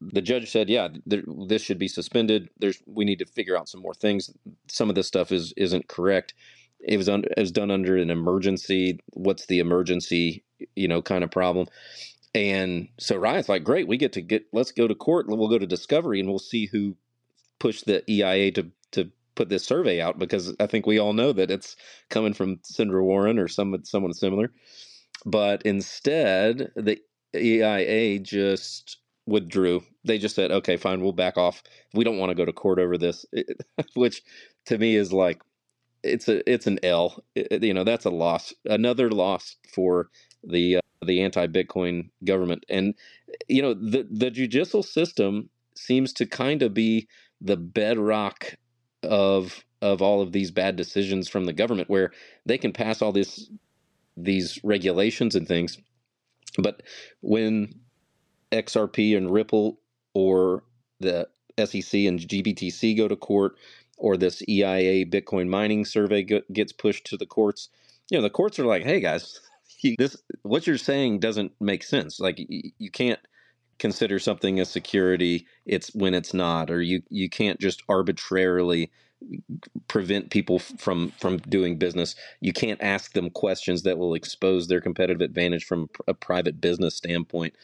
the 0.00 0.20
judge 0.20 0.50
said, 0.50 0.68
yeah, 0.68 0.88
this 1.06 1.62
should 1.62 1.78
be 1.78 1.88
suspended. 1.88 2.50
There's 2.58 2.82
we 2.86 3.06
need 3.06 3.18
to 3.20 3.26
figure 3.26 3.56
out 3.56 3.70
some 3.70 3.80
more 3.80 3.94
things. 3.94 4.30
Some 4.68 4.90
of 4.90 4.94
this 4.94 5.06
stuff 5.06 5.32
is 5.32 5.54
isn't 5.56 5.88
correct. 5.88 6.34
It 6.80 6.98
was 6.98 7.08
under, 7.08 7.28
it 7.28 7.40
was 7.40 7.52
done 7.52 7.70
under 7.70 7.96
an 7.96 8.10
emergency. 8.10 9.00
What's 9.14 9.46
the 9.46 9.60
emergency? 9.60 10.44
You 10.74 10.88
know, 10.88 11.00
kind 11.00 11.24
of 11.24 11.30
problem. 11.30 11.68
And 12.36 12.88
so 12.98 13.16
Riot's 13.16 13.48
like, 13.48 13.64
great, 13.64 13.88
we 13.88 13.96
get 13.96 14.12
to 14.12 14.20
get, 14.20 14.44
let's 14.52 14.70
go 14.70 14.86
to 14.86 14.94
court. 14.94 15.26
We'll 15.26 15.48
go 15.48 15.58
to 15.58 15.66
discovery 15.66 16.20
and 16.20 16.28
we'll 16.28 16.38
see 16.38 16.66
who 16.66 16.94
pushed 17.58 17.86
the 17.86 18.08
EIA 18.10 18.52
to, 18.52 18.70
to 18.92 19.10
put 19.34 19.48
this 19.48 19.64
survey 19.64 20.02
out 20.02 20.18
because 20.18 20.54
I 20.60 20.66
think 20.66 20.86
we 20.86 20.98
all 20.98 21.14
know 21.14 21.32
that 21.32 21.50
it's 21.50 21.76
coming 22.10 22.34
from 22.34 22.60
Senator 22.62 23.02
Warren 23.02 23.38
or 23.38 23.48
some, 23.48 23.74
someone 23.84 24.12
similar. 24.12 24.52
But 25.24 25.62
instead, 25.62 26.72
the 26.76 27.00
EIA 27.34 28.18
just 28.18 28.98
withdrew. 29.26 29.82
They 30.04 30.18
just 30.18 30.36
said, 30.36 30.52
okay, 30.52 30.76
fine, 30.76 31.00
we'll 31.00 31.12
back 31.12 31.38
off. 31.38 31.62
We 31.94 32.04
don't 32.04 32.18
want 32.18 32.28
to 32.28 32.36
go 32.36 32.44
to 32.44 32.52
court 32.52 32.78
over 32.78 32.98
this, 32.98 33.24
which 33.94 34.22
to 34.66 34.76
me 34.76 34.94
is 34.94 35.10
like, 35.10 35.40
it's 36.02 36.28
a 36.28 36.48
it's 36.48 36.66
an 36.66 36.78
L. 36.84 37.24
It, 37.34 37.64
you 37.64 37.74
know, 37.74 37.82
that's 37.82 38.04
a 38.04 38.10
loss. 38.10 38.52
Another 38.66 39.10
loss 39.10 39.56
for 39.74 40.10
the 40.44 40.76
uh, 40.76 40.80
the 41.06 41.22
anti-Bitcoin 41.22 42.10
government. 42.24 42.64
And 42.68 42.94
you 43.48 43.62
know, 43.62 43.74
the 43.74 44.06
the 44.10 44.30
judicial 44.30 44.82
system 44.82 45.50
seems 45.76 46.12
to 46.14 46.26
kind 46.26 46.62
of 46.62 46.74
be 46.74 47.08
the 47.40 47.56
bedrock 47.56 48.56
of 49.02 49.64
of 49.82 50.02
all 50.02 50.22
of 50.22 50.32
these 50.32 50.50
bad 50.50 50.76
decisions 50.76 51.28
from 51.28 51.44
the 51.44 51.52
government 51.52 51.90
where 51.90 52.10
they 52.44 52.58
can 52.58 52.72
pass 52.72 53.02
all 53.02 53.12
this 53.12 53.50
these 54.16 54.58
regulations 54.64 55.34
and 55.34 55.46
things 55.46 55.78
but 56.58 56.82
when 57.20 57.74
XRP 58.52 59.16
and 59.16 59.30
Ripple 59.30 59.78
or 60.14 60.64
the 61.00 61.28
SEC 61.58 62.00
and 62.00 62.18
GBTC 62.18 62.96
go 62.96 63.08
to 63.08 63.16
court 63.16 63.56
or 63.98 64.16
this 64.16 64.42
EIA 64.48 65.04
Bitcoin 65.04 65.48
mining 65.48 65.84
survey 65.84 66.22
gets 66.52 66.72
pushed 66.72 67.04
to 67.06 67.16
the 67.16 67.26
courts 67.26 67.68
you 68.10 68.16
know 68.16 68.22
the 68.22 68.30
courts 68.30 68.58
are 68.58 68.66
like 68.66 68.84
hey 68.84 69.00
guys 69.00 69.40
this 69.98 70.16
what 70.42 70.66
you're 70.66 70.78
saying 70.78 71.20
doesn't 71.20 71.52
make 71.60 71.82
sense. 71.82 72.20
Like 72.20 72.38
you 72.38 72.90
can't 72.90 73.20
consider 73.78 74.18
something 74.18 74.58
a 74.58 74.64
security 74.64 75.46
it's 75.66 75.94
when 75.94 76.14
it's 76.14 76.32
not 76.32 76.70
or 76.70 76.80
you 76.80 77.02
you 77.10 77.28
can't 77.28 77.60
just 77.60 77.82
arbitrarily 77.90 78.90
prevent 79.88 80.30
people 80.30 80.58
from 80.58 81.10
from 81.20 81.38
doing 81.38 81.78
business. 81.78 82.14
You 82.40 82.52
can't 82.52 82.82
ask 82.82 83.12
them 83.12 83.30
questions 83.30 83.82
that 83.82 83.98
will 83.98 84.14
expose 84.14 84.68
their 84.68 84.80
competitive 84.80 85.20
advantage 85.20 85.64
from 85.64 85.88
a 86.06 86.14
private 86.14 86.60
business 86.60 86.94
standpoint. 86.96 87.54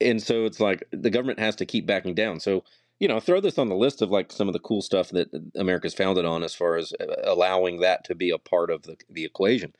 And 0.00 0.22
so 0.22 0.44
it's 0.44 0.60
like 0.60 0.84
the 0.90 1.10
government 1.10 1.38
has 1.38 1.56
to 1.56 1.66
keep 1.66 1.86
backing 1.86 2.14
down. 2.14 2.40
So 2.40 2.64
you 3.00 3.08
know 3.08 3.20
throw 3.20 3.40
this 3.40 3.58
on 3.58 3.68
the 3.68 3.74
list 3.74 4.02
of 4.02 4.10
like 4.10 4.30
some 4.30 4.48
of 4.48 4.52
the 4.52 4.60
cool 4.60 4.80
stuff 4.80 5.10
that 5.10 5.28
america's 5.56 5.94
founded 5.94 6.24
on 6.24 6.44
as 6.44 6.54
far 6.54 6.76
as 6.76 6.92
uh, 7.00 7.06
allowing 7.24 7.80
that 7.80 8.04
to 8.04 8.14
be 8.14 8.30
a 8.30 8.38
part 8.38 8.70
of 8.70 8.84
the, 8.84 8.96
the 9.10 9.24
equation. 9.24 9.74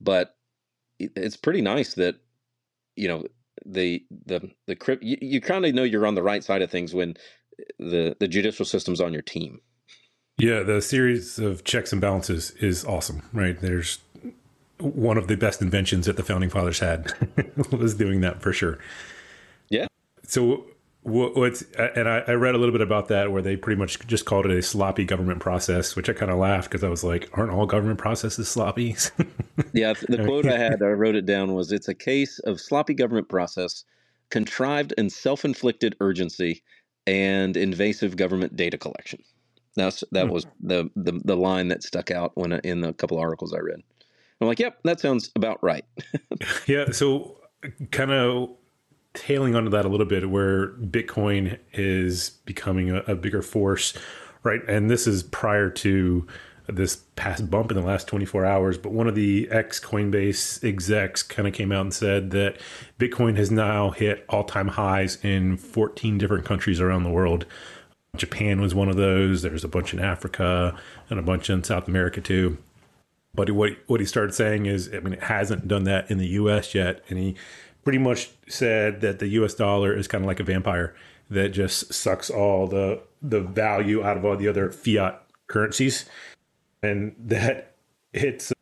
But 0.00 0.36
it's 1.16 1.36
pretty 1.36 1.62
nice 1.62 1.94
that 1.94 2.16
you 2.96 3.08
know 3.08 3.24
the 3.64 4.04
the 4.26 4.50
the 4.66 4.76
crypt 4.76 5.02
you, 5.02 5.16
you 5.20 5.40
kind 5.40 5.64
of 5.64 5.74
know 5.74 5.82
you're 5.82 6.06
on 6.06 6.14
the 6.14 6.22
right 6.22 6.44
side 6.44 6.62
of 6.62 6.70
things 6.70 6.94
when 6.94 7.14
the 7.78 8.16
the 8.20 8.28
judicial 8.28 8.64
system's 8.64 9.00
on 9.00 9.12
your 9.12 9.22
team. 9.22 9.60
Yeah 10.38 10.62
the 10.62 10.80
series 10.80 11.38
of 11.38 11.64
checks 11.64 11.92
and 11.92 12.00
balances 12.00 12.52
is 12.52 12.84
awesome 12.84 13.22
right? 13.32 13.60
There's 13.60 13.98
one 14.78 15.18
of 15.18 15.28
the 15.28 15.36
best 15.36 15.60
inventions 15.60 16.06
that 16.06 16.16
the 16.16 16.22
founding 16.22 16.50
fathers 16.50 16.78
had 16.78 17.12
was 17.70 17.94
doing 17.94 18.22
that 18.22 18.40
for 18.40 18.52
sure. 18.52 18.78
Yeah. 19.68 19.86
So 20.22 20.66
what's 21.02 21.62
and 21.78 22.08
I, 22.08 22.18
I, 22.28 22.32
read 22.32 22.54
a 22.54 22.58
little 22.58 22.72
bit 22.72 22.82
about 22.82 23.08
that 23.08 23.32
where 23.32 23.40
they 23.40 23.56
pretty 23.56 23.78
much 23.78 24.06
just 24.06 24.26
called 24.26 24.44
it 24.44 24.52
a 24.52 24.60
sloppy 24.60 25.06
government 25.06 25.40
process 25.40 25.96
which 25.96 26.10
i 26.10 26.12
kind 26.12 26.30
of 26.30 26.36
laughed 26.36 26.68
because 26.68 26.84
i 26.84 26.90
was 26.90 27.02
like 27.02 27.30
aren't 27.32 27.50
all 27.50 27.64
government 27.64 27.98
processes 27.98 28.48
sloppy 28.48 28.96
yeah 29.72 29.94
the 30.08 30.22
quote 30.26 30.46
i 30.46 30.58
had 30.58 30.82
i 30.82 30.86
wrote 30.86 31.14
it 31.14 31.24
down 31.24 31.54
was 31.54 31.72
it's 31.72 31.88
a 31.88 31.94
case 31.94 32.38
of 32.40 32.60
sloppy 32.60 32.92
government 32.92 33.30
process 33.30 33.84
contrived 34.30 34.94
and 34.96 35.12
self-inflicted 35.12 35.96
urgency 36.00 36.62
and 37.06 37.56
invasive 37.56 38.16
government 38.16 38.56
data 38.56 38.78
collection. 38.78 39.22
That's 39.76 40.02
that 40.12 40.26
hmm. 40.26 40.32
was 40.32 40.46
the, 40.60 40.90
the 40.96 41.20
the 41.24 41.36
line 41.36 41.68
that 41.68 41.82
stuck 41.82 42.10
out 42.10 42.32
when 42.34 42.52
in 42.52 42.80
the 42.80 42.92
couple 42.92 43.18
articles 43.18 43.54
i 43.54 43.58
read. 43.58 43.80
I'm 44.40 44.48
like 44.48 44.58
yep 44.58 44.78
that 44.84 45.00
sounds 45.00 45.30
about 45.36 45.62
right. 45.62 45.84
Yeah 46.66 46.90
so 46.90 47.38
kind 47.90 48.10
of 48.10 48.50
tailing 49.14 49.54
onto 49.54 49.70
that 49.70 49.84
a 49.84 49.88
little 49.88 50.06
bit 50.06 50.30
where 50.30 50.68
Bitcoin 50.68 51.58
is 51.72 52.30
becoming 52.44 52.90
a, 52.90 52.98
a, 53.08 53.14
bigger 53.14 53.42
force, 53.42 53.92
right? 54.42 54.60
And 54.68 54.90
this 54.90 55.06
is 55.06 55.22
prior 55.22 55.68
to 55.70 56.26
this 56.68 57.02
past 57.16 57.50
bump 57.50 57.70
in 57.70 57.76
the 57.76 57.84
last 57.84 58.06
24 58.06 58.44
hours. 58.44 58.78
But 58.78 58.92
one 58.92 59.08
of 59.08 59.14
the 59.14 59.48
ex 59.50 59.80
Coinbase 59.80 60.62
execs 60.62 61.22
kind 61.22 61.48
of 61.48 61.54
came 61.54 61.72
out 61.72 61.82
and 61.82 61.94
said 61.94 62.30
that 62.30 62.58
Bitcoin 62.98 63.36
has 63.36 63.50
now 63.50 63.90
hit 63.90 64.24
all 64.28 64.44
time 64.44 64.68
highs 64.68 65.22
in 65.24 65.56
14 65.56 66.18
different 66.18 66.44
countries 66.44 66.80
around 66.80 67.02
the 67.02 67.10
world. 67.10 67.46
Japan 68.16 68.60
was 68.60 68.74
one 68.74 68.88
of 68.88 68.96
those. 68.96 69.42
There's 69.42 69.64
a 69.64 69.68
bunch 69.68 69.92
in 69.92 70.00
Africa 70.00 70.76
and 71.08 71.18
a 71.18 71.22
bunch 71.22 71.50
in 71.50 71.62
South 71.64 71.88
America 71.88 72.20
too. 72.20 72.58
But 73.34 73.50
what 73.52 73.72
what 73.86 74.00
he 74.00 74.06
started 74.06 74.34
saying 74.34 74.66
is, 74.66 74.90
I 74.92 75.00
mean, 75.00 75.14
it 75.14 75.24
hasn't 75.24 75.68
done 75.68 75.84
that 75.84 76.10
in 76.10 76.18
the 76.18 76.26
U.S. 76.28 76.74
yet, 76.74 77.04
and 77.08 77.18
he 77.18 77.36
pretty 77.84 77.98
much 77.98 78.30
said 78.48 79.00
that 79.00 79.18
the 79.18 79.28
US 79.28 79.54
dollar 79.54 79.94
is 79.96 80.08
kind 80.08 80.24
of 80.24 80.28
like 80.28 80.40
a 80.40 80.44
vampire 80.44 80.94
that 81.30 81.50
just 81.50 81.92
sucks 81.94 82.28
all 82.28 82.66
the 82.66 83.02
the 83.22 83.40
value 83.40 84.02
out 84.02 84.16
of 84.16 84.24
all 84.24 84.36
the 84.36 84.48
other 84.48 84.70
fiat 84.70 85.22
currencies. 85.46 86.06
And 86.82 87.14
that 87.18 87.74
it's 88.12 88.52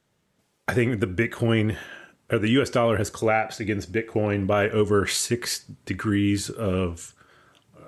I 0.67 0.75
think 0.75 1.01
the 1.01 1.07
Bitcoin 1.07 1.77
or 2.31 2.39
the 2.39 2.51
US 2.61 2.71
dollar 2.71 2.97
has 2.97 3.11
collapsed 3.11 3.61
against 3.61 3.93
Bitcoin 3.93 4.47
by 4.47 4.69
over 4.69 5.07
6 5.07 5.65
degrees 5.87 6.51
of 6.51 7.15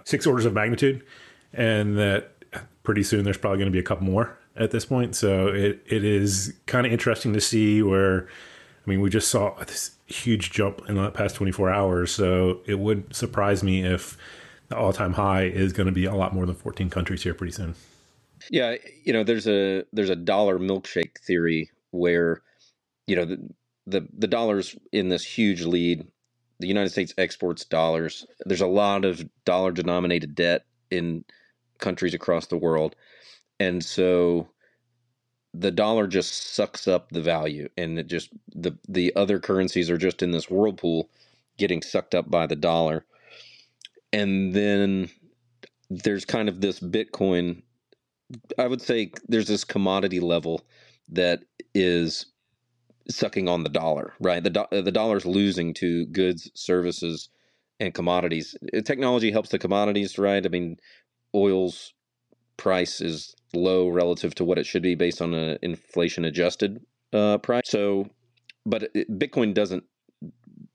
6 0.05 0.27
orders 0.27 0.47
of 0.47 0.55
magnitude. 0.55 1.05
And 1.53 1.99
that 1.99 2.37
pretty 2.83 3.03
soon 3.03 3.25
there's 3.25 3.37
probably 3.37 3.59
going 3.59 3.71
to 3.71 3.73
be 3.73 3.79
a 3.79 3.85
couple 3.85 4.07
more 4.07 4.39
at 4.57 4.71
this 4.71 4.85
point. 4.85 5.15
So 5.15 5.49
it 5.49 5.83
it 5.87 6.05
is 6.05 6.55
kind 6.67 6.87
of 6.87 6.93
interesting 6.93 7.33
to 7.35 7.41
see 7.41 7.83
where 7.83 8.29
I 8.87 8.91
mean 8.91 9.01
we 9.01 9.11
just 9.11 9.29
saw 9.29 9.55
this 9.65 9.93
huge 10.07 10.51
jump 10.51 10.83
in 10.89 10.97
the 10.97 11.11
past 11.11 11.37
24 11.37 11.71
hours. 11.71 12.11
So 12.11 12.61
it 12.67 12.79
would 12.79 13.15
surprise 13.15 13.63
me 13.63 13.85
if 13.85 14.17
the 14.69 14.77
all 14.77 14.93
time 14.93 15.15
high 15.15 15.45
is 15.45 15.73
going 15.73 15.87
to 15.87 15.93
be 15.93 16.05
a 16.05 16.15
lot 16.15 16.35
more 16.35 16.47
than 16.47 16.55
14 16.55 16.91
countries 16.91 17.23
here 17.23 17.35
pretty 17.35 17.53
soon. 17.53 17.75
Yeah, 18.51 18.77
you 19.05 19.13
know, 19.13 19.23
there's 19.23 19.47
a 19.47 19.85
there's 19.93 20.11
a 20.11 20.17
dollar 20.17 20.59
milkshake 20.59 21.19
theory 21.21 21.71
where, 21.91 22.43
you 23.07 23.17
know, 23.17 23.25
the 23.25 23.39
the, 23.87 24.09
the 24.17 24.27
dollars 24.27 24.77
in 24.93 25.09
this 25.09 25.25
huge 25.25 25.63
lead. 25.63 26.07
The 26.61 26.69
United 26.69 26.91
States 26.91 27.15
exports 27.17 27.65
dollars. 27.65 28.27
There's 28.45 28.61
a 28.61 28.67
lot 28.67 29.07
of 29.07 29.27
dollar 29.47 29.73
denominated 29.73 30.35
debt 30.35 30.67
in 30.91 31.25
countries 31.79 32.13
across 32.13 32.47
the 32.47 32.59
world. 32.59 32.95
And 33.59 33.83
so 33.83 34.49
the 35.53 35.71
dollar 35.71 36.07
just 36.07 36.55
sucks 36.55 36.87
up 36.87 37.11
the 37.11 37.23
value 37.23 37.69
and 37.77 37.99
it 37.99 38.07
just 38.07 38.31
the 38.55 38.77
the 38.89 39.15
other 39.17 39.39
currencies 39.39 39.91
are 39.91 39.99
just 39.99 40.23
in 40.23 40.31
this 40.31 40.51
whirlpool 40.51 41.09
getting 41.59 41.83
sucked 41.83 42.15
up 42.15 42.31
by 42.31 42.47
the 42.47 42.57
dollar. 42.57 43.05
And 44.13 44.55
then 44.55 45.11
there's 45.91 46.25
kind 46.25 46.49
of 46.49 46.61
this 46.61 46.81
bitcoin 46.81 47.63
i 48.59 48.67
would 48.67 48.81
say 48.81 49.11
there's 49.29 49.49
this 49.49 49.65
commodity 49.65 50.21
level 50.21 50.63
that 51.09 51.41
is 51.75 52.27
sucking 53.09 53.49
on 53.49 53.65
the 53.65 53.69
dollar 53.69 54.15
right? 54.21 54.43
The, 54.45 54.51
do- 54.51 54.83
the 54.83 54.93
dollar's 54.93 55.27
losing 55.27 55.75
to 55.75 56.07
goods 56.07 56.51
services 56.55 57.29
and 57.81 57.93
commodities. 57.95 58.55
Technology 58.85 59.33
helps 59.33 59.49
the 59.49 59.59
commodities 59.59 60.19
right? 60.19 60.45
I 60.45 60.49
mean 60.49 60.77
oil's 61.35 61.93
price 62.61 63.01
is 63.01 63.35
low 63.55 63.89
relative 63.89 64.35
to 64.37 64.45
what 64.45 64.59
it 64.59 64.67
should 64.67 64.83
be 64.83 64.95
based 64.95 65.21
on 65.21 65.35
an 65.35 65.59
inflation 65.63 66.25
adjusted 66.25 66.81
uh, 67.13 67.39
price. 67.39 67.63
So, 67.65 68.09
but 68.65 68.91
it, 68.95 69.11
Bitcoin 69.19 69.55
doesn't 69.55 69.83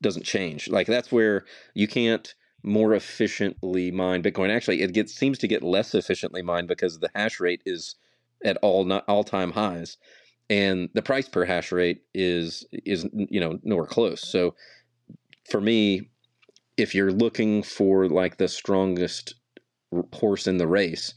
doesn't 0.01 0.25
change. 0.25 0.67
Like 0.67 0.87
that's 0.87 1.11
where 1.11 1.45
you 1.75 1.87
can't 1.87 2.33
more 2.63 2.93
efficiently 2.95 3.91
mine 3.91 4.23
Bitcoin. 4.23 4.49
Actually, 4.49 4.81
it 4.81 4.93
gets 4.93 5.13
seems 5.13 5.37
to 5.37 5.47
get 5.47 5.63
less 5.63 5.93
efficiently 5.93 6.41
mined 6.41 6.67
because 6.67 6.99
the 6.99 7.11
hash 7.15 7.39
rate 7.39 7.61
is 7.65 7.95
at 8.43 8.57
all 8.57 8.91
all 9.07 9.23
time 9.23 9.51
highs, 9.51 9.97
and 10.49 10.89
the 10.95 11.03
price 11.03 11.29
per 11.29 11.45
hash 11.45 11.71
rate 11.71 12.01
is 12.13 12.65
is 12.71 13.07
you 13.13 13.39
know 13.39 13.59
nowhere 13.63 13.85
close. 13.85 14.27
So, 14.27 14.55
for 15.49 15.61
me, 15.61 16.09
if 16.77 16.95
you're 16.95 17.11
looking 17.11 17.61
for 17.61 18.09
like 18.09 18.37
the 18.37 18.47
strongest 18.47 19.35
horse 20.13 20.47
in 20.47 20.57
the 20.57 20.67
race, 20.67 21.13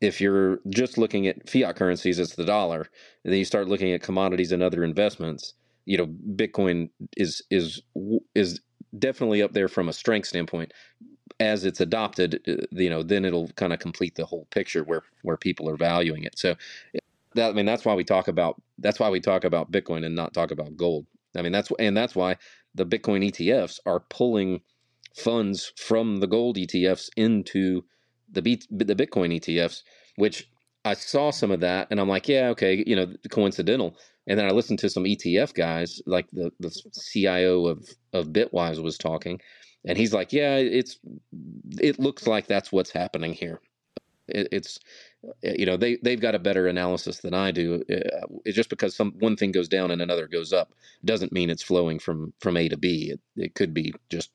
if 0.00 0.20
you're 0.20 0.60
just 0.68 0.96
looking 0.98 1.26
at 1.26 1.48
fiat 1.48 1.76
currencies, 1.76 2.18
it's 2.18 2.34
the 2.34 2.44
dollar. 2.44 2.88
And 3.24 3.32
then 3.32 3.38
you 3.38 3.44
start 3.44 3.68
looking 3.68 3.92
at 3.92 4.02
commodities 4.02 4.52
and 4.52 4.62
other 4.62 4.82
investments. 4.82 5.54
You 5.84 5.98
know, 5.98 6.06
Bitcoin 6.06 6.90
is 7.16 7.42
is 7.50 7.82
is 8.34 8.60
definitely 8.98 9.42
up 9.42 9.52
there 9.52 9.68
from 9.68 9.88
a 9.88 9.92
strength 9.92 10.28
standpoint. 10.28 10.72
As 11.38 11.64
it's 11.64 11.80
adopted, 11.80 12.40
uh, 12.46 12.66
you 12.70 12.90
know, 12.90 13.02
then 13.02 13.24
it'll 13.24 13.48
kind 13.48 13.72
of 13.72 13.78
complete 13.78 14.14
the 14.14 14.26
whole 14.26 14.46
picture 14.50 14.84
where 14.84 15.02
where 15.22 15.36
people 15.36 15.68
are 15.68 15.76
valuing 15.76 16.24
it. 16.24 16.38
So, 16.38 16.56
that 17.34 17.50
I 17.50 17.52
mean, 17.52 17.66
that's 17.66 17.84
why 17.84 17.94
we 17.94 18.04
talk 18.04 18.28
about 18.28 18.60
that's 18.78 19.00
why 19.00 19.10
we 19.10 19.20
talk 19.20 19.44
about 19.44 19.72
Bitcoin 19.72 20.04
and 20.04 20.14
not 20.14 20.34
talk 20.34 20.50
about 20.50 20.76
gold. 20.76 21.06
I 21.36 21.42
mean, 21.42 21.52
that's 21.52 21.70
and 21.78 21.96
that's 21.96 22.14
why 22.14 22.36
the 22.74 22.86
Bitcoin 22.86 23.30
ETFs 23.30 23.80
are 23.86 24.00
pulling 24.00 24.60
funds 25.14 25.72
from 25.76 26.18
the 26.20 26.26
gold 26.26 26.56
ETFs 26.56 27.08
into 27.16 27.84
the 28.32 28.42
B, 28.42 28.60
the 28.70 28.94
Bitcoin 28.94 29.34
ETFs, 29.38 29.82
which 30.16 30.48
I 30.84 30.94
saw 30.94 31.30
some 31.30 31.50
of 31.50 31.60
that, 31.60 31.88
and 31.90 32.00
I'm 32.00 32.08
like, 32.08 32.28
yeah, 32.28 32.48
okay, 32.50 32.82
you 32.86 32.96
know, 32.96 33.12
coincidental. 33.30 33.96
And 34.26 34.38
then 34.38 34.46
I 34.46 34.50
listened 34.50 34.78
to 34.80 34.90
some 34.90 35.04
ETF 35.04 35.54
guys, 35.54 36.00
like 36.06 36.30
the 36.32 36.50
the 36.60 36.70
CIO 36.92 37.66
of 37.66 37.88
of 38.12 38.28
Bitwise 38.28 38.82
was 38.82 38.96
talking, 38.96 39.40
and 39.84 39.98
he's 39.98 40.12
like, 40.12 40.32
yeah, 40.32 40.56
it's 40.56 40.98
it 41.80 41.98
looks 41.98 42.26
like 42.26 42.46
that's 42.46 42.72
what's 42.72 42.90
happening 42.90 43.32
here. 43.32 43.60
It, 44.28 44.48
it's 44.52 44.78
you 45.42 45.66
know 45.66 45.76
they 45.76 45.98
they've 46.02 46.20
got 46.20 46.34
a 46.34 46.38
better 46.38 46.66
analysis 46.66 47.18
than 47.18 47.34
I 47.34 47.50
do. 47.50 47.82
Uh, 47.90 48.26
it's 48.44 48.56
just 48.56 48.70
because 48.70 48.94
some 48.96 49.12
one 49.18 49.36
thing 49.36 49.52
goes 49.52 49.68
down 49.68 49.90
and 49.90 50.00
another 50.00 50.28
goes 50.28 50.52
up 50.52 50.72
doesn't 51.04 51.32
mean 51.32 51.50
it's 51.50 51.62
flowing 51.62 51.98
from 51.98 52.32
from 52.40 52.56
A 52.56 52.68
to 52.68 52.76
B. 52.76 53.10
It, 53.12 53.20
it 53.36 53.54
could 53.54 53.74
be 53.74 53.92
just 54.08 54.30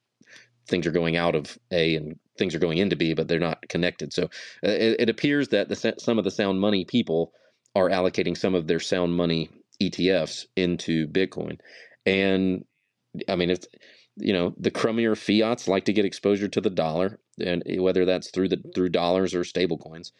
things 0.67 0.88
are 0.88 0.91
going 0.91 1.15
out 1.15 1.36
of 1.36 1.58
A 1.71 1.95
and 1.95 2.19
things 2.38 2.56
are 2.56 2.60
going 2.60 2.78
into 2.78 2.95
B, 2.95 3.13
but 3.13 3.28
they're 3.28 3.39
not 3.39 3.67
connected. 3.69 4.13
So 4.13 4.23
uh, 4.23 4.28
it, 4.69 5.01
it, 5.01 5.10
appears 5.10 5.49
that 5.49 5.69
the, 5.69 5.95
some 5.97 6.17
of 6.17 6.23
the 6.23 6.32
sound 6.32 6.60
money 6.60 6.86
people 6.86 7.34
are 7.75 7.89
allocating 7.89 8.38
some 8.38 8.56
of 8.56 8.67
their 8.67 8.80
sound 8.80 9.15
money 9.15 9.49
ETFs 9.82 10.45
into 10.56 11.08
Bitcoin. 11.08 11.60
And 12.06 12.65
I 13.28 13.36
mean, 13.36 13.49
it's, 13.49 13.67
you 14.17 14.34
know, 14.34 14.54
the 14.58 14.71
crummier 14.71 15.17
fiats 15.17 15.67
like 15.67 15.86
to 15.86 15.93
get 15.93 16.06
exposure 16.06 16.47
to 16.47 16.62
the 16.62 16.69
dollar, 16.69 17.19
and 17.43 17.63
whether 17.80 18.06
that's 18.06 18.32
through 18.32 18.49
the 18.49 18.62
through 18.73 18.89
dollars 18.89 19.36
or 19.36 19.43
stable 19.43 19.78
coins. 19.78 20.13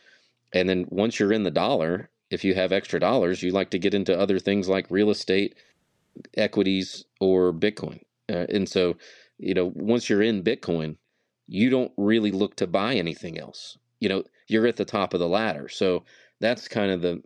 And 0.54 0.68
then 0.68 0.86
once 0.90 1.20
you're 1.20 1.34
in 1.34 1.44
the 1.44 1.52
dollar, 1.52 2.10
if 2.30 2.44
you 2.44 2.56
have 2.56 2.72
extra 2.72 3.00
dollars, 3.00 3.42
you 3.42 3.52
like 3.52 3.70
to 3.72 3.80
get 3.80 3.94
into 3.94 4.18
other 4.18 4.40
things 4.40 4.68
like 4.68 4.88
real 4.90 5.10
estate, 5.10 5.56
equities, 6.36 7.06
or 7.20 7.54
Bitcoin. 7.54 8.02
Uh, 8.30 8.46
and 8.50 8.68
so, 8.68 8.98
you 9.38 9.54
know, 9.54 9.72
once 9.76 10.10
you're 10.10 10.22
in 10.22 10.44
Bitcoin, 10.44 10.98
you 11.48 11.70
don't 11.70 11.92
really 11.98 12.32
look 12.32 12.56
to 12.58 12.68
buy 12.68 12.96
anything 12.96 13.40
else. 13.40 13.78
You 14.00 14.10
know, 14.10 14.24
you're 14.48 14.68
at 14.68 14.78
the 14.78 14.86
top 14.86 15.14
of 15.14 15.20
the 15.20 15.28
ladder. 15.28 15.70
So 15.70 16.04
that's 16.40 16.68
kind 16.68 16.92
of 16.92 17.02
the 17.02 17.22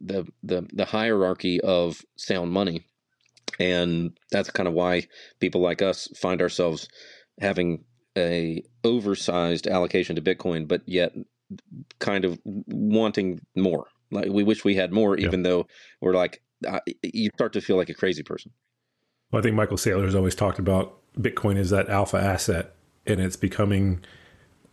the 0.00 0.26
the, 0.42 0.68
the 0.72 0.84
hierarchy 0.84 1.60
of 1.60 2.02
sound 2.16 2.52
money. 2.52 2.84
And 3.58 4.16
that's 4.30 4.50
kind 4.50 4.68
of 4.68 4.74
why 4.74 5.08
people 5.40 5.60
like 5.60 5.82
us 5.82 6.08
find 6.16 6.40
ourselves 6.40 6.88
having 7.40 7.84
a 8.16 8.62
oversized 8.84 9.66
allocation 9.66 10.16
to 10.16 10.22
Bitcoin, 10.22 10.66
but 10.66 10.82
yet 10.86 11.12
kind 11.98 12.24
of 12.24 12.38
wanting 12.44 13.40
more. 13.54 13.86
Like 14.10 14.28
we 14.30 14.42
wish 14.42 14.64
we 14.64 14.74
had 14.74 14.92
more, 14.92 15.16
even 15.16 15.42
though 15.42 15.66
we're 16.00 16.14
like 16.14 16.42
you 17.02 17.30
start 17.34 17.52
to 17.54 17.60
feel 17.60 17.76
like 17.76 17.88
a 17.88 17.94
crazy 17.94 18.22
person. 18.22 18.52
Well, 19.30 19.40
I 19.40 19.42
think 19.42 19.56
Michael 19.56 19.76
Saylor 19.76 20.04
has 20.04 20.14
always 20.14 20.34
talked 20.34 20.58
about 20.58 21.01
Bitcoin 21.18 21.56
is 21.56 21.70
that 21.70 21.88
alpha 21.88 22.16
asset 22.16 22.74
and 23.06 23.20
it's 23.20 23.36
becoming 23.36 24.02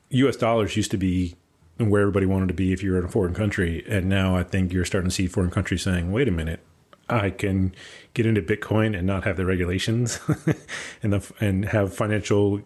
US 0.09 0.35
dollars 0.35 0.75
used 0.77 0.91
to 0.91 0.97
be 0.97 1.35
where 1.77 2.01
everybody 2.01 2.25
wanted 2.25 2.47
to 2.49 2.53
be 2.53 2.73
if 2.73 2.83
you're 2.83 2.99
in 2.99 3.05
a 3.05 3.09
foreign 3.09 3.33
country. 3.33 3.85
And 3.87 4.09
now 4.09 4.35
I 4.35 4.43
think 4.43 4.73
you're 4.73 4.85
starting 4.85 5.09
to 5.09 5.15
see 5.15 5.27
foreign 5.27 5.51
countries 5.51 5.81
saying, 5.81 6.11
wait 6.11 6.27
a 6.27 6.31
minute, 6.31 6.59
I 7.07 7.29
can 7.29 7.73
get 8.13 8.25
into 8.25 8.41
Bitcoin 8.41 8.97
and 8.97 9.07
not 9.07 9.23
have 9.23 9.37
the 9.37 9.45
regulations 9.45 10.19
and 11.03 11.13
the, 11.13 11.33
and 11.39 11.65
have 11.65 11.93
financial 11.93 12.61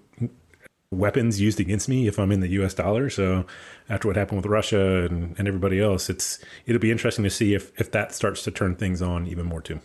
weapons 0.91 1.41
used 1.41 1.59
against 1.59 1.89
me 1.89 2.07
if 2.07 2.19
I'm 2.19 2.31
in 2.31 2.39
the 2.39 2.49
US 2.49 2.73
dollar. 2.73 3.09
So 3.09 3.45
after 3.89 4.07
what 4.07 4.17
happened 4.17 4.37
with 4.37 4.45
Russia 4.45 5.05
and, 5.05 5.35
and 5.37 5.47
everybody 5.47 5.79
else, 5.79 6.09
it's 6.09 6.39
it'll 6.65 6.81
be 6.81 6.91
interesting 6.91 7.23
to 7.23 7.29
see 7.29 7.53
if, 7.53 7.71
if 7.79 7.91
that 7.91 8.13
starts 8.13 8.43
to 8.43 8.51
turn 8.51 8.75
things 8.75 9.01
on 9.01 9.27
even 9.27 9.45
more 9.45 9.61
too. 9.61 9.79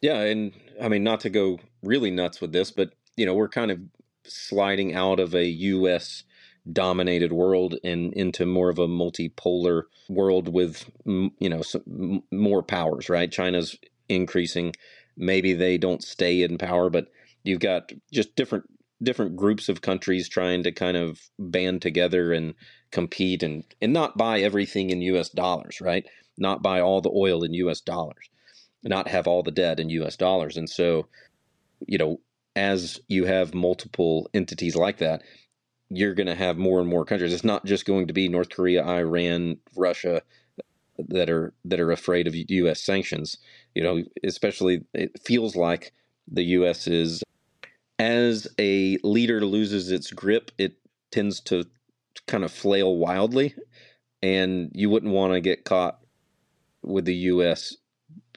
Yeah, 0.00 0.20
and 0.20 0.52
I 0.80 0.88
mean 0.88 1.04
not 1.04 1.20
to 1.20 1.30
go 1.30 1.58
really 1.82 2.10
nuts 2.10 2.40
with 2.40 2.52
this, 2.52 2.70
but 2.70 2.92
you 3.16 3.26
know, 3.26 3.34
we're 3.34 3.48
kind 3.48 3.70
of 3.70 3.80
sliding 4.24 4.94
out 4.94 5.20
of 5.20 5.34
a 5.34 5.46
U.S. 5.46 6.24
dominated 6.70 7.32
world 7.32 7.76
and 7.84 8.12
into 8.14 8.46
more 8.46 8.70
of 8.70 8.78
a 8.78 8.86
multipolar 8.86 9.82
world 10.08 10.48
with 10.48 10.90
you 11.04 11.48
know 11.48 11.62
more 12.30 12.62
powers. 12.62 13.08
Right, 13.08 13.30
China's 13.30 13.76
increasing. 14.08 14.74
Maybe 15.16 15.52
they 15.52 15.78
don't 15.78 16.02
stay 16.02 16.42
in 16.42 16.58
power, 16.58 16.88
but 16.90 17.08
you've 17.44 17.60
got 17.60 17.92
just 18.12 18.34
different 18.36 18.64
different 19.02 19.36
groups 19.36 19.68
of 19.68 19.82
countries 19.82 20.28
trying 20.28 20.62
to 20.62 20.72
kind 20.72 20.96
of 20.96 21.20
band 21.38 21.82
together 21.82 22.32
and 22.32 22.54
compete 22.90 23.42
and 23.42 23.64
and 23.80 23.92
not 23.92 24.16
buy 24.16 24.40
everything 24.40 24.90
in 24.90 25.02
US 25.02 25.28
dollars, 25.28 25.80
right? 25.80 26.06
Not 26.38 26.62
buy 26.62 26.80
all 26.80 27.00
the 27.00 27.12
oil 27.14 27.42
in 27.42 27.54
US 27.54 27.80
dollars. 27.80 28.30
Not 28.84 29.08
have 29.08 29.26
all 29.26 29.42
the 29.42 29.50
debt 29.50 29.80
in 29.80 29.90
US 29.90 30.16
dollars. 30.16 30.56
And 30.56 30.68
so, 30.68 31.08
you 31.86 31.98
know, 31.98 32.20
as 32.54 33.00
you 33.08 33.24
have 33.24 33.54
multiple 33.54 34.28
entities 34.34 34.76
like 34.76 34.98
that, 34.98 35.22
you're 35.88 36.14
going 36.14 36.26
to 36.26 36.34
have 36.34 36.56
more 36.56 36.80
and 36.80 36.88
more 36.88 37.04
countries. 37.04 37.32
It's 37.32 37.44
not 37.44 37.64
just 37.64 37.84
going 37.84 38.06
to 38.06 38.12
be 38.12 38.28
North 38.28 38.50
Korea, 38.50 38.84
Iran, 38.84 39.58
Russia 39.76 40.22
that 41.08 41.30
are 41.30 41.52
that 41.64 41.80
are 41.80 41.90
afraid 41.90 42.26
of 42.26 42.34
U.S. 42.34 42.82
sanctions. 42.82 43.38
You 43.74 43.82
know, 43.82 44.02
especially 44.24 44.84
it 44.94 45.20
feels 45.24 45.56
like 45.56 45.92
the 46.28 46.44
U.S. 46.44 46.86
is 46.86 47.22
as 47.98 48.48
a 48.58 48.98
leader 49.02 49.44
loses 49.44 49.90
its 49.90 50.10
grip, 50.10 50.50
it 50.58 50.74
tends 51.10 51.40
to 51.40 51.64
kind 52.26 52.44
of 52.44 52.52
flail 52.52 52.96
wildly, 52.96 53.54
and 54.22 54.70
you 54.74 54.90
wouldn't 54.90 55.12
want 55.12 55.34
to 55.34 55.40
get 55.40 55.64
caught 55.64 55.98
with 56.82 57.04
the 57.04 57.14
U.S. 57.14 57.76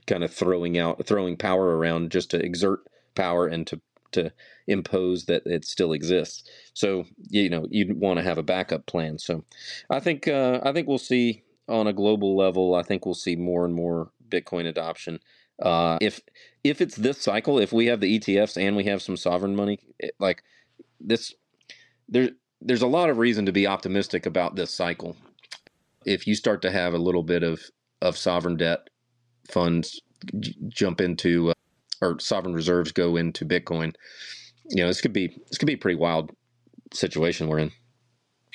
kind 0.07 0.23
of 0.23 0.33
throwing 0.33 0.77
out 0.77 1.05
throwing 1.05 1.37
power 1.37 1.77
around 1.77 2.11
just 2.11 2.31
to 2.31 2.37
exert 2.37 2.81
power 3.15 3.47
and 3.47 3.65
to 3.67 3.81
to 4.15 4.31
impose 4.67 5.25
that 5.25 5.43
it 5.45 5.65
still 5.65 5.93
exists. 5.93 6.49
So 6.73 7.05
you 7.29 7.49
know 7.49 7.67
you'd 7.69 7.99
want 7.99 8.17
to 8.17 8.23
have 8.23 8.37
a 8.37 8.43
backup 8.43 8.85
plan. 8.85 9.19
So 9.19 9.43
I 9.89 9.99
think 9.99 10.27
uh, 10.27 10.59
I 10.63 10.73
think 10.73 10.87
we'll 10.87 10.97
see 10.97 11.43
on 11.67 11.87
a 11.87 11.93
global 11.93 12.35
level. 12.35 12.75
I 12.75 12.83
think 12.83 13.05
we'll 13.05 13.15
see 13.15 13.35
more 13.35 13.65
and 13.65 13.73
more 13.73 14.11
Bitcoin 14.29 14.67
adoption. 14.67 15.19
Uh, 15.61 15.97
if 16.01 16.21
if 16.63 16.81
it's 16.81 16.95
this 16.95 17.21
cycle, 17.21 17.59
if 17.59 17.71
we 17.71 17.85
have 17.85 18.01
the 18.01 18.19
ETFs 18.19 18.57
and 18.57 18.75
we 18.75 18.85
have 18.85 19.01
some 19.01 19.17
sovereign 19.17 19.55
money, 19.55 19.79
it, 19.99 20.15
like 20.19 20.43
this, 20.99 21.33
there's 22.09 22.31
there's 22.61 22.81
a 22.81 22.87
lot 22.87 23.09
of 23.09 23.17
reason 23.17 23.45
to 23.45 23.51
be 23.51 23.67
optimistic 23.67 24.25
about 24.25 24.55
this 24.55 24.73
cycle. 24.73 25.15
If 26.05 26.27
you 26.27 26.35
start 26.35 26.61
to 26.63 26.71
have 26.71 26.93
a 26.93 26.97
little 26.99 27.23
bit 27.23 27.43
of 27.43 27.61
of 28.01 28.17
sovereign 28.17 28.57
debt 28.57 28.89
funds 29.49 30.01
j- 30.39 30.55
jump 30.67 30.99
into 31.01 31.51
uh, 31.51 31.53
or 32.01 32.19
sovereign 32.19 32.53
reserves 32.53 32.91
go 32.91 33.15
into 33.15 33.45
Bitcoin, 33.45 33.93
you 34.69 34.81
know, 34.81 34.87
this 34.87 35.01
could 35.01 35.13
be 35.13 35.27
this 35.49 35.57
could 35.57 35.67
be 35.67 35.73
a 35.73 35.77
pretty 35.77 35.97
wild 35.97 36.31
situation 36.93 37.47
we're 37.47 37.59
in. 37.59 37.71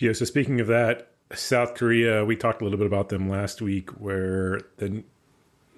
Yeah. 0.01 0.13
So 0.13 0.25
speaking 0.25 0.61
of 0.61 0.67
that, 0.69 1.11
South 1.35 1.75
Korea, 1.75 2.25
we 2.25 2.37
talked 2.37 2.61
a 2.61 2.65
little 2.65 2.79
bit 2.79 2.87
about 2.87 3.09
them 3.09 3.29
last 3.29 3.63
week, 3.63 3.91
where 3.91 4.61
the 4.79 5.05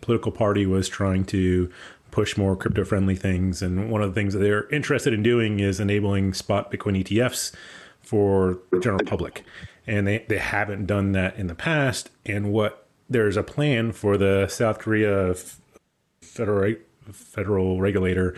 political 0.01 0.33
party 0.33 0.67
was 0.67 0.89
trying 0.89 1.25
to 1.27 1.71
push 2.11 2.37
more 2.37 2.57
crypto 2.57 2.85
friendly 2.85 3.17
things, 3.17 3.63
and 3.63 3.91
one 3.91 4.03
of 4.03 4.15
the 4.15 4.15
things 4.15 4.35
that 4.35 4.41
they're 4.41 4.69
interested 4.71 5.13
in 5.13 5.23
doing 5.23 5.61
is 5.61 5.81
enabling 5.81 6.35
spot 6.35 6.71
Bitcoin 6.71 7.03
ETFs 7.03 7.53
for 8.01 8.59
the 8.71 8.81
general 8.81 9.05
public, 9.05 9.45
and 9.87 10.07
they 10.07 10.25
they 10.29 10.39
haven't 10.39 10.87
done 10.87 11.13
that 11.13 11.37
in 11.37 11.47
the 11.49 11.55
past. 11.55 12.11
And 12.25 12.53
what 12.53 12.87
there's 13.11 13.37
a 13.37 13.43
plan 13.43 13.93
for 13.93 14.17
the 14.17 14.47
South 14.49 14.79
Korea 14.79 15.35
federal 16.23 16.75
federal 17.13 17.81
regulator 17.81 18.37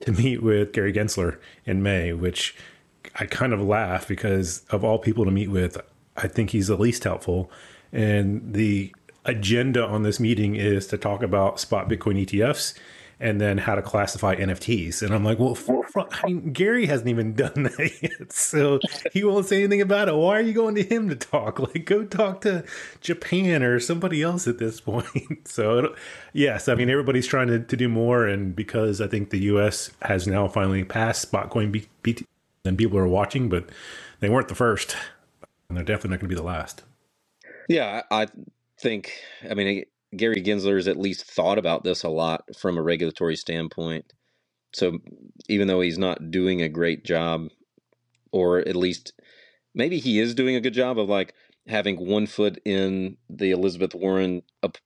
to 0.00 0.12
meet 0.12 0.42
with 0.42 0.72
Gary 0.72 0.92
Gensler 0.92 1.38
in 1.64 1.82
May, 1.82 2.12
which 2.12 2.56
I 3.16 3.26
kind 3.26 3.52
of 3.52 3.60
laugh 3.60 4.06
because 4.06 4.64
of 4.70 4.84
all 4.84 4.98
people 4.98 5.24
to 5.24 5.30
meet 5.30 5.50
with, 5.50 5.76
I 6.16 6.28
think 6.28 6.50
he's 6.50 6.68
the 6.68 6.76
least 6.76 7.04
helpful. 7.04 7.50
And 7.92 8.54
the 8.54 8.94
agenda 9.24 9.84
on 9.84 10.02
this 10.02 10.20
meeting 10.20 10.56
is 10.56 10.86
to 10.88 10.98
talk 10.98 11.22
about 11.22 11.60
spot 11.60 11.88
Bitcoin 11.88 12.24
ETFs 12.24 12.74
and 13.20 13.40
then 13.40 13.58
how 13.58 13.74
to 13.74 13.82
classify 13.82 14.36
NFTs. 14.36 15.02
And 15.02 15.12
I'm 15.12 15.24
like, 15.24 15.38
well, 15.38 15.56
I 15.96 16.26
mean, 16.26 16.52
Gary 16.52 16.86
hasn't 16.86 17.08
even 17.08 17.34
done 17.34 17.52
that 17.64 17.92
yet, 18.00 18.32
so 18.32 18.78
he 19.12 19.24
won't 19.24 19.46
say 19.46 19.58
anything 19.58 19.80
about 19.80 20.08
it. 20.08 20.14
Why 20.14 20.38
are 20.38 20.42
you 20.42 20.52
going 20.52 20.76
to 20.76 20.82
him 20.82 21.08
to 21.08 21.16
talk? 21.16 21.58
Like, 21.68 21.84
go 21.84 22.04
talk 22.04 22.40
to 22.42 22.64
Japan 23.00 23.62
or 23.62 23.78
somebody 23.80 24.22
else 24.22 24.46
at 24.46 24.58
this 24.58 24.80
point. 24.82 25.46
so, 25.48 25.94
yes, 26.32 26.68
I 26.68 26.74
mean, 26.74 26.88
everybody's 26.88 27.26
trying 27.26 27.48
to, 27.48 27.58
to 27.58 27.76
do 27.76 27.88
more, 27.88 28.26
and 28.26 28.54
because 28.54 29.00
I 29.00 29.06
think 29.06 29.30
the 29.30 29.40
U.S. 29.40 29.90
has 30.02 30.26
now 30.26 30.46
finally 30.48 30.84
passed 30.84 31.30
Spotcoin 31.30 31.84
BT, 32.02 32.26
and 32.64 32.78
people 32.78 32.96
are 32.98 33.08
watching, 33.08 33.48
but 33.48 33.68
they 34.20 34.28
weren't 34.28 34.48
the 34.48 34.54
first, 34.54 34.96
and 35.68 35.76
they're 35.76 35.84
definitely 35.84 36.10
not 36.10 36.20
going 36.20 36.30
to 36.30 36.34
be 36.34 36.40
the 36.40 36.42
last. 36.42 36.84
Yeah, 37.68 38.02
I 38.10 38.28
think. 38.80 39.12
I 39.48 39.54
mean, 39.54 39.84
Gary 40.16 40.42
Gensler's 40.42 40.88
at 40.88 40.96
least 40.98 41.24
thought 41.24 41.58
about 41.58 41.84
this 41.84 42.02
a 42.02 42.08
lot 42.08 42.44
from 42.56 42.78
a 42.78 42.82
regulatory 42.82 43.36
standpoint. 43.36 44.12
So 44.72 44.98
even 45.48 45.68
though 45.68 45.80
he's 45.80 45.98
not 45.98 46.30
doing 46.30 46.62
a 46.62 46.68
great 46.68 47.04
job, 47.04 47.48
or 48.32 48.58
at 48.60 48.76
least 48.76 49.12
maybe 49.74 49.98
he 49.98 50.18
is 50.18 50.34
doing 50.34 50.56
a 50.56 50.60
good 50.60 50.74
job 50.74 50.98
of 50.98 51.08
like 51.08 51.34
having 51.66 52.06
one 52.06 52.26
foot 52.26 52.60
in 52.64 53.16
the 53.28 53.50
Elizabeth 53.50 53.94
Warren 53.94 54.42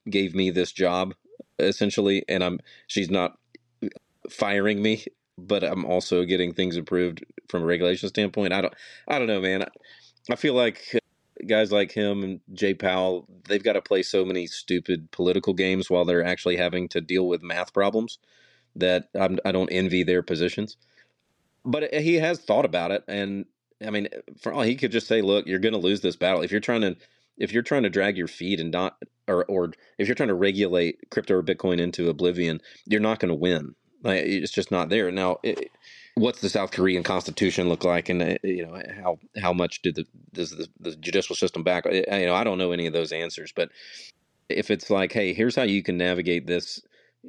gave 0.09 0.35
me 0.35 0.51
this 0.51 0.73
job 0.73 1.15
essentially, 1.59 2.25
and 2.29 2.43
I'm 2.43 2.61
she's 2.87 3.11
not 3.11 3.39
uh, 3.83 3.89
firing 4.31 4.83
me, 4.83 5.05
but 5.39 5.63
I'm 5.63 5.85
also 5.85 6.25
getting 6.25 6.53
things 6.53 6.77
approved 6.77 7.25
from 7.49 7.63
a 7.63 7.67
regulation 7.67 8.09
standpoint. 8.09 8.53
I 8.53 8.61
don't 8.61 8.75
I 9.09 9.19
don't 9.19 9.29
know, 9.29 9.41
man. 9.41 9.65
I 10.31 10.37
feel 10.37 10.55
like 10.55 11.02
guys 11.47 11.73
like 11.73 11.93
him 11.93 12.23
and 12.23 12.41
Jay 12.53 12.75
Powell, 12.75 13.27
they've 13.49 13.63
got 13.63 13.75
to 13.75 13.83
play 13.83 14.03
so 14.03 14.25
many 14.25 14.47
stupid 14.47 15.11
political 15.11 15.55
games 15.55 15.91
while 15.91 16.05
they're 16.05 16.25
actually 16.25 16.57
having 16.57 16.89
to 16.89 17.01
deal 17.01 17.29
with 17.29 17.43
math 17.43 17.73
problems 17.73 18.19
that 18.77 19.09
I'm, 19.15 19.39
I 19.45 19.53
do 19.53 19.61
not 19.61 19.69
envy 19.73 20.03
their 20.03 20.23
positions. 20.23 20.77
But 21.65 21.89
eh, 21.93 22.01
he 22.01 22.15
has 22.17 22.41
thought 22.41 22.65
about 22.65 22.91
it, 22.91 23.05
and 23.09 23.47
I 23.85 23.91
mean, 23.91 24.09
for 24.41 24.53
all 24.53 24.63
he 24.63 24.77
could 24.77 24.93
just 24.93 25.07
say, 25.07 25.23
"Look, 25.23 25.47
you're 25.47 25.59
going 25.59 25.75
to 25.75 25.79
lose 25.79 26.01
this 26.01 26.17
battle 26.17 26.43
if 26.43 26.51
you're 26.51 26.61
trying 26.61 26.83
to." 26.83 26.97
If 27.39 27.51
you're 27.51 27.63
trying 27.63 27.85
to 27.85 27.91
drag 27.91 28.19
your 28.19 28.29
feet 28.29 28.61
and 28.61 28.71
not, 28.71 29.03
or, 29.27 29.47
or 29.47 29.73
if 29.97 30.07
you're 30.07 30.15
trying 30.15 30.29
to 30.29 30.35
regulate 30.35 31.11
crypto 31.11 31.37
or 31.37 31.43
Bitcoin 31.43 31.81
into 31.81 32.11
oblivion, 32.11 32.61
you're 32.85 33.01
not 33.01 33.21
going 33.21 33.31
to 33.31 33.35
win. 33.35 33.75
Like, 34.05 34.25
it's 34.27 34.53
just 34.53 34.71
not 34.71 34.91
there. 34.91 35.11
Now, 35.11 35.39
it, 35.43 35.71
what's 36.15 36.41
the 36.41 36.49
South 36.49 36.71
Korean 36.73 37.03
constitution 37.03 37.69
look 37.69 37.85
like, 37.85 38.09
and 38.09 38.23
uh, 38.23 38.37
you 38.43 38.67
know 38.67 38.81
how 39.03 39.19
how 39.41 39.53
much 39.53 39.83
did 39.83 39.95
the 39.97 40.07
does 40.33 40.51
the, 40.51 40.69
the 40.81 40.97
judicial 40.97 41.37
system 41.37 41.63
back? 41.63 41.85
You 41.87 42.05
know, 42.09 42.35
I 42.35 42.45
don't 42.45 42.59
know 42.59 42.73
any 42.73 42.87
of 42.87 42.93
those 42.93 43.13
answers, 43.13 43.53
but 43.55 43.71
if 44.49 44.71
it's 44.71 44.91
like, 44.91 45.13
hey, 45.13 45.33
here's 45.33 45.57
how 45.57 45.63
you 45.63 45.83
can 45.83 45.97
navigate 45.97 46.47
this, 46.47 46.81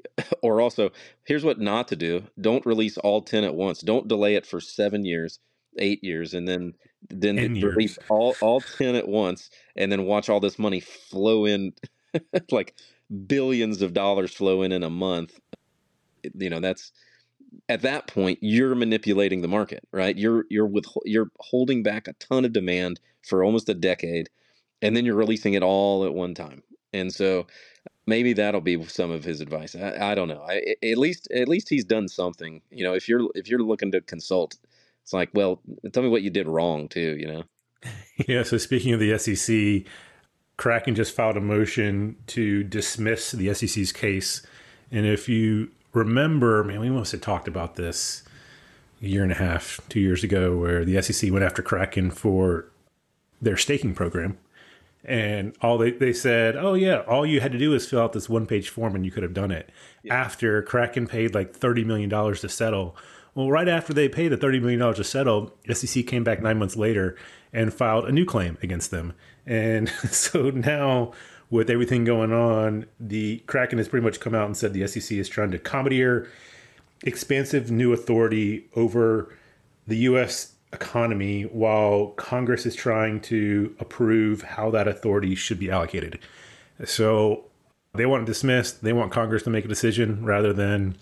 or 0.41 0.61
also 0.61 0.91
here's 1.23 1.43
what 1.45 1.59
not 1.59 1.87
to 1.89 1.95
do: 1.95 2.23
don't 2.39 2.65
release 2.65 2.97
all 2.97 3.21
ten 3.21 3.43
at 3.43 3.55
once. 3.55 3.81
Don't 3.81 4.07
delay 4.07 4.35
it 4.35 4.45
for 4.45 4.59
seven 4.59 5.05
years, 5.05 5.39
eight 5.77 6.03
years, 6.03 6.33
and 6.33 6.47
then 6.47 6.73
then 7.09 7.49
release 7.61 7.97
all 8.09 8.35
all 8.41 8.61
ten 8.61 8.95
at 8.95 9.07
once, 9.07 9.49
and 9.75 9.91
then 9.91 10.05
watch 10.05 10.29
all 10.29 10.39
this 10.39 10.59
money 10.59 10.79
flow 10.79 11.45
in, 11.45 11.73
like 12.51 12.75
billions 13.27 13.81
of 13.81 13.93
dollars 13.93 14.33
flow 14.33 14.61
in 14.63 14.71
in 14.71 14.83
a 14.83 14.89
month. 14.89 15.39
You 16.35 16.49
know, 16.49 16.59
that's 16.59 16.91
at 17.69 17.81
that 17.81 18.07
point 18.07 18.39
you're 18.41 18.75
manipulating 18.75 19.41
the 19.41 19.47
market, 19.47 19.87
right? 19.91 20.17
You're 20.17 20.45
you're 20.49 20.67
with 20.67 20.85
you're 21.05 21.29
holding 21.39 21.83
back 21.83 22.07
a 22.07 22.13
ton 22.13 22.45
of 22.45 22.53
demand 22.53 22.99
for 23.21 23.43
almost 23.43 23.69
a 23.69 23.73
decade, 23.73 24.29
and 24.81 24.95
then 24.95 25.05
you're 25.05 25.15
releasing 25.15 25.53
it 25.53 25.63
all 25.63 26.05
at 26.05 26.13
one 26.13 26.33
time. 26.33 26.63
And 26.93 27.13
so 27.13 27.47
maybe 28.05 28.33
that'll 28.33 28.61
be 28.61 28.83
some 28.85 29.11
of 29.11 29.23
his 29.23 29.41
advice. 29.41 29.75
I, 29.75 30.11
I 30.11 30.15
don't 30.15 30.27
know. 30.27 30.45
I, 30.47 30.75
at 30.83 30.97
least 30.97 31.27
at 31.31 31.47
least 31.47 31.69
he's 31.69 31.85
done 31.85 32.07
something. 32.07 32.61
You 32.69 32.83
know, 32.83 32.93
if 32.93 33.07
you're 33.07 33.29
if 33.35 33.47
you're 33.47 33.63
looking 33.63 33.91
to 33.91 34.01
consult, 34.01 34.57
it's 35.01 35.13
like, 35.13 35.29
well, 35.33 35.61
tell 35.91 36.03
me 36.03 36.09
what 36.09 36.21
you 36.21 36.29
did 36.29 36.47
wrong 36.47 36.87
too. 36.87 37.17
You 37.19 37.27
know. 37.27 37.43
Yeah. 38.27 38.43
So 38.43 38.59
speaking 38.59 38.93
of 38.93 38.99
the 38.99 39.17
SEC, 39.17 39.91
Kraken 40.55 40.93
just 40.93 41.15
filed 41.15 41.35
a 41.35 41.41
motion 41.41 42.15
to 42.27 42.63
dismiss 42.63 43.31
the 43.31 43.51
SEC's 43.55 43.91
case, 43.91 44.45
and 44.91 45.07
if 45.07 45.27
you 45.27 45.71
remember, 45.93 46.63
man, 46.63 46.79
we 46.79 46.89
must 46.89 47.11
have 47.11 47.21
talked 47.21 47.47
about 47.47 47.75
this 47.75 48.23
a 49.01 49.07
year 49.07 49.23
and 49.23 49.31
a 49.31 49.35
half, 49.35 49.79
two 49.89 49.99
years 49.99 50.23
ago, 50.23 50.57
where 50.57 50.83
the 50.85 51.01
SEC 51.01 51.31
went 51.31 51.45
after 51.45 51.61
Kraken 51.61 52.11
for 52.11 52.65
their 53.41 53.57
staking 53.57 53.93
program. 53.93 54.37
And 55.05 55.55
all 55.61 55.77
they, 55.77 55.91
they 55.91 56.13
said, 56.13 56.55
oh, 56.55 56.75
yeah, 56.75 56.99
all 57.01 57.25
you 57.25 57.41
had 57.41 57.51
to 57.51 57.57
do 57.57 57.73
is 57.73 57.87
fill 57.87 58.01
out 58.01 58.13
this 58.13 58.29
one 58.29 58.45
page 58.45 58.69
form 58.69 58.95
and 58.95 59.05
you 59.05 59.11
could 59.11 59.23
have 59.23 59.33
done 59.33 59.51
it. 59.51 59.69
Yeah. 60.01 60.15
After 60.15 60.61
Kraken 60.61 61.07
paid 61.07 61.35
like 61.35 61.57
$30 61.57 61.85
million 61.85 62.09
to 62.09 62.49
settle. 62.49 62.95
Well, 63.35 63.51
right 63.51 63.67
after 63.67 63.93
they 63.93 64.07
paid 64.07 64.29
the 64.29 64.37
$30 64.37 64.61
million 64.61 64.93
to 64.93 65.03
settle, 65.03 65.53
SEC 65.69 66.07
came 66.07 66.23
back 66.23 66.41
nine 66.41 66.57
months 66.57 66.77
later 66.77 67.17
and 67.51 67.73
filed 67.73 68.05
a 68.05 68.13
new 68.13 68.25
claim 68.25 68.57
against 68.63 68.91
them. 68.91 69.13
And 69.45 69.89
so 70.09 70.51
now 70.51 71.11
with 71.53 71.69
everything 71.69 72.03
going 72.03 72.33
on, 72.33 72.87
the 72.99 73.37
Kraken 73.45 73.77
has 73.77 73.87
pretty 73.87 74.03
much 74.03 74.19
come 74.19 74.33
out 74.33 74.47
and 74.47 74.57
said 74.57 74.73
the 74.73 74.87
SEC 74.87 75.15
is 75.15 75.29
trying 75.29 75.51
to 75.51 75.59
commandeer 75.59 76.27
expansive 77.03 77.69
new 77.69 77.93
authority 77.93 78.65
over 78.75 79.31
the 79.85 79.97
U.S. 79.97 80.53
economy 80.71 81.43
while 81.43 82.07
Congress 82.17 82.65
is 82.65 82.73
trying 82.73 83.21
to 83.21 83.75
approve 83.79 84.41
how 84.41 84.71
that 84.71 84.87
authority 84.87 85.35
should 85.35 85.59
be 85.59 85.69
allocated. 85.69 86.17
So 86.85 87.45
they 87.93 88.07
want 88.07 88.23
it 88.23 88.25
dismissed. 88.25 88.83
They 88.83 88.93
want 88.93 89.11
Congress 89.11 89.43
to 89.43 89.51
make 89.51 89.63
a 89.63 89.67
decision 89.67 90.25
rather 90.25 90.53
than 90.53 90.95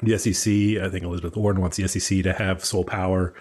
the 0.00 0.16
SEC. 0.16 0.80
I 0.80 0.90
think 0.90 1.02
Elizabeth 1.02 1.36
Warren 1.36 1.60
wants 1.60 1.76
the 1.76 1.88
SEC 1.88 2.22
to 2.22 2.34
have 2.34 2.64
sole 2.64 2.84
power. 2.84 3.34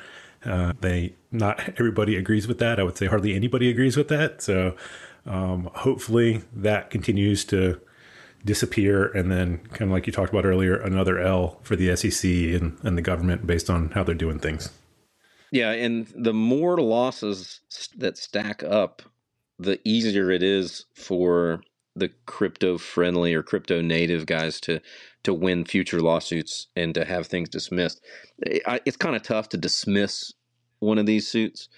Uh, 0.43 0.73
they 0.81 1.13
not 1.31 1.59
everybody 1.77 2.15
agrees 2.15 2.47
with 2.47 2.57
that. 2.57 2.79
I 2.79 2.83
would 2.83 2.97
say 2.97 3.05
hardly 3.05 3.35
anybody 3.35 3.69
agrees 3.69 3.95
with 3.95 4.07
that. 4.07 4.41
So 4.41 4.75
um, 5.25 5.69
hopefully 5.73 6.43
that 6.53 6.89
continues 6.89 7.45
to 7.45 7.79
disappear 8.43 9.05
and 9.05 9.31
then 9.31 9.59
kind 9.69 9.83
of 9.83 9.91
like 9.91 10.07
you 10.07 10.13
talked 10.13 10.31
about 10.31 10.45
earlier 10.45 10.75
another 10.75 11.19
l 11.19 11.59
for 11.61 11.75
the 11.75 11.95
sec 11.95 12.23
and, 12.23 12.77
and 12.81 12.97
the 12.97 13.01
government 13.01 13.45
based 13.45 13.69
on 13.69 13.91
how 13.91 14.03
they're 14.03 14.15
doing 14.15 14.39
things. 14.39 14.71
Yeah 15.51 15.71
and 15.71 16.07
the 16.15 16.33
more 16.33 16.77
losses 16.77 17.59
that 17.97 18.17
stack 18.17 18.63
up 18.63 19.03
the 19.59 19.79
easier 19.83 20.31
it 20.31 20.41
is 20.41 20.85
for 20.95 21.61
the 21.95 22.09
crypto 22.25 22.77
friendly 22.77 23.33
or 23.33 23.43
crypto 23.43 23.81
native 23.81 24.25
guys 24.25 24.59
to 24.61 24.79
to 25.23 25.33
win 25.33 25.65
future 25.65 26.01
lawsuits 26.01 26.67
and 26.75 26.95
to 26.95 27.05
have 27.05 27.27
things 27.27 27.49
dismissed. 27.49 28.01
It's 28.39 28.97
kind 28.97 29.15
of 29.15 29.21
tough 29.21 29.49
to 29.49 29.57
dismiss 29.57 30.33
one 30.79 30.97
of 30.97 31.05
these 31.05 31.27
suits 31.27 31.69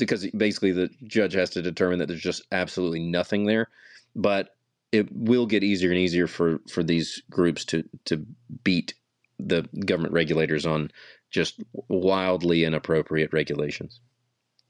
because 0.00 0.26
basically 0.32 0.72
the 0.72 0.90
judge 1.04 1.34
has 1.34 1.50
to 1.50 1.62
determine 1.62 2.00
that 2.00 2.08
there's 2.08 2.20
just 2.20 2.42
absolutely 2.50 3.00
nothing 3.00 3.46
there. 3.46 3.68
But 4.16 4.56
it 4.92 5.08
will 5.12 5.46
get 5.46 5.62
easier 5.62 5.90
and 5.90 5.98
easier 5.98 6.26
for 6.26 6.58
for 6.68 6.82
these 6.82 7.22
groups 7.30 7.64
to 7.66 7.84
to 8.06 8.26
beat 8.64 8.94
the 9.38 9.68
government 9.86 10.12
regulators 10.12 10.66
on 10.66 10.90
just 11.30 11.62
wildly 11.88 12.64
inappropriate 12.64 13.32
regulations. 13.32 14.00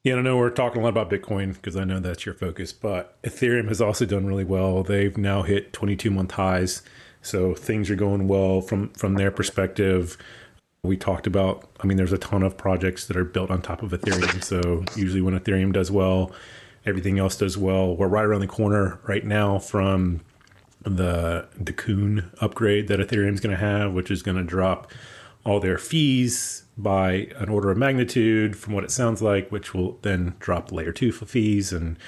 Yeah, 0.03 0.17
I 0.17 0.23
know 0.23 0.37
we're 0.37 0.51
talking 0.51 0.81
a 0.81 0.85
lot 0.85 0.91
about 0.91 1.11
Bitcoin 1.11 1.55
because 1.55 1.77
I 1.77 1.85
know 1.85 2.01
that's 2.01 2.25
your 2.25 2.35
focus, 2.35 2.73
but 2.73 3.21
Ethereum 3.23 3.69
has 3.69 3.81
also 3.83 4.07
done 4.07 4.27
really 4.27 4.45
well. 4.45 4.83
They've 4.83 5.17
now 5.17 5.43
hit 5.43 5.75
22 5.75 6.11
month 6.11 6.33
highs, 6.33 6.83
so 7.21 7.55
things 7.55 7.91
are 7.91 7.97
going 7.97 8.29
well 8.29 8.61
from 8.61 8.91
from 8.91 9.15
their 9.15 9.31
perspective. 9.31 10.17
We 10.83 10.97
talked 10.97 11.27
about, 11.27 11.69
I 11.81 11.87
mean, 11.87 11.99
there's 11.99 12.13
a 12.13 12.19
ton 12.19 12.43
of 12.43 12.57
projects 12.57 13.07
that 13.07 13.17
are 13.17 13.25
built 13.25 13.51
on 13.51 13.61
top 13.61 13.83
of 13.83 13.91
Ethereum. 13.91 14.43
So 14.43 14.85
usually 14.97 15.21
when 15.21 15.39
Ethereum 15.39 15.73
does 15.73 15.91
well, 15.91 16.33
everything 16.87 17.19
else 17.19 17.37
does 17.37 17.59
well. 17.59 17.95
We're 17.95 18.09
right 18.09 18.25
around 18.25 18.41
the 18.41 18.47
corner 18.47 18.99
right 19.07 19.25
now 19.25 19.59
from 19.59 20.23
the 20.83 21.47
Cocoon 21.67 22.31
upgrade 22.41 22.89
that 22.89 22.99
Ethereum 22.99 23.35
is 23.35 23.41
going 23.41 23.55
to 23.55 23.61
have, 23.61 23.93
which 23.93 24.11
is 24.11 24.23
going 24.23 24.39
to 24.39 24.43
drop 24.43 24.91
all 25.45 25.61
their 25.61 25.77
fees 25.77 26.65
by 26.79 27.29
an 27.37 27.51
order 27.51 27.71
of 27.71 27.77
magnitude 27.77 28.57
from 28.57 28.73
what 28.73 28.85
it 28.85 28.91
sounds 28.91 29.21
like, 29.21 29.53
which 29.53 29.75
will 29.75 29.99
then 30.01 30.35
drop 30.39 30.73
layer 30.73 30.93
two 30.93 31.13
fees. 31.13 31.75
And 31.75 31.99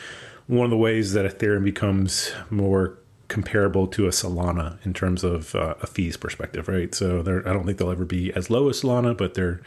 one 0.46 0.64
of 0.64 0.70
the 0.70 0.78
ways 0.78 1.12
that 1.12 1.26
Ethereum 1.26 1.64
becomes 1.64 2.32
more 2.48 2.98
comparable 3.32 3.86
to 3.86 4.06
a 4.06 4.10
Solana 4.10 4.76
in 4.84 4.92
terms 4.92 5.24
of 5.24 5.54
uh, 5.54 5.74
a 5.80 5.86
fees 5.86 6.18
perspective, 6.18 6.68
right? 6.68 6.94
So 6.94 7.20
I 7.20 7.50
don't 7.50 7.64
think 7.64 7.78
they'll 7.78 7.90
ever 7.90 8.04
be 8.04 8.30
as 8.34 8.50
low 8.50 8.68
as 8.68 8.82
Solana, 8.82 9.16
but 9.16 9.32
they're 9.32 9.62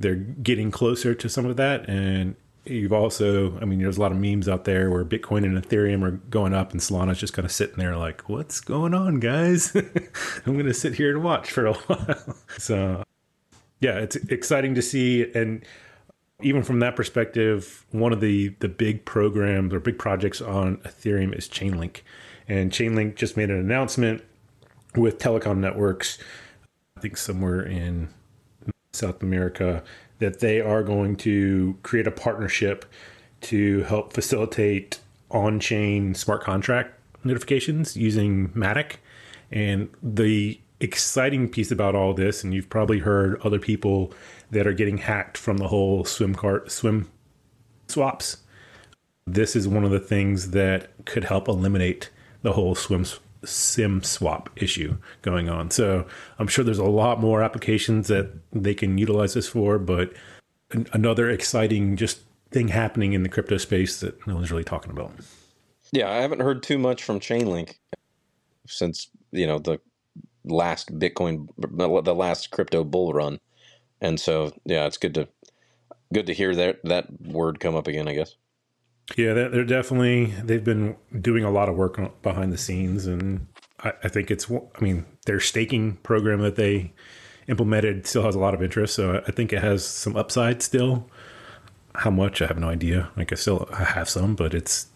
they're 0.00 0.14
getting 0.14 0.70
closer 0.70 1.14
to 1.14 1.28
some 1.28 1.44
of 1.44 1.56
that. 1.58 1.86
And 1.86 2.34
you've 2.64 2.94
also, 2.94 3.58
I 3.60 3.66
mean, 3.66 3.78
there's 3.78 3.98
a 3.98 4.00
lot 4.00 4.10
of 4.10 4.16
memes 4.16 4.48
out 4.48 4.64
there 4.64 4.90
where 4.90 5.04
Bitcoin 5.04 5.44
and 5.44 5.62
Ethereum 5.62 6.02
are 6.02 6.12
going 6.12 6.54
up, 6.54 6.72
and 6.72 6.80
Solana's 6.80 7.18
just 7.18 7.34
kind 7.34 7.44
of 7.44 7.52
sitting 7.52 7.76
there 7.76 7.94
like, 7.94 8.26
"What's 8.26 8.58
going 8.60 8.94
on, 8.94 9.20
guys? 9.20 9.74
I'm 10.46 10.54
going 10.54 10.64
to 10.64 10.72
sit 10.72 10.94
here 10.94 11.14
and 11.14 11.22
watch 11.22 11.50
for 11.50 11.66
a 11.66 11.74
while." 11.74 12.36
so, 12.56 13.04
yeah, 13.80 13.98
it's 13.98 14.16
exciting 14.16 14.74
to 14.76 14.82
see, 14.82 15.30
and 15.34 15.62
even 16.40 16.62
from 16.62 16.80
that 16.80 16.96
perspective, 16.96 17.84
one 17.90 18.14
of 18.14 18.20
the 18.20 18.54
the 18.60 18.68
big 18.68 19.04
programs 19.04 19.74
or 19.74 19.80
big 19.80 19.98
projects 19.98 20.40
on 20.40 20.78
Ethereum 20.78 21.36
is 21.36 21.50
Chainlink 21.50 22.00
and 22.48 22.70
Chainlink 22.70 23.16
just 23.16 23.36
made 23.36 23.50
an 23.50 23.58
announcement 23.58 24.22
with 24.94 25.18
telecom 25.18 25.58
networks, 25.58 26.18
I 26.96 27.00
think 27.00 27.16
somewhere 27.16 27.62
in 27.62 28.08
South 28.92 29.22
America, 29.22 29.82
that 30.18 30.40
they 30.40 30.60
are 30.60 30.82
going 30.82 31.16
to 31.16 31.76
create 31.82 32.06
a 32.06 32.12
partnership 32.12 32.84
to 33.42 33.82
help 33.82 34.12
facilitate 34.12 35.00
on 35.30 35.58
chain 35.60 36.14
smart 36.14 36.42
contract 36.42 36.98
notifications 37.24 37.96
using 37.96 38.48
Matic. 38.50 38.96
And 39.50 39.88
the 40.02 40.60
exciting 40.80 41.48
piece 41.48 41.70
about 41.70 41.94
all 41.94 42.14
this, 42.14 42.44
and 42.44 42.54
you've 42.54 42.70
probably 42.70 43.00
heard 43.00 43.40
other 43.42 43.58
people 43.58 44.12
that 44.50 44.66
are 44.66 44.72
getting 44.72 44.98
hacked 44.98 45.36
from 45.36 45.56
the 45.56 45.68
whole 45.68 46.04
swim 46.04 46.34
cart 46.34 46.70
swim 46.70 47.10
swaps. 47.88 48.38
This 49.26 49.56
is 49.56 49.66
one 49.66 49.84
of 49.84 49.90
the 49.90 50.00
things 50.00 50.50
that 50.50 50.90
could 51.06 51.24
help 51.24 51.48
eliminate 51.48 52.10
the 52.44 52.52
whole 52.52 52.74
swim 52.74 53.04
sim 53.42 54.02
swap 54.02 54.50
issue 54.56 54.96
going 55.22 55.48
on. 55.48 55.70
So 55.70 56.06
I'm 56.38 56.46
sure 56.46 56.64
there's 56.64 56.78
a 56.78 56.84
lot 56.84 57.20
more 57.20 57.42
applications 57.42 58.08
that 58.08 58.30
they 58.52 58.74
can 58.74 58.98
utilize 58.98 59.34
this 59.34 59.48
for, 59.48 59.78
but 59.78 60.12
another 60.92 61.30
exciting 61.30 61.96
just 61.96 62.20
thing 62.50 62.68
happening 62.68 63.14
in 63.14 63.22
the 63.22 63.28
crypto 63.28 63.56
space 63.56 64.00
that 64.00 64.26
no 64.26 64.34
one's 64.34 64.50
really 64.50 64.64
talking 64.64 64.92
about. 64.92 65.12
Yeah, 65.90 66.10
I 66.10 66.16
haven't 66.16 66.40
heard 66.40 66.62
too 66.62 66.78
much 66.78 67.02
from 67.02 67.18
Chainlink 67.18 67.74
since 68.66 69.08
you 69.32 69.46
know 69.46 69.58
the 69.58 69.80
last 70.44 70.96
Bitcoin, 70.98 71.48
the 71.58 72.14
last 72.14 72.50
crypto 72.50 72.84
bull 72.84 73.12
run, 73.12 73.40
and 74.00 74.20
so 74.20 74.52
yeah, 74.64 74.86
it's 74.86 74.98
good 74.98 75.14
to 75.14 75.28
good 76.12 76.26
to 76.26 76.34
hear 76.34 76.54
that 76.54 76.80
that 76.84 77.06
word 77.22 77.60
come 77.60 77.74
up 77.74 77.86
again. 77.86 78.08
I 78.08 78.14
guess. 78.14 78.36
Yeah, 79.16 79.34
they're 79.34 79.64
definitely 79.64 80.26
they've 80.42 80.64
been 80.64 80.96
doing 81.20 81.44
a 81.44 81.50
lot 81.50 81.68
of 81.68 81.76
work 81.76 82.22
behind 82.22 82.52
the 82.52 82.58
scenes, 82.58 83.06
and 83.06 83.46
I, 83.80 83.92
I 84.02 84.08
think 84.08 84.30
it's 84.30 84.50
I 84.50 84.80
mean 84.80 85.04
their 85.26 85.40
staking 85.40 85.96
program 85.96 86.40
that 86.40 86.56
they 86.56 86.92
implemented 87.46 88.06
still 88.06 88.22
has 88.22 88.34
a 88.34 88.38
lot 88.38 88.54
of 88.54 88.62
interest. 88.62 88.94
So 88.94 89.22
I 89.26 89.30
think 89.30 89.52
it 89.52 89.62
has 89.62 89.84
some 89.84 90.16
upside 90.16 90.62
still. 90.62 91.08
How 91.96 92.10
much 92.10 92.42
I 92.42 92.46
have 92.46 92.58
no 92.58 92.68
idea. 92.68 93.10
Like 93.16 93.30
I 93.30 93.36
still 93.36 93.68
I 93.72 93.84
have 93.84 94.08
some, 94.08 94.34
but 94.34 94.54
it's 94.54 94.88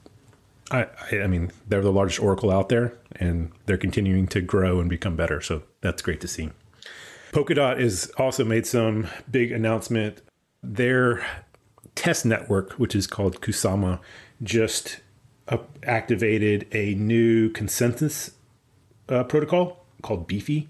I, 0.71 0.87
I, 1.13 1.27
mean 1.27 1.51
they're 1.67 1.83
the 1.83 1.93
largest 1.93 2.21
oracle 2.21 2.51
out 2.51 2.69
there, 2.69 2.95
and 3.17 3.53
they're 3.67 3.79
continuing 3.79 4.27
to 4.29 4.41
grow 4.41 4.81
and 4.81 4.91
become 4.91 5.17
better. 5.17 5.41
So 5.41 5.63
that's 5.81 6.03
great 6.03 6.21
to 6.23 6.29
see. 6.29 6.51
Polkadot 7.33 7.81
has 7.81 8.11
also 8.19 8.45
made 8.45 8.67
some 8.67 9.07
big 9.31 9.53
announcement. 9.53 10.23
Their 10.63 11.25
test 11.99 12.25
network, 12.25 12.73
which 12.75 12.95
is 12.95 13.09
called 13.09 13.41
Kusama, 13.41 13.99
just 14.41 15.01
activated 15.83 16.69
a 16.73 16.95
new 16.95 17.51
consensus 17.51 18.31
uh, 19.09 19.25
protocol 19.25 19.85
called 20.03 20.29
Beefy. 20.29 20.69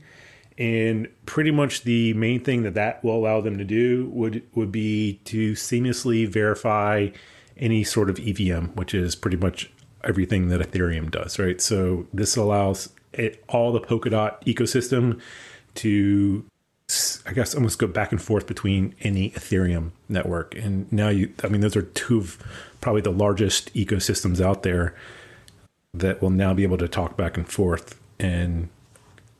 And 0.57 1.07
pretty 1.26 1.51
much 1.51 1.83
the 1.83 2.14
main 2.14 2.43
thing 2.43 2.62
that 2.62 2.74
that 2.74 3.05
will 3.05 3.14
allow 3.14 3.43
them 3.43 3.59
to 3.59 3.64
do 3.64 4.09
would 4.12 4.43
would 4.55 4.72
be 4.72 5.20
to 5.24 5.53
seamlessly 5.53 6.26
verify 6.26 7.09
any 7.59 7.85
sort 7.85 8.09
of 8.09 8.18
EVM, 8.18 8.66
which 8.74 8.95
is 8.95 9.14
pretty 9.14 9.37
much 9.37 9.70
everything 10.05 10.49
that 10.49 10.61
Ethereum 10.61 11.11
does, 11.11 11.39
right? 11.39 11.61
So 11.61 12.07
this 12.12 12.37
allows 12.37 12.89
it, 13.12 13.45
all 13.49 13.72
the 13.72 13.81
Polkadot 13.81 14.43
ecosystem 14.45 15.20
to, 15.76 16.45
I 17.26 17.32
guess, 17.34 17.55
almost 17.55 17.78
go 17.78 17.86
back 17.86 18.12
and 18.12 18.22
forth 18.22 18.47
between 18.47 18.95
any 19.03 19.30
Ethereum 19.32 19.91
network. 20.09 20.55
And 20.55 20.91
now 20.91 21.11
you, 21.11 21.32
I 21.45 21.49
mean, 21.49 21.61
those 21.61 21.76
are 21.76 21.82
two 21.82 22.18
of 22.18 22.39
probably 22.80 23.03
the 23.03 23.12
largest 23.12 23.72
ecosystems 23.74 24.41
out 24.41 24.62
there 24.62 24.95
that 25.93 26.22
will 26.22 26.30
now 26.30 26.55
be 26.55 26.62
able 26.62 26.78
to 26.78 26.89
talk 26.89 27.16
back 27.16 27.36
and 27.36 27.47
forth 27.47 28.01
and 28.18 28.70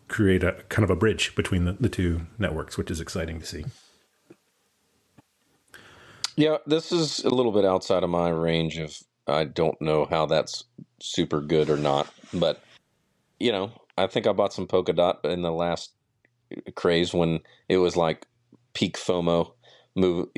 create 0.09 0.43
a 0.43 0.53
kind 0.69 0.85
of 0.85 0.91
a 0.91 0.97
bridge 0.97 1.35
between 1.35 1.65
the, 1.65 1.73
the 1.73 1.89
two 1.89 2.27
networks, 2.39 2.77
which 2.77 2.91
is 2.91 3.01
exciting 3.01 3.41
to 3.41 3.47
see. 3.47 3.65
Yeah, 6.37 6.59
this 6.67 6.93
is 6.93 7.25
a 7.25 7.31
little 7.31 7.53
bit 7.53 7.65
outside 7.65 8.03
of 8.05 8.11
my 8.11 8.29
range 8.29 8.79
of 8.79 8.97
I 9.27 9.45
don't 9.45 9.81
know 9.81 10.05
how 10.05 10.27
that's 10.27 10.65
super 11.01 11.41
good 11.41 11.69
or 11.71 11.77
not, 11.77 12.09
but 12.33 12.63
you 13.41 13.53
know, 13.53 13.73
I 13.97 14.07
think 14.07 14.27
I 14.27 14.33
bought 14.33 14.53
some 14.53 14.67
polka 14.67 14.93
dot 14.93 15.25
in 15.25 15.43
the 15.43 15.53
last 15.53 15.93
craze 16.75 17.15
when 17.15 17.41
it 17.69 17.79
was 17.79 17.97
like 17.97 18.27
peak 18.75 18.97
FOMO 18.97 19.53
move 19.97 20.29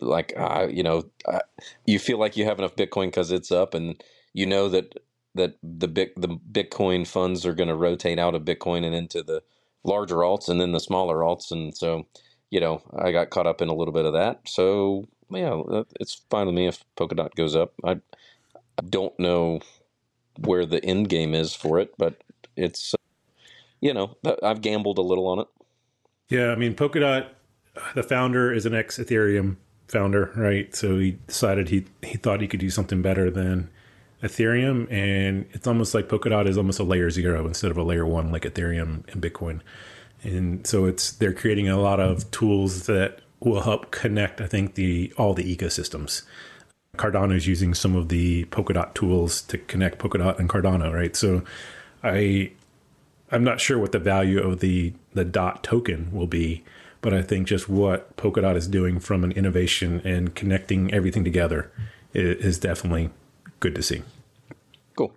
like 0.00 0.32
uh, 0.36 0.66
you 0.70 0.82
know 0.82 1.04
uh, 1.26 1.40
you 1.86 1.98
feel 1.98 2.18
like 2.18 2.36
you 2.36 2.44
have 2.44 2.58
enough 2.58 2.76
bitcoin 2.76 3.06
because 3.08 3.30
it's 3.32 3.52
up 3.52 3.74
and 3.74 4.02
you 4.32 4.46
know 4.46 4.68
that 4.68 4.94
that 5.34 5.56
the 5.62 5.88
big 5.88 6.10
the 6.16 6.28
bitcoin 6.28 7.06
funds 7.06 7.46
are 7.46 7.54
going 7.54 7.68
to 7.68 7.76
rotate 7.76 8.18
out 8.18 8.34
of 8.34 8.44
bitcoin 8.44 8.84
and 8.84 8.94
into 8.94 9.22
the 9.22 9.42
larger 9.84 10.16
alts 10.18 10.48
and 10.48 10.60
then 10.60 10.72
the 10.72 10.80
smaller 10.80 11.18
alts. 11.18 11.50
And 11.50 11.76
so 11.76 12.06
you 12.50 12.60
know 12.60 12.82
i 12.98 13.12
got 13.12 13.30
caught 13.30 13.46
up 13.46 13.62
in 13.62 13.68
a 13.68 13.74
little 13.74 13.94
bit 13.94 14.06
of 14.06 14.12
that. 14.14 14.40
So 14.48 15.06
yeah 15.30 15.62
it's 16.00 16.22
fine 16.30 16.46
with 16.46 16.54
me 16.56 16.66
if 16.68 16.84
polkadot 16.96 17.34
goes 17.34 17.56
up. 17.56 17.74
I 17.84 18.00
don't 18.88 19.18
know 19.20 19.60
where 20.38 20.66
the 20.66 20.84
end 20.84 21.08
game 21.08 21.34
is 21.34 21.54
for 21.54 21.78
it, 21.80 21.94
but 21.98 22.22
it's 22.56 22.94
you 23.80 23.94
know 23.94 24.16
I've 24.42 24.62
gambled 24.62 24.98
a 24.98 25.02
little 25.02 25.28
on 25.28 25.40
it. 25.40 25.48
Yeah, 26.30 26.52
I 26.52 26.56
mean 26.56 26.74
Polkadot, 26.74 27.26
the 27.94 28.02
founder 28.02 28.52
is 28.52 28.64
an 28.64 28.74
ex 28.74 28.98
Ethereum 28.98 29.56
founder, 29.88 30.32
right? 30.36 30.74
So 30.74 30.98
he 30.98 31.12
decided 31.26 31.68
he 31.68 31.84
he 32.02 32.16
thought 32.16 32.40
he 32.40 32.48
could 32.48 32.60
do 32.60 32.70
something 32.70 33.02
better 33.02 33.30
than 33.30 33.68
Ethereum, 34.22 34.90
and 34.90 35.46
it's 35.52 35.66
almost 35.66 35.92
like 35.92 36.08
Polkadot 36.08 36.46
is 36.46 36.56
almost 36.56 36.78
a 36.78 36.84
layer 36.84 37.10
zero 37.10 37.46
instead 37.46 37.70
of 37.70 37.76
a 37.76 37.82
layer 37.82 38.06
one 38.06 38.30
like 38.30 38.42
Ethereum 38.44 39.06
and 39.12 39.22
Bitcoin. 39.22 39.60
And 40.22 40.66
so 40.66 40.84
it's 40.84 41.12
they're 41.12 41.32
creating 41.32 41.68
a 41.68 41.80
lot 41.80 41.98
of 42.00 42.30
tools 42.30 42.86
that 42.86 43.20
will 43.40 43.62
help 43.62 43.90
connect, 43.90 44.40
I 44.40 44.46
think, 44.46 44.74
the 44.74 45.12
all 45.16 45.34
the 45.34 45.56
ecosystems. 45.56 46.22
Cardano 46.96 47.34
is 47.34 47.46
using 47.46 47.74
some 47.74 47.96
of 47.96 48.08
the 48.08 48.44
Polkadot 48.46 48.94
tools 48.94 49.42
to 49.42 49.58
connect 49.58 49.98
Polkadot 49.98 50.38
and 50.38 50.48
Cardano, 50.48 50.92
right? 50.92 51.16
So 51.16 51.42
I 52.04 52.52
I'm 53.32 53.44
not 53.44 53.60
sure 53.60 53.78
what 53.78 53.92
the 53.92 53.98
value 53.98 54.40
of 54.40 54.60
the 54.60 54.92
the 55.12 55.24
dot 55.24 55.62
token 55.62 56.10
will 56.12 56.26
be, 56.26 56.64
but 57.00 57.14
I 57.14 57.22
think 57.22 57.46
just 57.46 57.68
what 57.68 58.16
Polkadot 58.16 58.56
is 58.56 58.66
doing 58.66 59.00
from 59.00 59.24
an 59.24 59.32
innovation 59.32 60.00
and 60.04 60.34
connecting 60.34 60.92
everything 60.92 61.24
together 61.24 61.70
is 62.12 62.58
definitely 62.58 63.10
good 63.60 63.74
to 63.74 63.82
see. 63.82 64.02
Cool. 64.96 65.12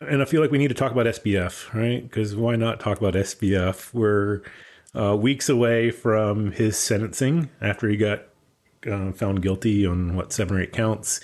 And 0.00 0.22
I 0.22 0.24
feel 0.24 0.40
like 0.40 0.50
we 0.50 0.58
need 0.58 0.68
to 0.68 0.74
talk 0.74 0.92
about 0.92 1.06
SBF, 1.06 1.72
right? 1.74 2.02
Because 2.02 2.36
why 2.36 2.56
not 2.56 2.80
talk 2.80 2.98
about 2.98 3.14
SBF? 3.14 3.92
We're 3.92 4.42
uh, 4.94 5.16
weeks 5.16 5.48
away 5.48 5.90
from 5.90 6.52
his 6.52 6.76
sentencing 6.76 7.50
after 7.60 7.88
he 7.88 7.96
got 7.96 8.22
uh, 8.86 9.12
found 9.12 9.42
guilty 9.42 9.86
on 9.86 10.14
what 10.14 10.32
seven 10.32 10.56
or 10.56 10.60
eight 10.60 10.72
counts. 10.72 11.20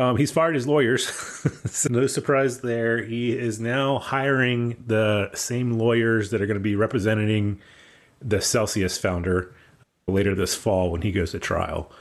Um, 0.00 0.16
he's 0.16 0.30
fired 0.30 0.54
his 0.54 0.66
lawyers. 0.66 1.06
so 1.70 1.90
no 1.92 2.06
surprise 2.06 2.62
there. 2.62 3.02
He 3.02 3.36
is 3.36 3.60
now 3.60 3.98
hiring 3.98 4.82
the 4.86 5.30
same 5.34 5.78
lawyers 5.78 6.30
that 6.30 6.40
are 6.40 6.46
going 6.46 6.54
to 6.54 6.60
be 6.60 6.74
representing 6.74 7.60
the 8.22 8.40
Celsius 8.40 8.96
founder 8.96 9.54
later 10.06 10.34
this 10.34 10.54
fall 10.54 10.90
when 10.90 11.02
he 11.02 11.12
goes 11.12 11.32
to 11.32 11.38
trial. 11.38 11.92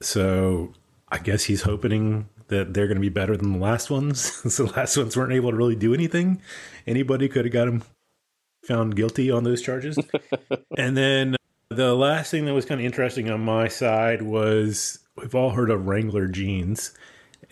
So 0.00 0.72
I 1.08 1.18
guess 1.18 1.42
he's 1.42 1.62
hoping 1.62 2.28
that 2.46 2.74
they're 2.74 2.86
going 2.86 2.94
to 2.94 3.00
be 3.00 3.08
better 3.08 3.36
than 3.36 3.54
the 3.54 3.58
last 3.58 3.90
ones. 3.90 4.20
so 4.54 4.66
the 4.66 4.72
last 4.74 4.96
ones 4.96 5.16
weren't 5.16 5.32
able 5.32 5.50
to 5.50 5.56
really 5.56 5.74
do 5.74 5.94
anything. 5.94 6.40
Anybody 6.86 7.28
could 7.28 7.44
have 7.44 7.52
got 7.52 7.66
him 7.66 7.82
found 8.62 8.94
guilty 8.94 9.32
on 9.32 9.42
those 9.42 9.62
charges. 9.62 9.98
and 10.78 10.96
then 10.96 11.34
the 11.70 11.92
last 11.96 12.30
thing 12.30 12.44
that 12.44 12.54
was 12.54 12.66
kind 12.66 12.80
of 12.80 12.84
interesting 12.84 13.28
on 13.32 13.40
my 13.40 13.66
side 13.66 14.22
was 14.22 15.00
we've 15.16 15.34
all 15.34 15.50
heard 15.50 15.70
of 15.70 15.88
Wrangler 15.88 16.28
jeans, 16.28 16.94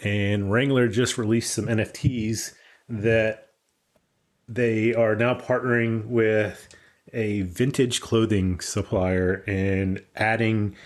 and 0.04 0.52
Wrangler 0.52 0.86
just 0.86 1.18
released 1.18 1.54
some 1.54 1.66
NFTs 1.66 2.54
that 2.88 3.48
they 4.46 4.94
are 4.94 5.16
now 5.16 5.34
partnering 5.34 6.06
with 6.06 6.68
a 7.12 7.42
vintage 7.42 8.00
clothing 8.00 8.60
supplier 8.60 9.42
and 9.46 10.02
adding 10.14 10.76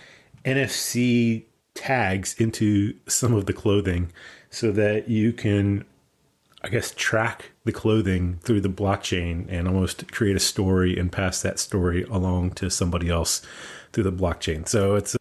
NFC 0.45 1.43
tags 1.73 2.35
into 2.39 2.95
some 3.07 3.33
of 3.33 3.45
the 3.45 3.53
clothing 3.53 4.11
so 4.49 4.71
that 4.71 5.09
you 5.09 5.33
can 5.33 5.85
I 6.61 6.67
guess, 6.67 6.91
track 6.91 7.51
the 7.63 7.71
clothing 7.71 8.39
through 8.41 8.61
the 8.61 8.69
blockchain 8.69 9.45
and 9.49 9.67
almost 9.67 10.11
create 10.11 10.35
a 10.35 10.41
story 10.41 10.97
and 10.97 11.11
pass 11.11 11.41
that 11.41 11.57
story 11.57 12.03
along 12.03 12.51
to 12.51 12.69
somebody 12.69 13.09
else 13.09 13.41
through 13.93 14.03
the 14.03 14.11
blockchain. 14.11 14.67
So 14.67 14.95
it's 14.95 15.15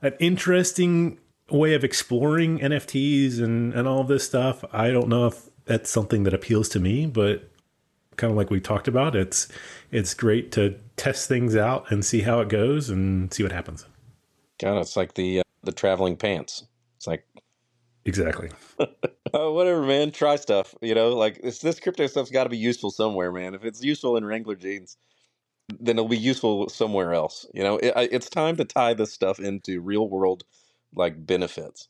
an 0.00 0.14
interesting 0.20 1.18
way 1.50 1.74
of 1.74 1.84
exploring 1.84 2.58
NFTs 2.58 3.40
and, 3.40 3.72
and 3.74 3.88
all 3.88 4.04
this 4.04 4.24
stuff. 4.24 4.64
I 4.72 4.90
don't 4.90 5.08
know 5.08 5.26
if 5.26 5.48
that's 5.64 5.90
something 5.90 6.24
that 6.24 6.34
appeals 6.34 6.68
to 6.70 6.80
me, 6.80 7.06
but 7.06 7.50
kind 8.16 8.30
of 8.30 8.36
like 8.36 8.50
we 8.50 8.60
talked 8.60 8.86
about, 8.88 9.16
it's 9.16 9.48
it's 9.90 10.14
great 10.14 10.52
to 10.52 10.76
test 10.96 11.28
things 11.28 11.56
out 11.56 11.90
and 11.90 12.04
see 12.04 12.20
how 12.20 12.40
it 12.40 12.48
goes 12.48 12.90
and 12.90 13.32
see 13.32 13.42
what 13.42 13.52
happens. 13.52 13.86
God, 14.60 14.78
it's 14.78 14.96
like 14.96 15.14
the 15.14 15.40
uh, 15.40 15.42
the 15.64 15.72
traveling 15.72 16.16
pants. 16.16 16.64
It's 16.96 17.06
like 17.06 17.24
exactly. 18.04 18.50
oh, 19.34 19.52
whatever, 19.52 19.82
man. 19.82 20.10
Try 20.10 20.36
stuff. 20.36 20.74
You 20.82 20.94
know, 20.94 21.10
like 21.16 21.40
this, 21.40 21.60
this 21.60 21.80
crypto 21.80 22.06
stuff's 22.06 22.30
got 22.30 22.44
to 22.44 22.50
be 22.50 22.58
useful 22.58 22.90
somewhere, 22.90 23.32
man. 23.32 23.54
If 23.54 23.64
it's 23.64 23.82
useful 23.82 24.16
in 24.16 24.24
Wrangler 24.24 24.56
jeans, 24.56 24.96
then 25.80 25.96
it'll 25.96 26.08
be 26.08 26.18
useful 26.18 26.68
somewhere 26.68 27.14
else. 27.14 27.46
You 27.54 27.62
know, 27.62 27.78
it, 27.78 27.94
it's 27.96 28.28
time 28.28 28.56
to 28.56 28.64
tie 28.64 28.94
this 28.94 29.12
stuff 29.12 29.38
into 29.38 29.80
real 29.80 30.08
world 30.08 30.44
like 30.94 31.26
benefits. 31.26 31.88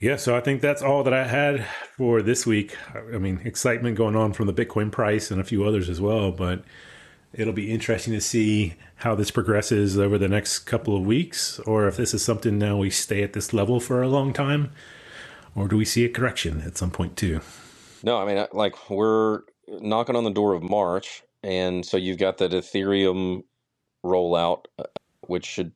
Yeah, 0.00 0.16
so 0.16 0.36
I 0.36 0.40
think 0.40 0.60
that's 0.60 0.82
all 0.82 1.02
that 1.02 1.12
I 1.12 1.26
had 1.26 1.66
for 1.96 2.22
this 2.22 2.46
week. 2.46 2.76
I 2.94 3.18
mean, 3.18 3.40
excitement 3.44 3.96
going 3.96 4.14
on 4.14 4.32
from 4.32 4.46
the 4.46 4.52
Bitcoin 4.52 4.92
price 4.92 5.30
and 5.30 5.40
a 5.40 5.44
few 5.44 5.64
others 5.64 5.88
as 5.88 6.00
well, 6.00 6.30
but 6.30 6.62
it'll 7.32 7.52
be 7.52 7.72
interesting 7.72 8.12
to 8.14 8.20
see 8.20 8.74
how 8.96 9.14
this 9.16 9.32
progresses 9.32 9.98
over 9.98 10.16
the 10.16 10.28
next 10.28 10.60
couple 10.60 10.96
of 10.96 11.04
weeks 11.04 11.58
or 11.60 11.88
if 11.88 11.96
this 11.96 12.14
is 12.14 12.24
something 12.24 12.58
now 12.58 12.76
we 12.76 12.90
stay 12.90 13.22
at 13.22 13.32
this 13.32 13.52
level 13.52 13.80
for 13.80 14.02
a 14.02 14.08
long 14.08 14.32
time 14.32 14.70
or 15.54 15.68
do 15.68 15.76
we 15.76 15.84
see 15.84 16.04
a 16.04 16.08
correction 16.08 16.62
at 16.62 16.78
some 16.78 16.90
point 16.90 17.16
too? 17.16 17.40
No, 18.02 18.18
I 18.18 18.24
mean, 18.24 18.46
like 18.52 18.90
we're 18.90 19.40
knocking 19.68 20.16
on 20.16 20.24
the 20.24 20.30
door 20.30 20.54
of 20.54 20.62
March, 20.62 21.22
and 21.42 21.84
so 21.84 21.96
you've 21.96 22.18
got 22.18 22.38
that 22.38 22.52
Ethereum 22.52 23.42
rollout, 24.04 24.66
uh, 24.78 24.84
which 25.22 25.44
should 25.44 25.72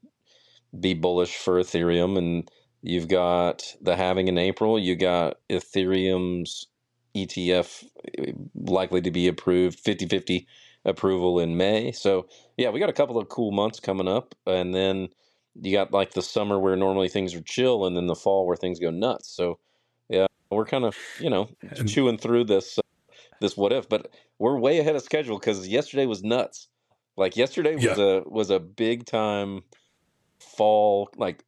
be 0.78 0.94
bullish 0.94 1.36
for 1.36 1.60
Ethereum, 1.60 2.16
and 2.18 2.50
you've 2.82 3.08
got 3.08 3.74
the 3.80 3.96
halving 3.96 4.28
in 4.28 4.38
April. 4.38 4.78
You 4.78 4.96
got 4.96 5.38
Ethereum's 5.50 6.66
ETF 7.14 7.84
uh, 8.18 8.32
likely 8.54 9.00
to 9.02 9.10
be 9.10 9.28
approved 9.28 9.78
50 9.78 10.06
50 10.06 10.46
approval 10.84 11.38
in 11.38 11.56
May. 11.56 11.92
So, 11.92 12.26
yeah, 12.56 12.70
we 12.70 12.80
got 12.80 12.88
a 12.88 12.94
couple 12.94 13.18
of 13.18 13.28
cool 13.28 13.52
months 13.52 13.80
coming 13.80 14.08
up. 14.08 14.34
And 14.46 14.74
then 14.74 15.08
you 15.60 15.72
got 15.72 15.92
like 15.92 16.12
the 16.12 16.22
summer 16.22 16.58
where 16.58 16.76
normally 16.76 17.08
things 17.08 17.34
are 17.34 17.42
chill, 17.42 17.86
and 17.86 17.96
then 17.96 18.06
the 18.06 18.14
fall 18.14 18.46
where 18.46 18.56
things 18.56 18.78
go 18.78 18.90
nuts. 18.90 19.28
So, 19.28 19.58
yeah, 20.08 20.26
we're 20.50 20.66
kind 20.66 20.84
of 20.84 20.96
you 21.20 21.30
know 21.30 21.50
chewing 21.86 22.18
through 22.18 22.44
this 22.44 22.78
uh, 22.78 22.82
this 23.40 23.56
what 23.56 23.72
if, 23.72 23.88
but 23.88 24.10
we're 24.38 24.58
way 24.58 24.78
ahead 24.78 24.96
of 24.96 25.02
schedule 25.02 25.38
because 25.38 25.68
yesterday 25.68 26.06
was 26.06 26.22
nuts. 26.22 26.68
Like 27.16 27.36
yesterday 27.36 27.74
was 27.74 27.84
yeah. 27.84 27.98
a 27.98 28.22
was 28.22 28.50
a 28.50 28.58
big 28.58 29.04
time 29.04 29.62
fall 30.42 31.10
like 31.16 31.44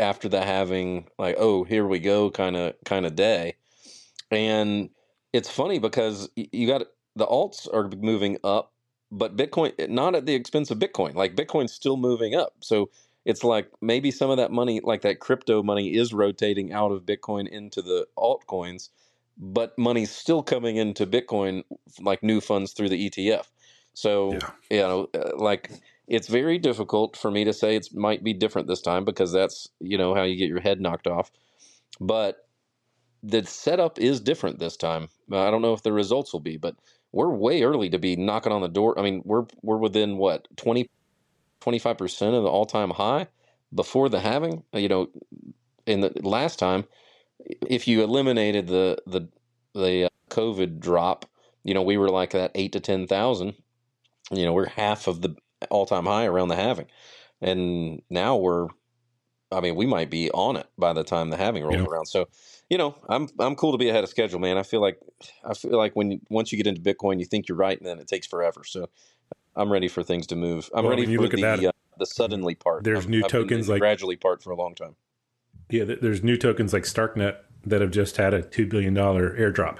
after 0.00 0.28
the 0.28 0.42
halving 0.42 1.08
like 1.18 1.36
oh 1.38 1.64
here 1.64 1.86
we 1.86 2.00
go 2.00 2.30
kind 2.30 2.56
of 2.56 2.74
kind 2.84 3.06
of 3.06 3.16
day, 3.16 3.56
and 4.30 4.90
it's 5.32 5.50
funny 5.50 5.78
because 5.78 6.30
you 6.36 6.66
got 6.66 6.82
the 7.16 7.26
alts 7.26 7.72
are 7.72 7.90
moving 7.98 8.38
up 8.44 8.72
but 9.12 9.36
Bitcoin 9.36 9.90
not 9.90 10.14
at 10.14 10.26
the 10.26 10.34
expense 10.34 10.70
of 10.70 10.78
Bitcoin. 10.78 11.14
Like 11.14 11.36
Bitcoin's 11.36 11.72
still 11.72 11.96
moving 11.96 12.34
up. 12.34 12.54
So 12.60 12.90
it's 13.24 13.44
like 13.44 13.70
maybe 13.82 14.10
some 14.10 14.30
of 14.30 14.38
that 14.38 14.52
money, 14.52 14.80
like 14.82 15.02
that 15.02 15.20
crypto 15.20 15.62
money, 15.62 15.94
is 15.96 16.12
rotating 16.14 16.72
out 16.72 16.92
of 16.92 17.02
Bitcoin 17.06 17.48
into 17.48 17.82
the 17.82 18.06
altcoins, 18.18 18.90
but 19.38 19.78
money's 19.78 20.10
still 20.12 20.42
coming 20.42 20.76
into 20.76 21.06
Bitcoin, 21.06 21.64
like 22.00 22.22
new 22.22 22.40
funds 22.40 22.72
through 22.74 22.90
the 22.90 23.10
ETF. 23.10 23.46
So 23.94 24.32
Yeah. 24.32 24.50
you 24.70 24.78
know, 24.78 25.08
uh, 25.14 25.36
like 25.36 25.70
it's 26.08 26.28
very 26.28 26.58
difficult 26.58 27.16
for 27.16 27.30
me 27.30 27.44
to 27.44 27.52
say 27.52 27.76
it 27.76 27.88
might 27.94 28.24
be 28.24 28.32
different 28.32 28.68
this 28.68 28.82
time 28.82 29.04
because 29.04 29.32
that's 29.32 29.68
you 29.80 29.98
know 29.98 30.14
how 30.14 30.22
you 30.22 30.36
get 30.36 30.48
your 30.48 30.60
head 30.60 30.80
knocked 30.80 31.06
off. 31.06 31.30
But 32.00 32.48
the 33.22 33.44
setup 33.44 33.98
is 33.98 34.20
different 34.20 34.58
this 34.58 34.76
time. 34.76 35.08
Uh, 35.30 35.46
I 35.46 35.50
don't 35.50 35.62
know 35.62 35.74
if 35.74 35.82
the 35.82 35.92
results 35.92 36.32
will 36.32 36.40
be, 36.40 36.56
but 36.56 36.76
we're 37.12 37.30
way 37.30 37.62
early 37.62 37.90
to 37.90 37.98
be 37.98 38.16
knocking 38.16 38.52
on 38.52 38.62
the 38.62 38.68
door. 38.68 38.98
I 38.98 39.02
mean, 39.02 39.22
we're 39.24 39.46
we're 39.62 39.78
within 39.78 40.16
what 40.16 40.48
20 40.56 40.88
25% 41.60 42.34
of 42.34 42.42
the 42.42 42.50
all-time 42.50 42.90
high 42.90 43.28
before 43.74 44.08
the 44.08 44.20
halving. 44.20 44.64
Uh, 44.74 44.78
You 44.78 44.88
know, 44.88 45.08
in 45.86 46.00
the 46.00 46.12
last 46.22 46.58
time 46.58 46.84
if 47.68 47.88
you 47.88 48.02
eliminated 48.02 48.66
the 48.66 48.98
the 49.06 49.28
the 49.74 50.04
uh, 50.04 50.08
COVID 50.30 50.80
drop, 50.80 51.26
you 51.64 51.74
know, 51.74 51.82
we 51.82 51.96
were 51.96 52.10
like 52.10 52.30
that 52.32 52.50
8 52.54 52.72
to 52.72 52.80
10,000. 52.80 53.54
You 54.30 54.44
know, 54.44 54.52
we're 54.52 54.68
half 54.68 55.06
of 55.06 55.22
the 55.22 55.34
all-time 55.70 56.06
high 56.06 56.26
around 56.26 56.48
the 56.48 56.56
halving. 56.56 56.86
And 57.40 58.02
now 58.10 58.36
we're 58.36 58.68
I 59.50 59.60
mean, 59.60 59.74
we 59.76 59.84
might 59.84 60.08
be 60.08 60.30
on 60.30 60.56
it 60.56 60.66
by 60.78 60.94
the 60.94 61.04
time 61.04 61.28
the 61.28 61.36
halving 61.36 61.62
rolls 61.62 61.76
Yeah. 61.76 61.84
around. 61.84 62.06
So, 62.06 62.26
you 62.70 62.78
know, 62.78 62.94
I'm 63.10 63.28
I'm 63.38 63.54
cool 63.54 63.72
to 63.72 63.78
be 63.78 63.90
ahead 63.90 64.02
of 64.02 64.08
schedule, 64.08 64.38
man. 64.40 64.56
I 64.56 64.62
feel 64.62 64.80
like 64.80 64.98
I 65.44 65.52
feel 65.52 65.76
like 65.76 65.94
when 65.94 66.12
you, 66.12 66.20
once 66.30 66.52
you 66.52 66.56
get 66.56 66.66
into 66.66 66.80
Bitcoin, 66.80 67.18
you 67.18 67.26
think 67.26 67.48
you're 67.48 67.58
right, 67.58 67.76
and 67.78 67.86
then 67.86 67.98
it 67.98 68.08
takes 68.08 68.26
forever. 68.26 68.62
So, 68.64 68.88
I'm 69.54 69.70
ready 69.70 69.88
for 69.88 70.02
things 70.02 70.26
to 70.28 70.36
move. 70.36 70.70
I'm 70.74 70.84
Well, 70.84 70.90
ready 70.96 71.02
you 71.10 71.18
for 71.18 71.24
look 71.24 71.34
at 71.34 71.36
the 71.36 71.42
that, 71.42 71.64
uh, 71.66 71.72
the 71.98 72.06
suddenly 72.06 72.54
part. 72.54 72.84
there's 72.84 73.00
I've- 73.00 73.10
new 73.10 73.22
I've 73.24 73.30
tokens 73.30 73.66
the 73.66 73.72
like- 73.72 73.80
gradually 73.80 74.16
part 74.16 74.42
for 74.42 74.52
a 74.52 74.56
long 74.56 74.74
time. 74.74 74.96
Yeah, 75.68 75.84
there's 75.84 76.22
new 76.22 76.38
tokens 76.38 76.72
like 76.72 76.84
Starknet 76.84 77.36
that 77.66 77.82
have 77.82 77.90
just 77.90 78.16
had 78.16 78.32
a 78.32 78.40
two 78.42 78.66
billion 78.66 78.94
dollar 78.94 79.36
airdrop. 79.38 79.78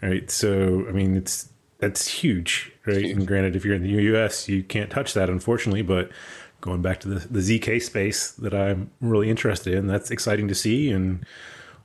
Right, 0.00 0.30
so 0.30 0.86
I 0.88 0.92
mean 0.92 1.16
it's 1.16 1.51
that's 1.82 2.06
huge, 2.06 2.70
right? 2.86 2.98
huge. 2.98 3.16
And 3.16 3.26
granted, 3.26 3.56
if 3.56 3.64
you're 3.64 3.74
in 3.74 3.82
the 3.82 3.88
U.S., 3.88 4.48
you 4.48 4.62
can't 4.62 4.88
touch 4.88 5.14
that, 5.14 5.28
unfortunately. 5.28 5.82
But 5.82 6.12
going 6.60 6.80
back 6.80 7.00
to 7.00 7.08
the 7.08 7.28
the 7.28 7.40
zk 7.40 7.82
space 7.82 8.30
that 8.30 8.54
I'm 8.54 8.92
really 9.00 9.28
interested 9.28 9.74
in, 9.74 9.88
that's 9.88 10.12
exciting 10.12 10.46
to 10.46 10.54
see, 10.54 10.90
and 10.92 11.26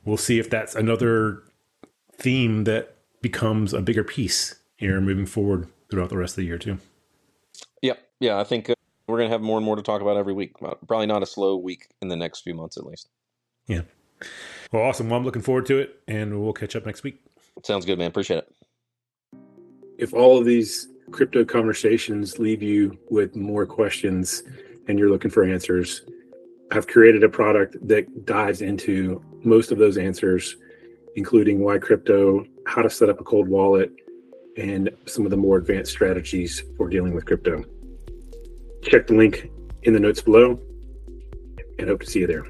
we'll 0.04 0.16
see 0.16 0.38
if 0.38 0.48
that's 0.48 0.76
another 0.76 1.42
theme 2.16 2.62
that 2.64 2.94
becomes 3.22 3.74
a 3.74 3.82
bigger 3.82 4.04
piece 4.04 4.54
here 4.76 5.00
moving 5.00 5.26
forward 5.26 5.68
throughout 5.90 6.10
the 6.10 6.16
rest 6.16 6.34
of 6.34 6.36
the 6.36 6.44
year 6.44 6.58
too. 6.58 6.78
Yep. 7.82 7.98
Yeah, 8.20 8.38
I 8.38 8.44
think 8.44 8.70
uh, 8.70 8.74
we're 9.08 9.18
gonna 9.18 9.30
have 9.30 9.42
more 9.42 9.56
and 9.56 9.66
more 9.66 9.74
to 9.74 9.82
talk 9.82 10.00
about 10.00 10.16
every 10.16 10.32
week. 10.32 10.56
Probably 10.58 11.06
not 11.06 11.24
a 11.24 11.26
slow 11.26 11.56
week 11.56 11.88
in 12.00 12.06
the 12.06 12.16
next 12.16 12.42
few 12.42 12.54
months, 12.54 12.76
at 12.76 12.86
least. 12.86 13.08
Yeah. 13.66 13.82
Well, 14.70 14.84
awesome. 14.84 15.08
Well, 15.08 15.18
I'm 15.18 15.24
looking 15.24 15.42
forward 15.42 15.66
to 15.66 15.78
it, 15.78 16.00
and 16.06 16.40
we'll 16.40 16.52
catch 16.52 16.76
up 16.76 16.86
next 16.86 17.02
week. 17.02 17.20
Sounds 17.64 17.84
good, 17.84 17.98
man. 17.98 18.06
Appreciate 18.06 18.38
it. 18.38 18.54
If 19.98 20.14
all 20.14 20.38
of 20.38 20.44
these 20.44 20.88
crypto 21.10 21.44
conversations 21.44 22.38
leave 22.38 22.62
you 22.62 22.96
with 23.10 23.34
more 23.34 23.66
questions 23.66 24.44
and 24.86 24.98
you're 24.98 25.10
looking 25.10 25.30
for 25.30 25.44
answers, 25.44 26.02
I've 26.70 26.86
created 26.86 27.24
a 27.24 27.28
product 27.28 27.76
that 27.88 28.24
dives 28.24 28.62
into 28.62 29.22
most 29.42 29.72
of 29.72 29.78
those 29.78 29.98
answers, 29.98 30.56
including 31.16 31.60
why 31.60 31.78
crypto, 31.78 32.46
how 32.66 32.82
to 32.82 32.90
set 32.90 33.08
up 33.08 33.20
a 33.20 33.24
cold 33.24 33.48
wallet, 33.48 33.90
and 34.56 34.90
some 35.06 35.24
of 35.24 35.30
the 35.30 35.36
more 35.36 35.56
advanced 35.56 35.92
strategies 35.92 36.62
for 36.76 36.88
dealing 36.88 37.14
with 37.14 37.24
crypto. 37.24 37.64
Check 38.82 39.06
the 39.06 39.14
link 39.14 39.50
in 39.82 39.92
the 39.92 40.00
notes 40.00 40.20
below 40.20 40.60
and 41.78 41.88
hope 41.88 42.00
to 42.00 42.06
see 42.06 42.20
you 42.20 42.26
there. 42.26 42.44